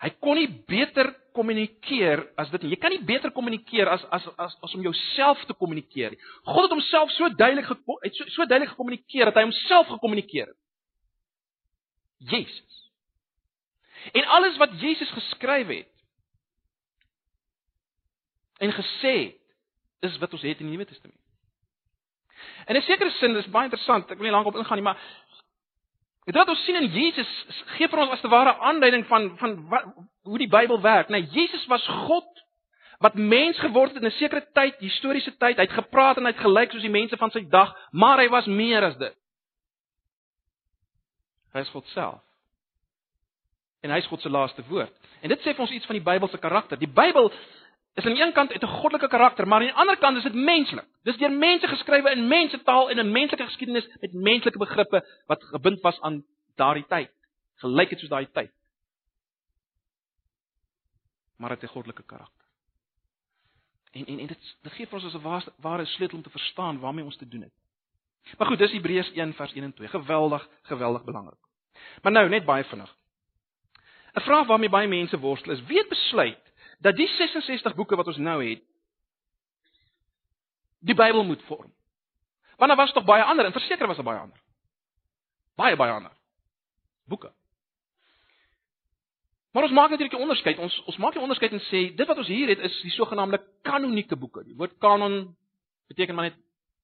Hy 0.00 0.10
kon 0.20 0.36
nie 0.36 0.48
beter 0.68 1.08
kommunikeer 1.36 2.22
as 2.40 2.50
dit 2.52 2.64
nie. 2.64 2.74
Jy 2.74 2.80
kan 2.80 2.92
nie 2.92 3.04
beter 3.08 3.32
kommunikeer 3.32 3.88
as 3.92 4.04
as 4.12 4.26
as 4.40 4.56
as 4.64 4.74
om 4.76 4.84
jouself 4.84 5.44
te 5.48 5.56
kommunikeer 5.56 6.12
nie. 6.12 6.20
God 6.44 6.66
het 6.66 6.74
homself 6.76 7.12
so 7.16 7.28
duidelik 7.32 7.68
het 7.72 8.16
so, 8.16 8.28
so 8.34 8.44
duidelik 8.44 8.74
gekommunikeer 8.74 9.30
dat 9.30 9.40
hy 9.40 9.46
homself 9.48 9.88
gekommunikeer 9.94 10.50
het. 10.52 10.58
Jesus. 12.32 12.82
En 14.12 14.28
alles 14.36 14.56
wat 14.60 14.76
Jesus 14.80 15.10
geskryf 15.16 15.68
het 15.72 15.95
en 18.58 18.72
gesê 18.72 19.14
het, 19.24 19.42
is 20.00 20.18
wat 20.18 20.32
ons 20.32 20.42
het 20.42 20.60
in 20.60 20.68
die 20.68 20.76
Nuwe 20.76 20.86
Testament. 20.86 21.20
En 22.66 22.74
in 22.74 22.80
'n 22.80 22.84
sekere 22.84 23.10
sin 23.10 23.36
is 23.36 23.50
baie 23.50 23.64
interessant. 23.64 24.10
Ek 24.10 24.18
wil 24.18 24.26
nie 24.26 24.36
lank 24.36 24.46
op 24.46 24.56
ingaan 24.56 24.76
nie, 24.76 24.84
maar 24.84 24.98
Dit 26.26 26.34
wat 26.34 26.48
ons 26.50 26.64
sien 26.66 26.74
in 26.74 26.88
Jesus 26.90 27.28
gee 27.76 27.86
vir 27.86 28.00
ons 28.02 28.16
as 28.16 28.22
te 28.22 28.30
ware 28.30 28.56
aanduiding 28.66 29.04
van 29.06 29.28
van 29.38 29.52
wat, 29.70 29.84
hoe 30.26 30.38
die 30.42 30.50
Bybel 30.50 30.80
werk. 30.82 31.08
Nou 31.08 31.20
Jesus 31.22 31.66
was 31.70 31.86
God 31.86 32.26
wat 33.04 33.14
mens 33.14 33.58
geword 33.62 33.94
het 33.94 34.02
in 34.02 34.08
'n 34.08 34.18
sekere 34.18 34.42
tyd, 34.52 34.74
historiese 34.80 35.36
tyd. 35.36 35.56
Hy 35.56 35.62
het 35.68 35.78
gepraat 35.78 36.16
en 36.16 36.24
hy 36.24 36.32
het 36.32 36.42
gelyk 36.42 36.72
soos 36.72 36.82
die 36.82 36.90
mense 36.90 37.16
van 37.16 37.30
sy 37.30 37.44
dag, 37.48 37.76
maar 37.92 38.18
hy 38.18 38.28
was 38.28 38.46
meer 38.46 38.82
as 38.82 38.96
dit. 38.96 39.14
Hy 41.52 41.60
is 41.60 41.68
God 41.68 41.86
self. 41.86 42.20
En 43.82 43.90
hy 43.90 43.98
is 43.98 44.06
God 44.06 44.20
se 44.20 44.30
laaste 44.30 44.62
woord. 44.68 44.92
En 45.22 45.28
dit 45.28 45.40
sê 45.40 45.54
vir 45.54 45.60
ons 45.60 45.70
iets 45.70 45.86
van 45.86 45.94
die 45.94 46.04
Bybel 46.04 46.28
se 46.28 46.38
karakter. 46.38 46.78
Die 46.78 46.90
Bybel 46.90 47.32
is 47.96 48.04
aan 48.04 48.12
die 48.12 48.22
een 48.22 48.32
kant 48.32 48.52
het 48.52 48.62
'n 48.62 48.76
goddelike 48.80 49.08
karakter, 49.08 49.48
maar 49.48 49.60
aan 49.60 49.66
die 49.66 49.74
ander 49.74 49.98
kant 49.98 50.16
is 50.16 50.22
dit 50.22 50.34
menslik. 50.34 50.84
Dis 51.02 51.16
deur 51.16 51.32
mense 51.32 51.68
geskrywe 51.68 52.10
in 52.10 52.28
mensetaal 52.28 52.90
en 52.90 52.98
in 52.98 53.12
menslike 53.12 53.44
geskiedenis 53.44 53.88
met 54.00 54.12
menslike 54.12 54.58
begrippe 54.58 55.22
wat 55.26 55.44
gebind 55.44 55.80
was 55.80 56.00
aan 56.00 56.24
daardie 56.54 56.86
tyd. 56.86 57.10
Gelyk 57.54 57.90
het 57.90 57.98
soos 57.98 58.08
daai 58.08 58.28
tyd. 58.32 58.52
Maar 61.36 61.48
dit 61.48 61.60
het 61.60 61.70
'n 61.70 61.72
goddelike 61.72 62.02
karakter. 62.02 62.44
En 63.92 64.06
en 64.06 64.18
en 64.18 64.26
dit 64.26 64.72
gee 64.72 64.86
vir 64.86 65.02
ons 65.02 65.14
'n 65.14 65.20
ware, 65.20 65.52
ware 65.56 65.84
sleutel 65.84 66.16
om 66.16 66.22
te 66.22 66.30
verstaan 66.30 66.78
waarmee 66.78 67.04
ons 67.04 67.16
te 67.16 67.28
doen 67.28 67.42
het. 67.42 67.52
Maar 68.38 68.46
goed, 68.46 68.58
dis 68.58 68.72
Hebreërs 68.72 69.12
1 69.12 69.34
vers 69.34 69.52
1 69.52 69.64
en 69.64 69.74
2. 69.74 69.88
Geweldig, 69.88 70.48
geweldig 70.62 71.04
belangrik. 71.04 71.38
Maar 72.02 72.12
nou 72.12 72.28
net 72.28 72.44
baie 72.44 72.64
vinnig. 72.64 72.96
'n 74.14 74.20
Vraag 74.20 74.46
waarmee 74.46 74.68
baie 74.68 74.88
mense 74.88 75.18
worstel 75.18 75.52
is: 75.52 75.64
wie 75.64 75.78
het 75.78 75.88
besluit 75.88 76.52
dat 76.78 76.96
die 76.96 77.08
66 77.08 77.74
boeke 77.74 77.96
wat 77.96 78.06
ons 78.06 78.16
nou 78.16 78.44
het 78.44 78.62
die 80.78 80.94
Bybel 80.94 81.24
moet 81.24 81.42
vorm. 81.42 81.72
Want 82.56 82.68
daar 82.68 82.76
was 82.76 82.92
tog 82.92 83.04
baie 83.04 83.22
ander 83.22 83.44
en 83.44 83.52
verseker 83.52 83.86
was 83.86 83.96
daar 83.96 84.04
baie 84.04 84.18
ander. 84.18 84.40
Baie 85.54 85.76
baie 85.76 85.92
ander 85.92 86.12
boeke. 87.06 87.32
Maar 89.50 89.62
ons 89.62 89.72
maak 89.72 89.90
natuurlik 89.90 90.18
'n 90.18 90.22
onderskeid. 90.22 90.58
Ons 90.58 90.82
ons 90.84 90.96
maak 90.96 91.14
'n 91.14 91.26
onderskeid 91.26 91.52
en 91.52 91.60
sê 91.60 91.94
dit 91.94 92.06
wat 92.06 92.18
ons 92.18 92.26
hier 92.26 92.48
het 92.48 92.58
is 92.58 92.80
die 92.80 92.90
sogenaamde 92.90 93.40
kanonieke 93.62 94.16
boeke. 94.16 94.44
Die 94.44 94.56
woord 94.56 94.78
kanon 94.78 95.36
beteken 95.86 96.14
maar 96.14 96.24
net 96.24 96.38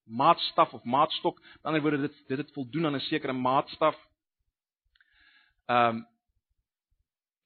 maatstaf 0.04 0.72
of 0.72 0.84
maatstok. 0.84 1.40
Met 1.40 1.62
ander 1.62 1.80
woorde 1.80 2.00
dit 2.00 2.24
dit 2.26 2.38
het 2.38 2.52
voldoen 2.52 2.86
aan 2.86 2.94
'n 2.94 3.00
sekere 3.00 3.32
maatstaf. 3.32 3.96
Ehm 5.66 5.96
um, 5.96 6.06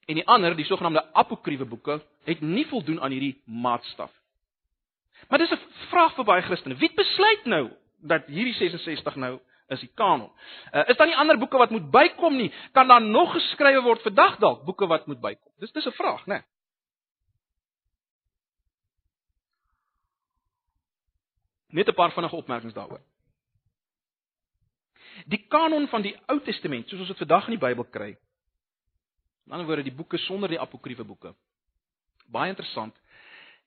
en 0.06 0.14
die 0.14 0.26
ander, 0.26 0.54
die 0.56 0.64
sogenaamde 0.64 1.02
apokriewe 1.12 1.64
boeke, 1.66 2.00
het 2.24 2.40
nie 2.40 2.66
voldoen 2.70 3.00
aan 3.00 3.10
hierdie 3.10 3.42
maatstaf. 3.44 4.12
Maar 5.28 5.38
dis 5.38 5.50
'n 5.50 5.60
vraag 5.90 6.14
vir 6.14 6.24
baie 6.24 6.42
Christene. 6.42 6.74
Wie 6.74 6.92
besluit 6.94 7.44
nou 7.44 7.70
dat 8.00 8.26
hierdie 8.26 8.54
66 8.54 9.14
nou 9.14 9.40
is 9.68 9.80
die 9.80 9.90
kanon? 9.94 10.30
Uh, 10.72 10.88
is 10.88 10.96
daar 10.96 11.06
nie 11.06 11.16
ander 11.16 11.38
boeke 11.38 11.56
wat 11.56 11.70
moet 11.70 11.90
bykom 11.90 12.36
nie? 12.36 12.52
Kan 12.72 12.88
daar 12.88 13.02
nog 13.02 13.32
geskrywe 13.32 13.82
word 13.82 14.02
vandag 14.02 14.36
dalk 14.38 14.64
boeke 14.64 14.86
wat 14.86 15.06
moet 15.06 15.20
bykom? 15.20 15.52
Dis 15.58 15.72
dis 15.72 15.86
'n 15.86 15.90
vraag, 15.92 16.26
né? 16.26 16.34
Nee. 16.34 16.42
Net 21.68 21.88
'n 21.88 21.94
paar 21.94 22.12
vinnige 22.12 22.36
opmerkings 22.36 22.74
daaroor. 22.74 23.00
Die 25.24 25.46
kanon 25.48 25.88
van 25.88 26.02
die 26.02 26.16
Ou 26.26 26.40
Testament, 26.40 26.88
soos 26.88 26.98
ons 26.98 27.08
dit 27.08 27.18
vandag 27.18 27.44
in 27.48 27.58
die 27.58 27.66
Bybel 27.66 27.84
kry, 27.84 28.16
In 29.46 29.52
ander 29.52 29.66
woorde, 29.66 29.82
die 29.86 29.94
boeke 29.94 30.18
sonder 30.18 30.50
die 30.50 30.60
apokriewe 30.60 31.04
boeke. 31.04 31.34
Baie 32.32 32.50
interessant. 32.50 32.94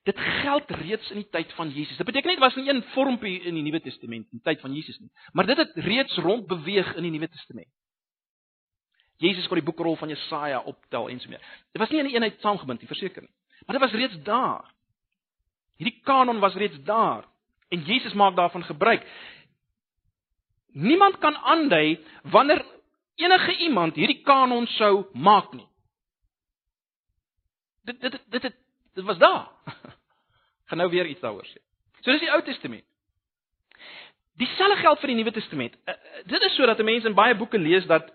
Dit 0.08 0.20
geld 0.20 0.72
reeds 0.80 1.12
in 1.12 1.22
die 1.22 1.30
tyd 1.32 1.52
van 1.54 1.72
Jesus. 1.72 1.98
Dit 1.98 2.08
beteken 2.08 2.32
nie 2.32 2.38
dit 2.40 2.44
was 2.44 2.56
in 2.56 2.68
een 2.68 2.84
vormpie 2.94 3.42
in 3.42 3.56
die 3.56 3.64
Nuwe 3.64 3.82
Testament 3.84 4.28
in 4.32 4.40
die 4.40 4.46
tyd 4.46 4.62
van 4.64 4.74
Jesus 4.74 5.00
nie, 5.00 5.12
maar 5.34 5.46
dit 5.46 5.58
het 5.58 5.76
reeds 5.76 6.16
rond 6.24 6.48
beweeg 6.48 6.96
in 6.96 7.04
die 7.08 7.12
Nuwe 7.12 7.30
Testament. 7.30 7.68
Jesus 9.20 9.48
kon 9.48 9.60
die 9.60 9.66
boekrol 9.68 9.98
van 10.00 10.12
Jesaja 10.12 10.62
optel 10.64 11.10
en 11.12 11.20
so 11.20 11.30
meer. 11.32 11.44
Dit 11.76 11.82
was 11.82 11.92
nie 11.92 12.00
in 12.00 12.06
'n 12.06 12.14
eenheid 12.16 12.40
saamgebind 12.40 12.80
nie, 12.80 12.88
verseker 12.88 13.22
nie. 13.22 13.32
Maar 13.66 13.80
dit 13.80 13.90
was 13.90 14.00
reeds 14.00 14.24
daar. 14.24 14.72
Hierdie 15.78 16.00
kanon 16.04 16.40
was 16.40 16.56
reeds 16.56 16.80
daar 16.84 17.26
en 17.70 17.84
Jesus 17.84 18.14
maak 18.14 18.36
daarvan 18.36 18.64
gebruik. 18.64 19.06
Niemand 20.72 21.18
kan 21.18 21.36
aandui 21.36 22.00
wanneer 22.24 22.66
enige 23.20 23.58
iemand 23.68 24.00
hierdie 24.00 24.22
kanon 24.24 24.68
sou 24.80 25.10
maak 25.14 25.54
nie 25.54 25.70
dit 27.90 28.02
dit 28.02 28.22
dit 28.30 28.42
dit, 28.42 28.56
dit 28.94 29.04
was 29.04 29.18
daar. 29.18 29.48
Gaan 30.68 30.78
nou 30.78 30.90
weer 30.90 31.06
iets 31.06 31.20
daaroor 31.20 31.46
sê. 31.46 31.62
So 32.02 32.12
dis 32.12 32.24
die 32.24 32.32
Ou 32.32 32.42
Testament. 32.44 32.86
Dieselfde 34.40 34.80
geld 34.80 35.02
vir 35.02 35.12
die 35.12 35.18
Nuwe 35.20 35.34
Testament. 35.36 35.76
Uh, 35.86 35.96
dit 36.30 36.46
is 36.48 36.56
sodat 36.56 36.84
mense 36.86 37.08
in 37.08 37.18
baie 37.18 37.36
boeke 37.36 37.60
lees 37.60 37.88
dat 37.90 38.12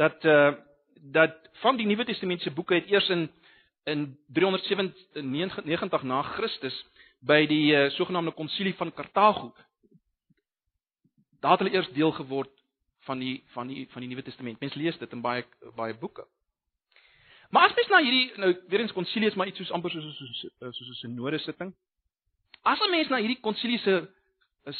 dat 0.00 0.24
uh 0.24 0.54
dat 0.98 1.36
van 1.62 1.76
die 1.78 1.86
Nuwe 1.86 2.04
Testament 2.04 2.42
se 2.42 2.50
boeke 2.50 2.74
het 2.74 2.90
eers 2.90 3.08
in 3.08 3.28
in 3.84 4.18
397 4.34 6.02
na 6.02 6.22
Christus 6.22 6.74
by 7.20 7.46
die 7.46 7.72
uh, 7.72 7.88
sogenaamde 7.94 8.34
konsilie 8.34 8.74
van 8.74 8.92
Kartago 8.92 9.54
daar 11.40 11.54
het 11.54 11.60
hulle 11.62 11.74
eers 11.74 11.88
deel 11.94 12.12
geword 12.12 12.50
van 13.08 13.22
die 13.22 13.36
van 13.54 13.70
die 13.70 13.86
van 13.92 14.04
die 14.04 14.10
Nuwe 14.10 14.24
Testament. 14.26 14.60
Mense 14.60 14.78
lees 14.78 14.98
dit 15.00 15.16
in 15.16 15.24
baie 15.24 15.44
baie 15.76 15.96
boeke. 15.98 16.26
Maar 17.50 17.68
as 17.68 17.76
mens 17.76 17.88
na 17.92 18.02
hierdie 18.04 18.40
nou 18.40 18.52
weer 18.68 18.84
eens 18.84 18.92
konsilie 18.96 19.30
is 19.30 19.36
maar 19.40 19.48
iets 19.48 19.62
soos 19.62 19.72
amper 19.76 19.92
soos 19.94 20.16
soos 20.16 20.44
soos 20.60 20.88
'n 20.88 21.00
synode 21.02 21.38
sitting. 21.44 21.74
As 22.62 22.80
'n 22.80 22.90
mens 22.90 23.08
na 23.08 23.20
hierdie 23.22 23.40
konsilie 23.40 23.78
se 23.78 24.08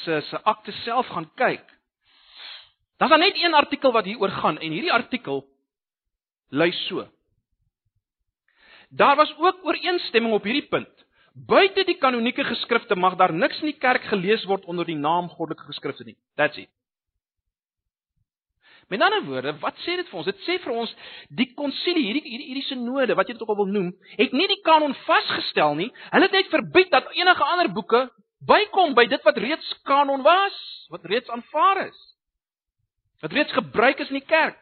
se 0.04 0.20
se 0.30 0.42
akte 0.44 0.72
self 0.84 1.06
gaan 1.08 1.30
kyk, 1.34 1.64
dan 2.98 3.08
is 3.08 3.14
daar 3.14 3.18
net 3.18 3.36
een 3.36 3.54
artikel 3.54 3.92
wat 3.92 4.04
hier 4.04 4.18
oor 4.18 4.30
gaan 4.30 4.58
en 4.58 4.72
hierdie 4.72 4.92
artikel 4.92 5.46
lui 6.50 6.72
so. 6.72 7.08
Daar 8.90 9.16
was 9.16 9.34
ook 9.36 9.64
ooreenstemming 9.64 10.34
op 10.34 10.42
hierdie 10.42 10.68
punt. 10.68 11.06
Buite 11.32 11.84
die 11.84 11.98
kanonieke 11.98 12.44
geskrifte 12.44 12.96
mag 12.96 13.16
daar 13.16 13.32
niks 13.32 13.60
in 13.60 13.70
die 13.70 13.78
kerk 13.78 14.02
gelees 14.02 14.44
word 14.44 14.64
onder 14.64 14.84
die 14.84 14.96
naam 14.96 15.28
goddelike 15.28 15.64
geskrifte 15.64 16.04
nie. 16.04 16.16
That's 16.34 16.56
it. 16.58 16.68
Met 18.88 19.02
ander 19.04 19.24
woorde, 19.24 19.52
wat 19.60 19.76
sê 19.84 19.98
dit 20.00 20.08
vir 20.08 20.18
ons? 20.18 20.28
Dit 20.30 20.38
sê 20.46 20.56
vir 20.64 20.72
ons 20.72 20.92
die 21.36 21.50
konsilie, 21.56 22.06
hierdie 22.06 22.24
hierdie 22.24 22.46
hierdie 22.48 22.68
sinode, 22.70 23.16
wat 23.18 23.28
jy 23.28 23.36
dit 23.36 23.42
ook 23.44 23.52
al 23.52 23.58
wil 23.60 23.72
noem, 23.72 23.90
het 24.16 24.32
nie 24.32 24.46
die 24.48 24.62
kanon 24.64 24.94
vasgestel 25.04 25.76
nie. 25.76 25.90
Hulle 26.14 26.28
het 26.28 26.36
net 26.38 26.48
verbied 26.54 26.88
dat 26.94 27.10
enige 27.18 27.48
ander 27.52 27.68
boeke 27.76 28.06
bykom 28.48 28.94
by 28.96 29.04
dit 29.10 29.26
wat 29.28 29.40
reeds 29.44 29.74
kanon 29.88 30.24
was, 30.24 30.56
wat 30.94 31.04
reeds 31.04 31.28
aanvaar 31.34 31.84
is. 31.88 32.00
Wat 33.20 33.34
reeds 33.34 33.52
gebruik 33.52 34.00
is 34.00 34.08
in 34.12 34.20
die 34.22 34.28
kerk. 34.30 34.60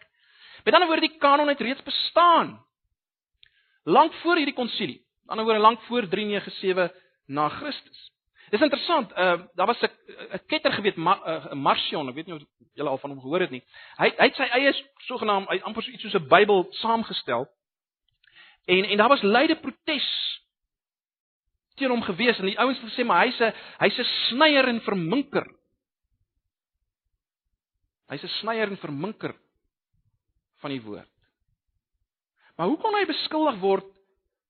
Met 0.66 0.74
ander 0.74 0.90
woorde, 0.90 1.06
die 1.06 1.22
kanon 1.22 1.52
het 1.52 1.62
reeds 1.62 1.84
bestaan. 1.86 2.56
Lank 3.86 4.14
voor 4.24 4.40
hierdie 4.40 4.56
konsilie. 4.56 4.98
Met 5.22 5.36
ander 5.36 5.46
woorde, 5.46 5.62
lank 5.62 5.86
voor 5.86 6.08
397 6.10 6.90
na 7.30 7.48
Christus. 7.60 8.10
Dis 8.50 8.60
interessant, 8.60 9.10
uh 9.12 9.40
daar 9.54 9.66
was 9.66 9.80
'n 9.82 9.90
'n 10.34 10.46
ketter 10.46 10.72
geweet, 10.72 10.96
'n 10.96 11.02
Ma, 11.02 11.14
uh, 11.26 11.52
Marcion, 11.52 12.08
ek 12.08 12.14
weet 12.14 12.26
nie 12.26 12.34
of 12.34 12.42
julle 12.74 12.88
al 12.88 12.98
van 12.98 13.10
hom 13.10 13.20
gehoor 13.20 13.40
het 13.40 13.50
nie. 13.50 13.62
Hy 13.96 14.08
hy 14.18 14.26
het 14.28 14.36
sy 14.36 14.42
eie 14.42 14.72
sogenaam 15.08 15.46
amper 15.48 15.82
so 15.82 15.90
iets 15.90 16.02
soos 16.02 16.14
'n 16.14 16.28
Bybel 16.28 16.66
saamgestel. 16.70 17.48
En 18.66 18.84
en 18.84 18.96
daar 18.96 19.08
was 19.08 19.22
luide 19.22 19.56
protes 19.56 20.08
teen 21.76 21.90
hom 21.90 22.02
gewees 22.02 22.38
en 22.38 22.48
die 22.48 22.58
ouens 22.58 22.80
het 22.80 22.90
gesê 22.92 23.04
maar 23.04 23.24
hy's 23.24 23.40
'n 23.40 23.52
hy's 23.78 23.98
'n 23.98 24.04
snyer 24.28 24.68
en 24.68 24.80
verminker. 24.80 25.46
Hy's 28.08 28.22
'n 28.22 28.36
snyer 28.40 28.68
en 28.68 28.78
verminker 28.78 29.34
van 30.60 30.70
die 30.70 30.82
woord. 30.82 31.10
Maar 32.56 32.66
hoe 32.66 32.78
kon 32.78 32.94
hy 32.94 33.04
beskuldig 33.06 33.58
word 33.60 33.95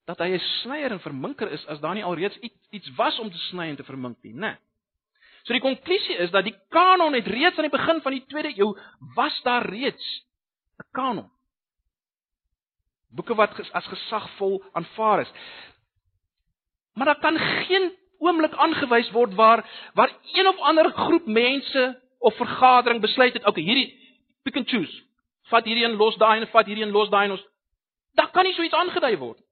dat 0.06 0.18
hy 0.18 0.28
'n 0.34 0.38
snyer 0.62 0.92
en 0.92 1.00
verminker 1.00 1.50
is 1.50 1.66
as 1.66 1.80
daar 1.80 1.94
nie 1.94 2.04
alreeds 2.04 2.38
iets 2.38 2.68
iets 2.70 2.94
was 2.96 3.18
om 3.18 3.30
te 3.30 3.38
sny 3.50 3.68
en 3.68 3.76
te 3.76 3.84
vermink 3.84 4.22
nie, 4.22 4.34
né? 4.34 4.56
So 5.42 5.52
die 5.52 5.62
konklusie 5.62 6.16
is 6.16 6.30
dat 6.30 6.44
die 6.44 6.56
kanon 6.68 7.14
het 7.14 7.26
reeds 7.26 7.56
aan 7.56 7.68
die 7.68 7.78
begin 7.78 8.00
van 8.02 8.12
die 8.12 8.24
2de 8.26 8.58
eeu 8.58 8.74
was 9.14 9.42
daar 9.42 9.66
reeds 9.66 10.24
'n 10.78 10.88
kanon. 10.92 11.30
Boeke 13.10 13.34
wat 13.34 13.70
as 13.72 13.86
gesagvol 13.86 14.64
aanvaar 14.72 15.20
is. 15.20 15.32
Maar 16.94 17.06
daar 17.06 17.20
kan 17.20 17.38
geen 17.38 17.92
oomblik 18.18 18.54
aangewys 18.54 19.10
word 19.10 19.34
waar 19.34 19.90
waar 19.94 20.10
een 20.32 20.46
of 20.46 20.58
ander 20.58 20.90
groep 20.92 21.26
mense 21.26 22.02
of 22.18 22.36
vergadering 22.36 23.00
besluit 23.00 23.32
het, 23.32 23.46
okay, 23.46 23.62
hierdie 23.62 23.90
pick 24.42 24.56
and 24.56 24.68
choose. 24.68 25.02
Vat 25.42 25.64
hierdie 25.64 25.84
een 25.84 25.96
los 25.96 26.16
daai 26.16 26.40
en 26.40 26.48
vat 26.48 26.66
hierdie 26.66 26.84
een 26.84 26.94
los 26.94 27.08
daai 27.08 27.24
en 27.24 27.30
ons. 27.30 27.46
Daar 28.14 28.30
kan 28.30 28.44
nie 28.44 28.54
so 28.54 28.62
iets 28.62 28.74
aangedui 28.74 29.16
word. 29.16 29.45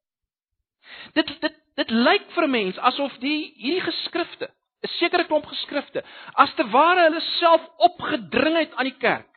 Dit 1.12 1.40
dit 1.40 1.54
dit 1.74 1.90
lyk 1.90 2.30
vir 2.34 2.44
'n 2.44 2.50
mens 2.50 2.78
asof 2.78 3.16
die 3.18 3.52
hierdie 3.56 3.80
geskrifte, 3.80 4.50
'n 4.82 4.88
sekere 4.98 5.26
klomp 5.26 5.46
geskrifte, 5.46 6.04
as 6.34 6.54
te 6.54 6.68
ware 6.70 7.08
hulle 7.08 7.20
self 7.20 7.62
opgedring 7.76 8.56
het 8.56 8.74
aan 8.74 8.90
die 8.90 8.98
kerk. 8.98 9.30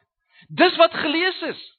Dis 0.47 0.75
wat 0.75 0.93
gelees 0.93 1.41
is. 1.41 1.77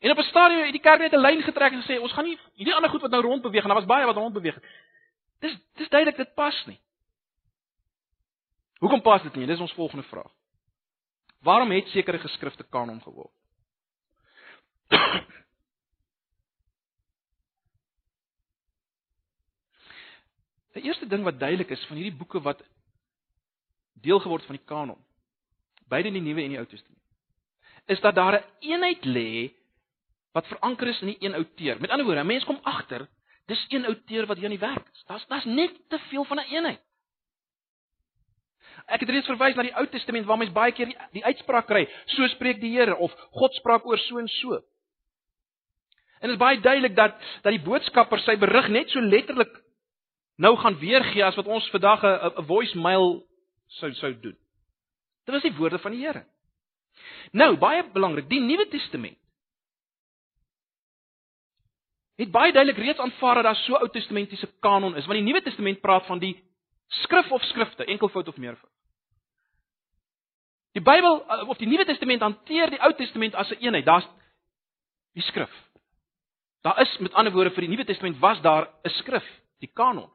En 0.00 0.10
op 0.10 0.18
'n 0.18 0.22
stadium 0.22 0.62
het 0.62 0.72
die 0.72 0.80
kerk 0.80 1.00
net 1.00 1.12
'n 1.12 1.20
lyn 1.20 1.42
getrek 1.42 1.72
en 1.72 1.82
gesê 1.82 2.00
ons 2.00 2.12
gaan 2.12 2.24
nie 2.24 2.38
hierdie 2.54 2.74
ander 2.74 2.90
goed 2.90 3.00
wat 3.00 3.10
nou 3.10 3.22
rond 3.22 3.42
beweeg 3.42 3.62
en 3.62 3.68
daar 3.68 3.78
was 3.78 3.86
baie 3.86 4.06
wat 4.06 4.16
rond 4.16 4.32
beweeg. 4.32 4.58
Dis 5.38 5.58
dis 5.74 5.88
duidelik 5.88 6.16
dit 6.16 6.34
pas 6.34 6.66
nie. 6.66 6.80
Hoekom 8.78 9.02
pas 9.02 9.22
dit 9.22 9.34
nie? 9.34 9.46
Dis 9.46 9.60
ons 9.60 9.72
volgende 9.72 10.04
vraag. 10.04 10.32
Waarom 11.40 11.70
het 11.70 11.88
sekere 11.88 12.18
geskrifte 12.18 12.64
kanon 12.68 13.02
geword? 13.02 13.32
'n 20.74 20.84
Eerste 20.86 21.06
ding 21.06 21.24
wat 21.24 21.38
duidelik 21.38 21.70
is 21.70 21.86
van 21.86 21.96
hierdie 21.96 22.16
boeke 22.16 22.40
wat 22.40 22.62
deel 24.00 24.20
geword 24.20 24.44
van 24.44 24.56
die 24.56 24.64
kanon, 24.64 24.98
beide 25.88 26.08
in 26.08 26.14
die 26.14 26.22
Nuwe 26.22 26.42
en 26.42 26.54
die 26.54 26.58
Ou 26.58 26.66
Testament, 26.66 27.02
is 27.86 28.00
dat 28.00 28.14
daar 28.14 28.38
'n 28.38 28.44
een 28.60 28.70
eenheid 28.70 29.04
lê 29.04 29.60
wat 30.32 30.46
veranker 30.46 30.88
is 30.88 31.00
in 31.00 31.06
die 31.06 31.16
een 31.20 31.34
outeer. 31.34 31.80
Met 31.80 31.90
ander 31.90 32.06
woorde, 32.06 32.20
'n 32.20 32.26
mens 32.26 32.44
kom 32.44 32.58
agter, 32.62 33.08
dis 33.46 33.66
een 33.68 33.86
outeer 33.86 34.26
wat 34.26 34.36
hier 34.36 34.44
aan 34.44 34.58
die 34.58 34.66
werk 34.68 34.88
is. 34.92 35.04
Daar's 35.06 35.26
daar's 35.26 35.44
net 35.44 35.88
te 35.88 35.98
veel 35.98 36.24
van 36.24 36.36
'n 36.36 36.40
een 36.40 36.54
eenheid. 36.54 36.80
Ek 38.86 39.00
het 39.00 39.08
reeds 39.08 39.26
verwys 39.26 39.54
na 39.54 39.62
die 39.62 39.74
Ou 39.74 39.86
Testament 39.86 40.26
waar 40.26 40.38
mens 40.38 40.52
baie 40.52 40.72
keer 40.72 40.86
die, 40.86 40.96
die 41.12 41.24
uitspraak 41.24 41.66
kry, 41.66 41.88
so 42.06 42.26
spreek 42.26 42.60
die 42.60 42.72
Here 42.76 42.96
of 42.96 43.14
God 43.30 43.54
spraak 43.54 43.86
oor 43.86 43.98
so 43.98 44.18
en 44.18 44.28
so. 44.28 44.54
En 46.20 46.28
dit 46.28 46.36
is 46.36 46.42
baie 46.42 46.60
duidelik 46.60 46.96
dat 46.96 47.16
dat 47.42 47.52
die 47.52 47.62
boodskapper 47.64 48.20
sy 48.20 48.36
berig 48.36 48.68
net 48.68 48.90
so 48.90 49.00
letterlik 49.00 49.52
nou 50.40 50.56
gaan 50.56 50.78
weergee 50.80 51.24
as 51.24 51.36
wat 51.36 51.46
ons 51.46 51.70
vandag 51.70 52.02
'n 52.02 52.40
'n 52.40 52.46
voicemail 52.46 53.22
sou 53.66 53.92
sou 53.92 54.12
doen. 54.20 54.36
Dit 55.24 55.34
was 55.34 55.42
die 55.42 55.56
woorde 55.56 55.78
van 55.78 55.92
die 55.92 56.06
Here. 56.06 56.24
Nou, 57.32 57.56
baie 57.56 57.84
belangrik, 57.92 58.28
die 58.28 58.40
Nuwe 58.40 58.68
Testament 58.68 59.18
het 62.20 62.30
baie 62.30 62.52
duidelik 62.52 62.78
reeds 62.78 62.98
aanvaar 62.98 63.34
dat 63.34 63.44
daar 63.44 63.56
so 63.56 63.74
Ou 63.74 63.88
Testamentiese 63.88 64.48
kanon 64.60 64.96
is, 64.96 65.06
want 65.06 65.18
die 65.18 65.24
Nuwe 65.24 65.42
Testament 65.42 65.80
praat 65.80 66.06
van 66.06 66.18
die 66.18 66.34
skrif 66.86 67.30
of 67.32 67.42
skrifte, 67.42 67.84
enkelvoud 67.84 68.28
of 68.28 68.36
meervoud. 68.36 68.72
Die 70.76 70.82
Bybel 70.82 71.24
eh, 71.26 71.48
of 71.48 71.56
die 71.56 71.68
Nuwe 71.68 71.84
Testament 71.84 72.20
hanteer 72.20 72.70
die 72.70 72.80
Ou 72.80 72.92
Testament 72.94 73.34
as 73.34 73.50
'n 73.50 73.54
een 73.54 73.62
eenheid. 73.62 73.84
Daar's 73.84 74.08
die 75.14 75.22
skrif. 75.22 75.50
Daar 76.62 76.80
is 76.80 76.98
met 76.98 77.12
ander 77.12 77.32
woorde 77.32 77.50
vir 77.50 77.60
die 77.60 77.70
Nuwe 77.70 77.84
Testament 77.84 78.18
was 78.18 78.40
daar 78.40 78.68
'n 78.84 78.90
skrif, 78.90 79.24
die 79.58 79.70
kanon. 79.72 80.10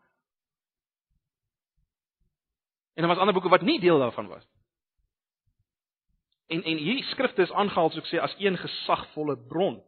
En 2.96 3.04
daar 3.04 3.08
was 3.08 3.18
ander 3.18 3.34
boeke 3.34 3.50
wat 3.50 3.62
nie 3.62 3.80
deel 3.80 4.00
daarvan 4.00 4.28
was. 4.28 4.48
En 6.48 6.64
en 6.64 6.78
hierdie 6.78 7.04
skrifte 7.04 7.42
is 7.42 7.52
aangehaal 7.52 7.90
soos 7.90 8.04
ek 8.06 8.10
sê 8.12 8.22
as 8.24 8.36
een 8.40 8.58
gesagvolle 8.58 9.36
bron. 9.38 9.84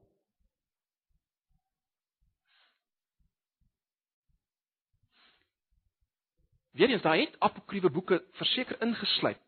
Weerens 6.78 7.02
daar 7.02 7.18
het 7.18 7.40
apokriewe 7.40 7.90
boeke 7.90 8.24
verseker 8.32 8.82
ingesluit. 8.82 9.40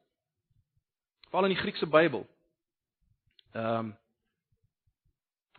Veral 1.30 1.50
in 1.50 1.54
die 1.54 1.62
Griekse 1.62 1.88
Bybel. 1.88 2.28
Ehm 3.52 3.76
um, 3.76 3.98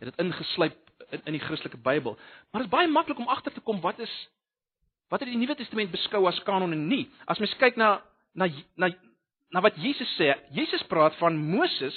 het 0.00 0.08
dit 0.08 0.18
ingesluit 0.18 0.76
in, 1.10 1.20
in 1.24 1.32
die 1.32 1.40
Christelike 1.44 1.76
Bybel. 1.76 2.14
Maar 2.50 2.62
dit 2.62 2.70
is 2.70 2.76
baie 2.76 2.88
maklik 2.88 3.18
om 3.18 3.28
agter 3.28 3.52
te 3.52 3.60
kom 3.60 3.80
wat 3.80 3.98
is 3.98 4.30
Wat 5.10 5.20
het 5.20 5.28
die 5.28 5.38
Nuwe 5.38 5.56
Testament 5.58 5.90
beskou 5.90 6.22
as 6.30 6.38
kanon 6.46 6.72
en 6.72 6.86
nie? 6.88 7.08
As 7.26 7.40
mens 7.42 7.54
kyk 7.58 7.78
na 7.80 7.98
na 8.38 8.46
na 8.78 8.92
na 9.50 9.62
wat 9.64 9.78
Jesus 9.82 10.10
sê, 10.14 10.30
Jesus 10.54 10.82
praat 10.86 11.16
van 11.18 11.34
Moses 11.34 11.96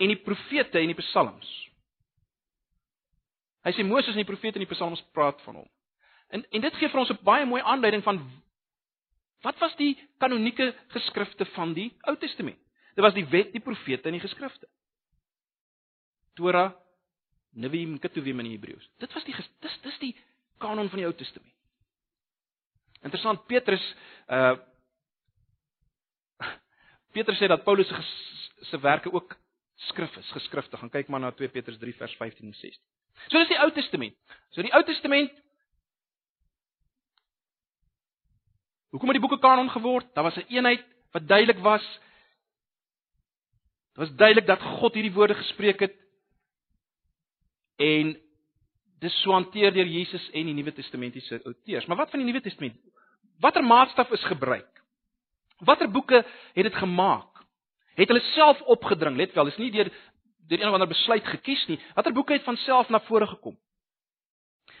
en 0.00 0.08
die 0.08 0.20
profete 0.24 0.80
en 0.80 0.88
die 0.88 0.96
psalms. 1.02 1.48
Hy 3.66 3.74
sê 3.76 3.84
Moses 3.84 4.14
en 4.14 4.22
die 4.22 4.28
profete 4.28 4.56
en 4.56 4.64
die 4.64 4.70
psalms 4.70 5.02
praat 5.12 5.42
van 5.44 5.60
hom. 5.60 5.68
En 6.32 6.44
en 6.44 6.64
dit 6.64 6.78
gee 6.80 6.88
vir 6.88 7.00
ons 7.00 7.10
'n 7.10 7.24
baie 7.24 7.44
mooi 7.46 7.60
aanduiding 7.62 8.02
van 8.02 8.22
wat 9.42 9.58
was 9.58 9.76
die 9.76 9.96
kanonieke 10.18 10.74
geskrifte 10.88 11.44
van 11.44 11.74
die 11.74 11.92
Ou 12.08 12.16
Testament? 12.16 12.58
Dit 12.94 13.04
was 13.04 13.14
die 13.14 13.26
wet, 13.26 13.52
die 13.52 13.60
profete 13.60 14.08
en 14.08 14.16
die 14.16 14.20
geskrifte. 14.20 14.66
Torah, 16.34 16.72
Neviim, 17.52 17.98
Ketuvim 17.98 18.40
in 18.40 18.50
Hebreëus. 18.50 18.90
Dit 18.98 19.12
was 19.12 19.24
die 19.24 19.34
dis 19.34 19.78
dis 19.82 19.98
die 19.98 20.16
kanon 20.58 20.88
van 20.88 20.98
die 20.98 21.06
Ou 21.06 21.12
Testament. 21.12 21.57
Interessant 23.02 23.46
Petrus 23.46 23.84
uh 24.28 24.56
Petrus 27.12 27.38
sê 27.40 27.48
dat 27.48 27.64
Paulus 27.64 27.88
se 27.88 28.02
se 28.70 28.78
werke 28.78 29.12
ook 29.12 29.36
skrif 29.88 30.16
is, 30.16 30.30
geskrifte. 30.30 30.76
Gaan 30.76 30.90
kyk 30.90 31.08
maar 31.08 31.20
na 31.20 31.30
2 31.30 31.48
Petrus 31.48 31.78
3 31.78 31.94
vers 31.94 32.16
15 32.16 32.46
en 32.46 32.54
16. 32.54 32.82
So 33.28 33.38
dis 33.38 33.48
die 33.48 33.58
Ou 33.58 33.70
Testament. 33.72 34.16
So 34.50 34.62
die 34.62 34.72
Ou 34.74 34.82
Testament 34.84 35.32
Hoekom 38.88 39.10
het 39.12 39.18
die 39.18 39.24
boeke 39.28 39.40
kanon 39.42 39.68
geword? 39.68 40.06
Daar 40.14 40.24
was 40.24 40.36
'n 40.36 40.40
een 40.40 40.56
eenheid 40.56 40.84
wat 41.12 41.28
duidelik 41.28 41.58
was. 41.58 41.84
Dit 43.92 43.96
was 43.96 44.14
duidelik 44.14 44.46
dat 44.46 44.62
God 44.62 44.94
hierdie 44.94 45.12
woorde 45.12 45.34
gespreek 45.34 45.80
het. 45.80 45.94
En 47.76 48.27
dis 49.00 49.14
so 49.22 49.32
hanteer 49.32 49.72
deur 49.72 49.86
Jesus 49.86 50.24
en 50.34 50.50
die 50.50 50.54
Nuwe 50.54 50.72
Testamentiese 50.74 51.40
outeurs. 51.44 51.86
Maar 51.86 51.96
wat 51.96 52.10
van 52.10 52.22
die 52.22 52.28
Nuwe 52.28 52.42
Testament? 52.42 52.78
Watter 53.38 53.64
maatstaf 53.64 54.10
is 54.10 54.24
gebruik? 54.24 54.82
Watter 55.58 55.90
boeke 55.90 56.24
het 56.54 56.64
dit 56.64 56.74
gemaak? 56.74 57.44
Het 57.94 58.08
hulle 58.08 58.22
self 58.34 58.60
opgedring? 58.60 59.16
Let 59.16 59.34
wel, 59.34 59.50
dis 59.50 59.56
nie 59.56 59.70
deur 59.74 59.90
deur 60.48 60.60
een 60.60 60.68
of 60.68 60.72
ander 60.72 60.88
besluit 60.88 61.26
gekies 61.26 61.66
nie. 61.68 61.78
Watter 61.94 62.12
boeke 62.12 62.32
het 62.32 62.42
van 62.42 62.56
self 62.56 62.88
na 62.88 63.00
vore 63.00 63.26
gekom? 63.26 63.58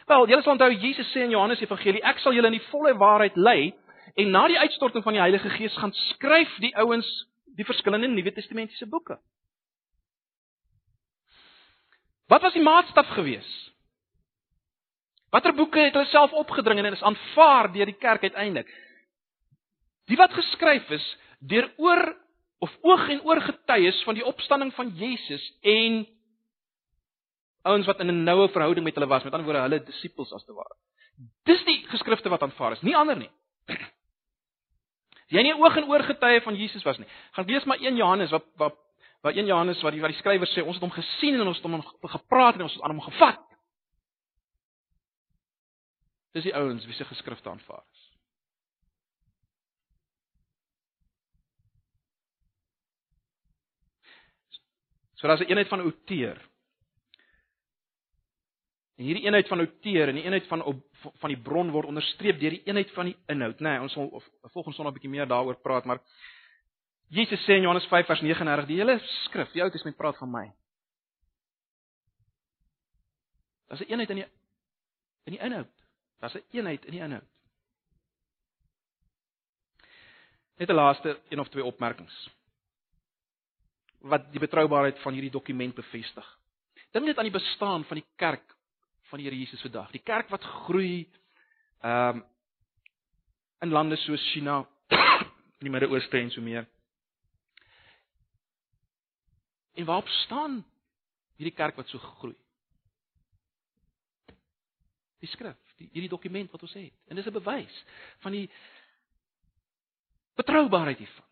Wel, 0.08 0.28
julle 0.28 0.42
sal 0.42 0.54
onthou 0.56 0.70
Jesus 0.72 1.10
sê 1.12 1.26
in 1.26 1.34
Johannes 1.34 1.60
Evangelie, 1.60 2.00
ek 2.02 2.22
sal 2.22 2.32
julle 2.32 2.48
in 2.48 2.56
die 2.56 2.68
volle 2.70 2.94
waarheid 2.96 3.36
lei 3.36 3.74
en 4.16 4.30
na 4.32 4.46
die 4.48 4.58
uitstorting 4.58 5.04
van 5.04 5.18
die 5.18 5.20
Heilige 5.20 5.50
Gees 5.52 5.76
gaan 5.76 5.92
skryf 5.92 6.54
die 6.64 6.72
ouens 6.80 7.08
die 7.58 7.66
verskillende 7.68 8.08
Nuwe 8.08 8.32
Testamentiese 8.32 8.88
boeke. 8.88 9.18
Wat 12.28 12.42
was 12.42 12.56
die 12.56 12.62
maatstaf 12.62 13.08
gewees? 13.16 13.48
Watter 15.30 15.52
boeke 15.54 15.80
het 15.80 15.96
hulle 15.96 16.08
self 16.08 16.32
opgedring 16.32 16.80
en 16.80 16.92
is 16.92 17.04
aanvaar 17.04 17.72
deur 17.72 17.90
die 17.90 17.98
kerk 18.00 18.22
uiteindelik? 18.22 18.70
Die 20.08 20.16
wat 20.16 20.32
geskryf 20.32 20.88
is 20.96 21.04
deur 21.38 21.68
oor 21.76 22.02
of 22.64 22.72
oog 22.82 23.08
en 23.12 23.20
oor 23.28 23.40
getuies 23.44 24.00
van 24.08 24.16
die 24.18 24.24
opstanding 24.26 24.72
van 24.74 24.88
Jesus 24.98 25.44
en 25.62 26.06
ouens 27.68 27.86
wat 27.86 28.00
in 28.00 28.10
'n 28.10 28.24
noue 28.24 28.48
verhouding 28.48 28.84
met 28.84 28.94
hulle 28.94 29.06
was, 29.06 29.22
met 29.24 29.32
ander 29.32 29.46
woorde 29.46 29.66
hulle 29.68 29.84
disippels 29.84 30.32
as 30.32 30.44
te 30.44 30.52
ware. 30.52 30.74
Dis 31.44 31.64
die 31.64 31.84
geskrifte 31.88 32.28
wat 32.28 32.42
aanvaar 32.42 32.72
is, 32.72 32.82
nie 32.82 32.96
ander 32.96 33.16
nie. 33.16 33.30
As 35.28 35.36
jy 35.36 35.42
nie 35.42 35.54
oog 35.54 35.76
en 35.76 35.84
oor 35.84 36.02
getuie 36.02 36.40
van 36.40 36.54
Jesus 36.56 36.82
was 36.82 36.98
nie, 36.98 37.08
gaan 37.32 37.46
lees 37.46 37.64
maar 37.64 37.80
1 37.80 37.96
Johannes 37.96 38.30
wat 38.30 38.44
wat 38.56 38.76
wat 39.22 39.34
1 39.34 39.46
Johannes 39.46 39.82
wat 39.82 39.92
die 39.92 40.00
wat 40.00 40.10
die 40.10 40.18
skrywer 40.18 40.46
sê, 40.46 40.62
ons 40.62 40.76
het 40.78 40.82
hom 40.82 40.94
gesien 40.94 41.40
en 41.40 41.46
ons 41.46 41.56
het 41.56 41.66
hom 41.66 41.82
gepraat 42.02 42.54
en 42.54 42.62
ons 42.62 42.74
het 42.74 42.82
aan 42.82 42.90
hom 42.96 43.00
gevat. 43.00 43.47
Dis 46.38 46.46
die 46.46 46.54
ouens 46.54 46.84
wie 46.86 46.94
se 46.94 47.06
geskrifte 47.08 47.50
aanvaar 47.50 47.82
is. 47.82 48.04
So 55.18 55.26
daar's 55.26 55.40
'n 55.40 55.50
eenheid 55.50 55.68
van 55.68 55.80
outeer. 55.80 56.38
En 58.96 59.04
hierdie 59.04 59.24
eenheid 59.24 59.48
van 59.48 59.58
outeer 59.58 60.08
en 60.08 60.14
die 60.14 60.24
eenheid 60.24 60.46
van 60.46 60.62
op, 60.62 60.84
van 61.18 61.28
die 61.28 61.42
bron 61.42 61.70
word 61.70 61.86
onderstreep 61.86 62.38
deur 62.38 62.50
die 62.50 62.62
eenheid 62.64 62.90
van 62.90 63.04
die 63.04 63.16
inhoud, 63.26 63.58
nê? 63.58 63.70
Nee, 63.70 63.80
ons 63.80 63.92
sal 63.92 64.22
volgens 64.42 64.76
Sondag 64.76 64.92
'n 64.92 64.98
bietjie 64.98 65.10
meer 65.10 65.26
daaroor 65.26 65.60
praat, 65.60 65.84
maar 65.84 66.00
Jesus 67.08 67.44
sê 67.44 67.52
in 67.56 67.62
Johannes 67.62 67.86
5 67.86 68.06
vers 68.06 68.20
39, 68.20 68.66
die 68.66 68.76
hele 68.76 68.98
skrif, 69.24 69.52
die 69.52 69.62
Ou 69.62 69.70
Testament 69.70 69.96
praat 69.96 70.16
van 70.16 70.30
my. 70.30 70.52
Daar's 73.66 73.80
'n 73.80 73.90
eenheid 73.90 74.10
in 74.10 74.16
die 74.16 74.28
in 75.24 75.32
die 75.32 75.40
inhoud. 75.40 75.87
Daar's 76.18 76.34
'n 76.34 76.44
eenheid 76.50 76.84
in 76.84 76.92
die 76.92 77.00
inhoud. 77.00 77.28
Net 80.56 80.68
'n 80.68 80.74
laaste 80.74 81.20
een 81.28 81.40
of 81.40 81.48
twee 81.48 81.64
opmerkings 81.64 82.36
wat 83.98 84.30
die 84.32 84.40
betroubaarheid 84.40 84.98
van 84.98 85.12
hierdie 85.12 85.30
dokument 85.30 85.74
bevestig. 85.74 86.38
Dink 86.90 87.04
net 87.04 87.18
aan 87.18 87.28
die 87.28 87.34
bestaan 87.34 87.84
van 87.84 87.96
die 87.96 88.06
kerk 88.16 88.56
van 89.10 89.18
die 89.18 89.26
Here 89.26 89.38
Jesus 89.38 89.60
vandag. 89.60 89.90
Die 89.90 90.02
kerk 90.02 90.28
wat 90.28 90.42
groei 90.42 91.08
ehm 91.80 92.16
um, 92.16 92.24
in 93.60 93.70
lande 93.74 93.96
soos 93.96 94.22
China, 94.32 94.68
in 95.58 95.66
die 95.66 95.70
Midde-Ooste 95.70 96.18
en 96.18 96.30
so 96.30 96.40
meer. 96.40 96.68
En 99.74 99.84
waarop 99.84 100.08
staan 100.08 100.64
hierdie 101.36 101.54
kerk 101.56 101.76
wat 101.76 101.88
so 101.88 101.98
groei? 101.98 102.36
Die 105.18 105.28
skrif, 105.28 105.58
die 105.78 105.88
hierdie 105.92 106.10
dokument 106.10 106.50
wat 106.50 106.62
ons 106.62 106.74
het. 106.74 106.92
En 107.08 107.16
dis 107.16 107.26
'n 107.26 107.32
bewys 107.32 107.84
van 108.18 108.32
die 108.32 108.50
betroubaarheid 110.34 110.98
hiervan. 110.98 111.24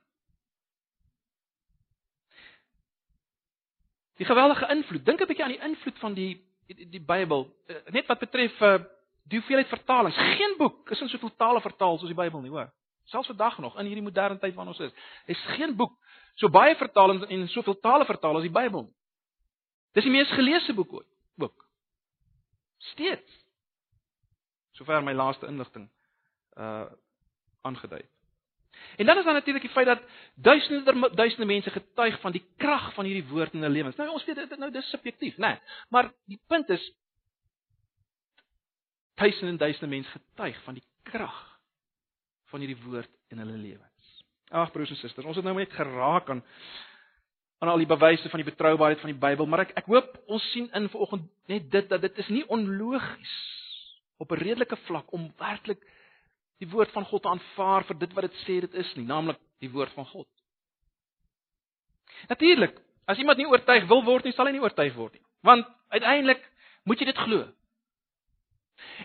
Die 4.17 4.27
geweldige 4.27 4.69
invloed. 4.69 5.05
Dink 5.05 5.21
'n 5.21 5.27
bietjie 5.27 5.45
aan 5.45 5.57
die 5.57 5.65
invloed 5.69 5.99
van 5.99 6.15
die 6.15 6.45
die, 6.67 6.89
die 6.89 7.01
Bybel. 7.01 7.57
Eh, 7.67 7.77
net 7.87 8.07
wat 8.07 8.19
betref 8.19 8.61
uh 8.61 8.79
die 9.27 9.39
hoeveelheid 9.39 9.69
vertalings. 9.69 10.17
Geen 10.17 10.55
boek 10.57 10.91
is 10.91 11.01
in 11.01 11.09
soveel 11.09 11.37
tale 11.37 11.61
vertaal 11.61 11.99
soos 11.99 12.09
die 12.09 12.15
Bybel 12.15 12.41
nie, 12.41 12.51
hoor. 12.51 12.73
Selfs 13.05 13.27
vandag 13.27 13.59
nog 13.59 13.79
in 13.79 13.87
hierdie 13.87 14.03
moderne 14.03 14.39
tyd 14.39 14.55
waarin 14.55 14.73
ons 14.73 14.81
is, 14.81 14.93
is 15.27 15.41
geen 15.57 15.77
boek 15.77 15.99
so 16.35 16.49
baie 16.49 16.77
vertalings 16.77 17.27
en 17.27 17.49
soveel 17.49 17.79
tale 17.81 18.05
vertaal 18.05 18.37
as 18.37 18.47
die 18.47 18.53
Bybel. 18.53 18.87
Dis 19.97 20.05
die 20.05 20.13
mees 20.13 20.31
geleesde 20.31 20.75
boek 20.75 20.93
ooit. 20.93 21.09
Boek. 21.35 21.67
Steeds. 22.93 23.46
Sover 24.77 25.03
my 25.05 25.15
laaste 25.17 25.49
inligting 25.51 25.89
uh 26.57 26.87
aangedui. 27.67 28.05
En 28.97 29.07
dan 29.07 29.19
is 29.19 29.25
daar 29.25 29.33
natuurlik 29.33 29.63
die 29.63 29.73
feit 29.73 29.87
dat 29.87 30.03
duisende 30.35 31.11
duisende 31.15 31.47
mense 31.47 31.71
getuig 31.71 32.21
van 32.21 32.33
die 32.33 32.45
krag 32.57 32.95
van 32.95 33.05
hierdie 33.05 33.29
woord 33.29 33.53
in 33.53 33.63
hulle 33.63 33.75
lewens. 33.75 33.97
Nou 33.97 34.11
ons 34.11 34.25
weet 34.25 34.37
dit 34.37 34.59
nou 34.59 34.71
dis 34.71 34.91
subjektief, 34.91 35.37
né? 35.37 35.57
Nee, 35.57 35.61
maar 35.89 36.13
die 36.25 36.41
punt 36.47 36.69
is 36.69 36.93
duisende 39.15 39.53
en 39.53 39.57
duisende 39.57 39.95
mense 39.95 40.11
getuig 40.11 40.63
van 40.63 40.75
die 40.75 40.85
krag 41.03 41.59
van 42.45 42.61
hierdie 42.61 42.83
woord 42.85 43.11
in 43.29 43.39
hulle 43.39 43.57
lewens. 43.57 44.25
Ag 44.49 44.71
broers 44.73 44.91
en 44.91 44.97
susters, 44.97 45.27
ons 45.27 45.37
het 45.37 45.45
nou 45.45 45.57
net 45.57 45.73
geraak 45.73 46.31
aan 46.31 46.45
aan 47.59 47.69
al 47.73 47.81
die 47.81 47.89
bewyse 47.89 48.29
van 48.29 48.41
die 48.43 48.51
betroubaarheid 48.51 49.01
van 49.01 49.11
die 49.11 49.19
Bybel, 49.19 49.47
maar 49.49 49.65
ek 49.65 49.71
ek 49.81 49.87
hoop 49.89 50.19
ons 50.29 50.45
sien 50.53 50.69
in 50.77 50.91
vanoggend 50.93 51.25
net 51.49 51.71
dit 51.73 51.89
dat 51.89 52.01
dit 52.05 52.19
is 52.21 52.29
nie 52.29 52.45
onlogies 52.53 53.56
op 54.19 54.31
'n 54.31 54.43
redelike 54.43 54.77
vlak 54.77 55.13
om 55.13 55.33
werklik 55.39 55.83
die 56.59 56.69
woord 56.69 56.91
van 56.93 57.05
God 57.05 57.27
aanvaar 57.27 57.85
vir 57.85 57.99
dit 57.99 58.13
wat 58.13 58.25
dit 58.25 58.37
sê 58.45 58.61
dit 58.61 58.75
is 58.75 58.95
nie, 58.95 59.07
naamlik 59.07 59.39
die 59.61 59.71
woord 59.71 59.93
van 59.93 60.07
God. 60.07 60.29
Natuurlik, 62.29 62.81
as 63.05 63.19
iemand 63.19 63.39
nie 63.39 63.47
oortuig 63.47 63.87
wil 63.87 64.05
word 64.05 64.25
nie, 64.25 64.33
sal 64.33 64.47
hy 64.47 64.53
nie 64.53 64.63
oortuig 64.65 64.95
word 64.95 65.13
nie, 65.13 65.25
want 65.43 65.67
uiteindelik 65.89 66.43
moet 66.85 66.99
jy 66.99 67.05
dit 67.05 67.19
glo. 67.19 67.47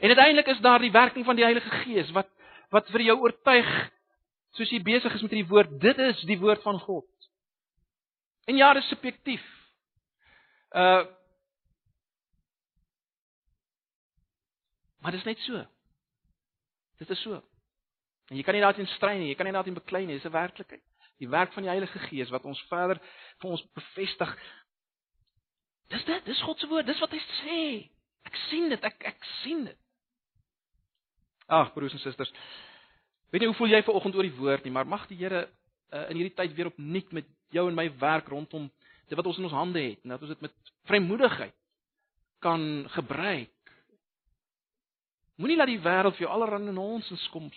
En 0.01 0.07
uiteindelik 0.07 0.47
is 0.47 0.59
daar 0.59 0.79
die 0.79 0.91
werking 0.91 1.25
van 1.25 1.35
die 1.35 1.43
Heilige 1.43 1.69
Gees 1.83 2.11
wat 2.11 2.29
wat 2.71 2.87
vir 2.87 3.01
jou 3.01 3.17
oortuig 3.19 3.67
soos 4.55 4.69
jy 4.71 4.79
besig 4.83 5.13
is 5.15 5.21
met 5.21 5.33
hierdie 5.33 5.49
woord, 5.49 5.73
dit 5.79 5.97
is 5.99 6.21
die 6.27 6.39
woord 6.39 6.61
van 6.63 6.79
God. 6.79 7.07
En 8.47 8.55
ja, 8.55 8.73
dit 8.73 8.83
is 8.83 8.89
subjektief. 8.89 9.43
Uh 10.71 11.03
Maar 15.01 15.11
dit 15.11 15.19
is 15.19 15.25
net 15.25 15.39
so. 15.45 15.65
Dit 17.01 17.09
is 17.09 17.21
so. 17.21 17.41
En 18.29 18.37
jy 18.37 18.43
kan 18.47 18.55
nie 18.55 18.63
daarin 18.63 18.87
stry 18.87 19.17
nie, 19.17 19.31
jy 19.31 19.35
kan 19.35 19.49
nie 19.49 19.55
daarin 19.55 19.75
beklei 19.75 20.05
nie, 20.05 20.15
dis 20.15 20.25
'n 20.29 20.31
werklikheid. 20.31 20.83
Die 21.19 21.29
werk 21.29 21.53
van 21.53 21.63
die 21.63 21.69
Heilige 21.69 21.99
Gees 21.99 22.29
wat 22.29 22.45
ons 22.45 22.61
verder 22.69 23.01
vir 23.41 23.49
ons 23.49 23.63
bevestig. 23.73 24.35
Dis 25.89 26.05
dit, 26.05 26.25
dis 26.25 26.41
God 26.41 26.59
se 26.59 26.67
woord, 26.67 26.85
dis 26.85 26.99
wat 26.99 27.11
hy 27.11 27.19
sê. 27.19 27.89
Ek 28.23 28.35
sien 28.49 28.69
dit, 28.69 28.83
ek 28.83 29.03
ek 29.03 29.23
sien 29.41 29.65
dit. 29.65 29.77
Ag 31.47 31.73
broers 31.73 31.93
en 31.93 31.99
susters. 31.99 32.31
Weet 33.31 33.41
jy 33.41 33.47
hoe 33.47 33.55
voel 33.55 33.67
jy 33.67 33.83
vanoggend 33.83 34.15
oor 34.15 34.23
die 34.23 34.37
woord 34.37 34.63
nie, 34.63 34.71
maar 34.71 34.87
mag 34.87 35.07
die 35.07 35.17
Here 35.17 35.49
uh, 35.91 36.09
in 36.09 36.15
hierdie 36.19 36.35
tyd 36.35 36.53
weer 36.55 36.71
opnuut 36.71 37.11
met 37.11 37.27
jou 37.51 37.67
en 37.67 37.75
my 37.75 37.87
werk 37.99 38.27
rondom 38.31 38.69
dit 39.07 39.17
wat 39.17 39.27
ons 39.27 39.37
in 39.37 39.47
ons 39.49 39.55
hande 39.55 39.81
het 39.81 40.03
en 40.03 40.13
dat 40.15 40.21
ons 40.23 40.31
dit 40.31 40.41
met 40.41 40.73
vrymoedigheid 40.87 41.55
kan 42.39 42.61
gebruik 42.95 43.51
Moenie 45.39 45.57
laat 45.57 45.71
die 45.71 45.81
wêreld 45.81 46.17
vir 46.17 46.25
jou 46.25 46.31
allerlei 46.33 46.73
nonsens 46.73 47.27
kom 47.31 47.49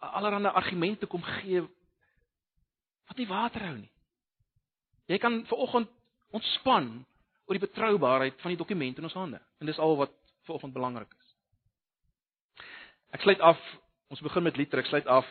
allerlei 0.00 0.52
argumente 0.52 1.06
kom 1.06 1.22
gee 1.22 1.60
wat 3.08 3.18
nie 3.18 3.28
water 3.28 3.64
hou 3.66 3.76
nie. 3.76 3.90
Jy 5.10 5.18
kan 5.18 5.40
vanoggend 5.50 5.90
ontspan 6.30 6.90
oor 7.46 7.58
die 7.58 7.66
betroubaarheid 7.66 8.38
van 8.40 8.52
die 8.54 8.58
dokument 8.60 8.98
in 8.98 9.08
ons 9.08 9.16
hande. 9.18 9.40
En 9.58 9.66
dis 9.66 9.78
al 9.82 9.96
wat 9.98 10.14
vanoggend 10.46 10.74
belangrik 10.76 11.10
is. 11.18 11.30
Ek 13.18 13.24
sluit 13.26 13.42
af. 13.42 13.58
Ons 14.10 14.22
begin 14.22 14.46
met 14.46 14.56
Liter. 14.56 14.78
Ek 14.78 14.86
sluit 14.86 15.06
af. 15.10 15.26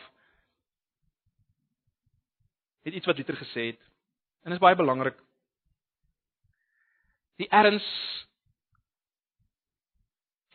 Het 2.84 3.00
iets 3.00 3.08
wat 3.08 3.16
Liter 3.16 3.40
gesê 3.40 3.70
het. 3.72 3.80
En 4.44 4.52
dit 4.52 4.60
is 4.60 4.62
baie 4.62 4.76
belangrik. 4.76 5.16
Die 7.40 7.48
erns 7.48 7.86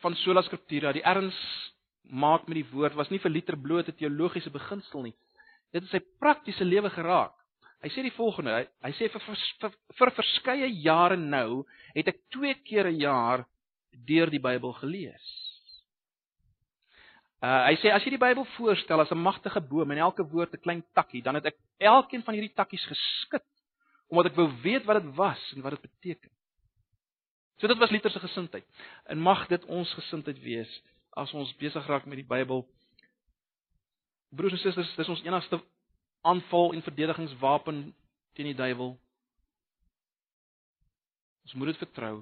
van 0.06 0.14
sola 0.22 0.42
scriptura, 0.46 0.92
die 0.94 1.02
erns 1.02 1.36
maak 2.06 2.44
met 2.46 2.60
die 2.60 2.68
woord 2.70 2.94
was 2.94 3.08
nie 3.10 3.18
vir 3.18 3.32
liter 3.34 3.56
blote 3.58 3.94
teologiese 3.98 4.52
beginsel 4.54 5.08
nie. 5.08 5.14
Dit 5.74 5.82
het 5.82 5.90
sy 5.90 6.00
praktiese 6.22 6.66
lewe 6.66 6.92
geraak. 6.94 7.34
Hy 7.82 7.90
sê 7.92 8.04
die 8.06 8.14
volgende, 8.14 8.54
hy, 8.54 8.68
hy 8.86 8.92
sê 8.96 9.08
vir, 9.12 9.24
vir, 9.26 9.40
vir 9.64 9.74
vir 9.98 10.12
verskeie 10.20 10.68
jare 10.84 11.18
nou 11.18 11.64
het 11.96 12.12
ek 12.12 12.22
twee 12.34 12.54
keer 12.68 12.86
'n 12.88 13.00
jaar 13.02 13.44
deur 14.06 14.30
die 14.30 14.42
Bybel 14.42 14.72
gelees. 14.78 15.26
Uh 17.42 17.66
hy 17.66 17.74
sê 17.82 17.90
as 17.92 18.06
jy 18.06 18.14
die 18.14 18.22
Bybel 18.22 18.46
voorstel 18.56 19.00
as 19.00 19.10
'n 19.10 19.18
magtige 19.18 19.60
boom 19.60 19.90
en 19.90 19.98
elke 19.98 20.22
woord 20.22 20.54
'n 20.54 20.62
klein 20.62 20.82
takkie, 20.94 21.22
dan 21.22 21.34
het 21.34 21.46
ek 21.46 21.58
elkeen 21.78 22.22
van 22.22 22.34
hierdie 22.34 22.54
takkies 22.54 22.86
geskit 22.86 23.44
omdat 24.08 24.30
ek 24.30 24.38
wou 24.38 24.48
weet 24.62 24.84
wat 24.86 25.02
dit 25.02 25.14
was 25.16 25.52
en 25.56 25.62
wat 25.62 25.74
dit 25.74 25.82
beteken. 25.82 26.30
So 27.56 27.66
dit 27.66 27.78
was 27.78 27.90
Luther 27.90 28.10
se 28.10 28.20
gesindheid. 28.20 28.66
En 29.04 29.18
mag 29.18 29.46
dit 29.48 29.64
ons 29.64 29.92
gesindheid 29.94 30.40
wees 30.44 30.82
as 31.16 31.32
ons 31.32 31.54
besig 31.56 31.86
raak 31.86 32.04
met 32.04 32.20
die 32.20 32.28
Bybel. 32.28 32.66
Broers 34.36 34.52
en 34.52 34.60
susters, 34.60 34.92
dis 34.98 35.08
ons 35.08 35.22
enigste 35.24 35.60
aanval 36.26 36.74
en 36.74 36.84
verdedigingswapen 36.84 37.80
teen 38.36 38.50
die 38.50 38.58
duiwel. 38.58 38.96
Ons 41.46 41.54
moet 41.54 41.72
dit 41.72 41.80
vertrou. 41.80 42.16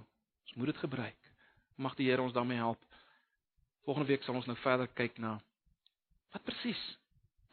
Ons 0.45 0.55
moet 0.55 0.71
dit 0.71 0.83
gebruik. 0.85 1.33
Mag 1.75 1.97
die 1.99 2.07
Here 2.11 2.23
ons 2.23 2.37
daarmee 2.37 2.61
help. 2.61 2.85
Volgende 3.85 4.09
week 4.09 4.23
sal 4.23 4.39
ons 4.39 4.47
nou 4.47 4.57
verder 4.63 4.89
kyk 4.95 5.19
na 5.19 5.41
wat 6.35 6.43
presies 6.43 6.81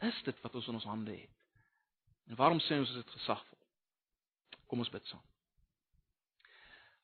is 0.02 0.22
dit 0.26 0.38
wat 0.42 0.56
ons 0.58 0.68
in 0.68 0.78
ons 0.80 0.88
hande 0.90 1.14
het. 1.14 1.42
En 2.30 2.38
waarom 2.40 2.62
sê 2.66 2.80
ons 2.82 2.94
dit 2.98 3.18
gesagvol? 3.18 3.60
Kom 4.66 4.82
ons 4.82 4.90
bid 4.90 5.06
saam. 5.06 5.31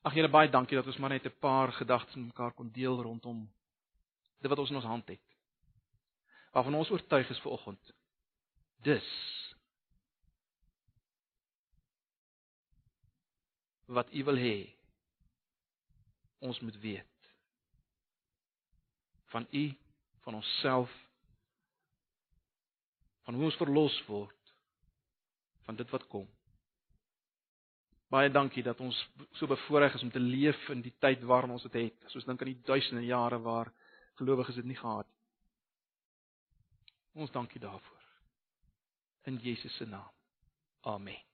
Ag 0.06 0.14
Here 0.14 0.28
baie 0.30 0.50
dankie 0.50 0.76
dat 0.78 0.86
ons 0.86 0.98
maar 1.02 1.10
net 1.10 1.26
'n 1.26 1.38
paar 1.40 1.72
gedagtes 1.72 2.14
met 2.14 2.26
mekaar 2.26 2.52
kon 2.52 2.70
deel 2.70 3.02
rondom 3.02 3.50
dit 4.40 4.50
wat 4.50 4.58
ons 4.58 4.70
in 4.70 4.76
ons 4.76 4.84
hand 4.84 5.08
het. 5.08 5.26
Waarvan 6.52 6.74
ons 6.74 6.90
oortuig 6.90 7.28
is 7.30 7.40
vanoggend. 7.40 7.92
Dis 8.82 9.08
wat 13.84 14.12
U 14.12 14.24
wil 14.24 14.36
hê 14.36 14.76
ons 16.38 16.60
moet 16.60 16.76
weet 16.80 17.30
van 19.32 19.46
U 19.50 19.76
van 20.20 20.34
onsself 20.34 20.92
van 23.22 23.34
hoe 23.34 23.44
ons 23.44 23.56
verlos 23.56 24.06
word 24.06 24.52
van 25.64 25.76
dit 25.76 25.90
wat 25.90 26.06
kom. 26.06 26.37
Baie 28.08 28.30
dankie 28.32 28.62
dat 28.64 28.80
ons 28.80 28.96
so 29.36 29.46
bevoorreg 29.46 29.94
is 29.94 30.02
om 30.02 30.10
te 30.10 30.20
leef 30.20 30.68
in 30.72 30.80
die 30.80 30.94
tyd 30.98 31.22
waarin 31.28 31.52
ons 31.52 31.66
dit 31.68 31.76
het. 31.82 32.08
Soos 32.08 32.24
dink 32.24 32.40
aan 32.40 32.52
die 32.54 32.62
duisende 32.64 33.04
jare 33.04 33.38
waar 33.44 33.72
gelowiges 34.20 34.56
dit 34.60 34.64
nie 34.64 34.78
gehad 34.80 35.04
het. 35.04 35.14
Ons 37.18 37.30
dankie 37.34 37.60
daarvoor. 37.60 38.04
In 39.28 39.36
Jesus 39.42 39.76
se 39.76 39.84
naam. 39.84 40.12
Amen. 40.80 41.27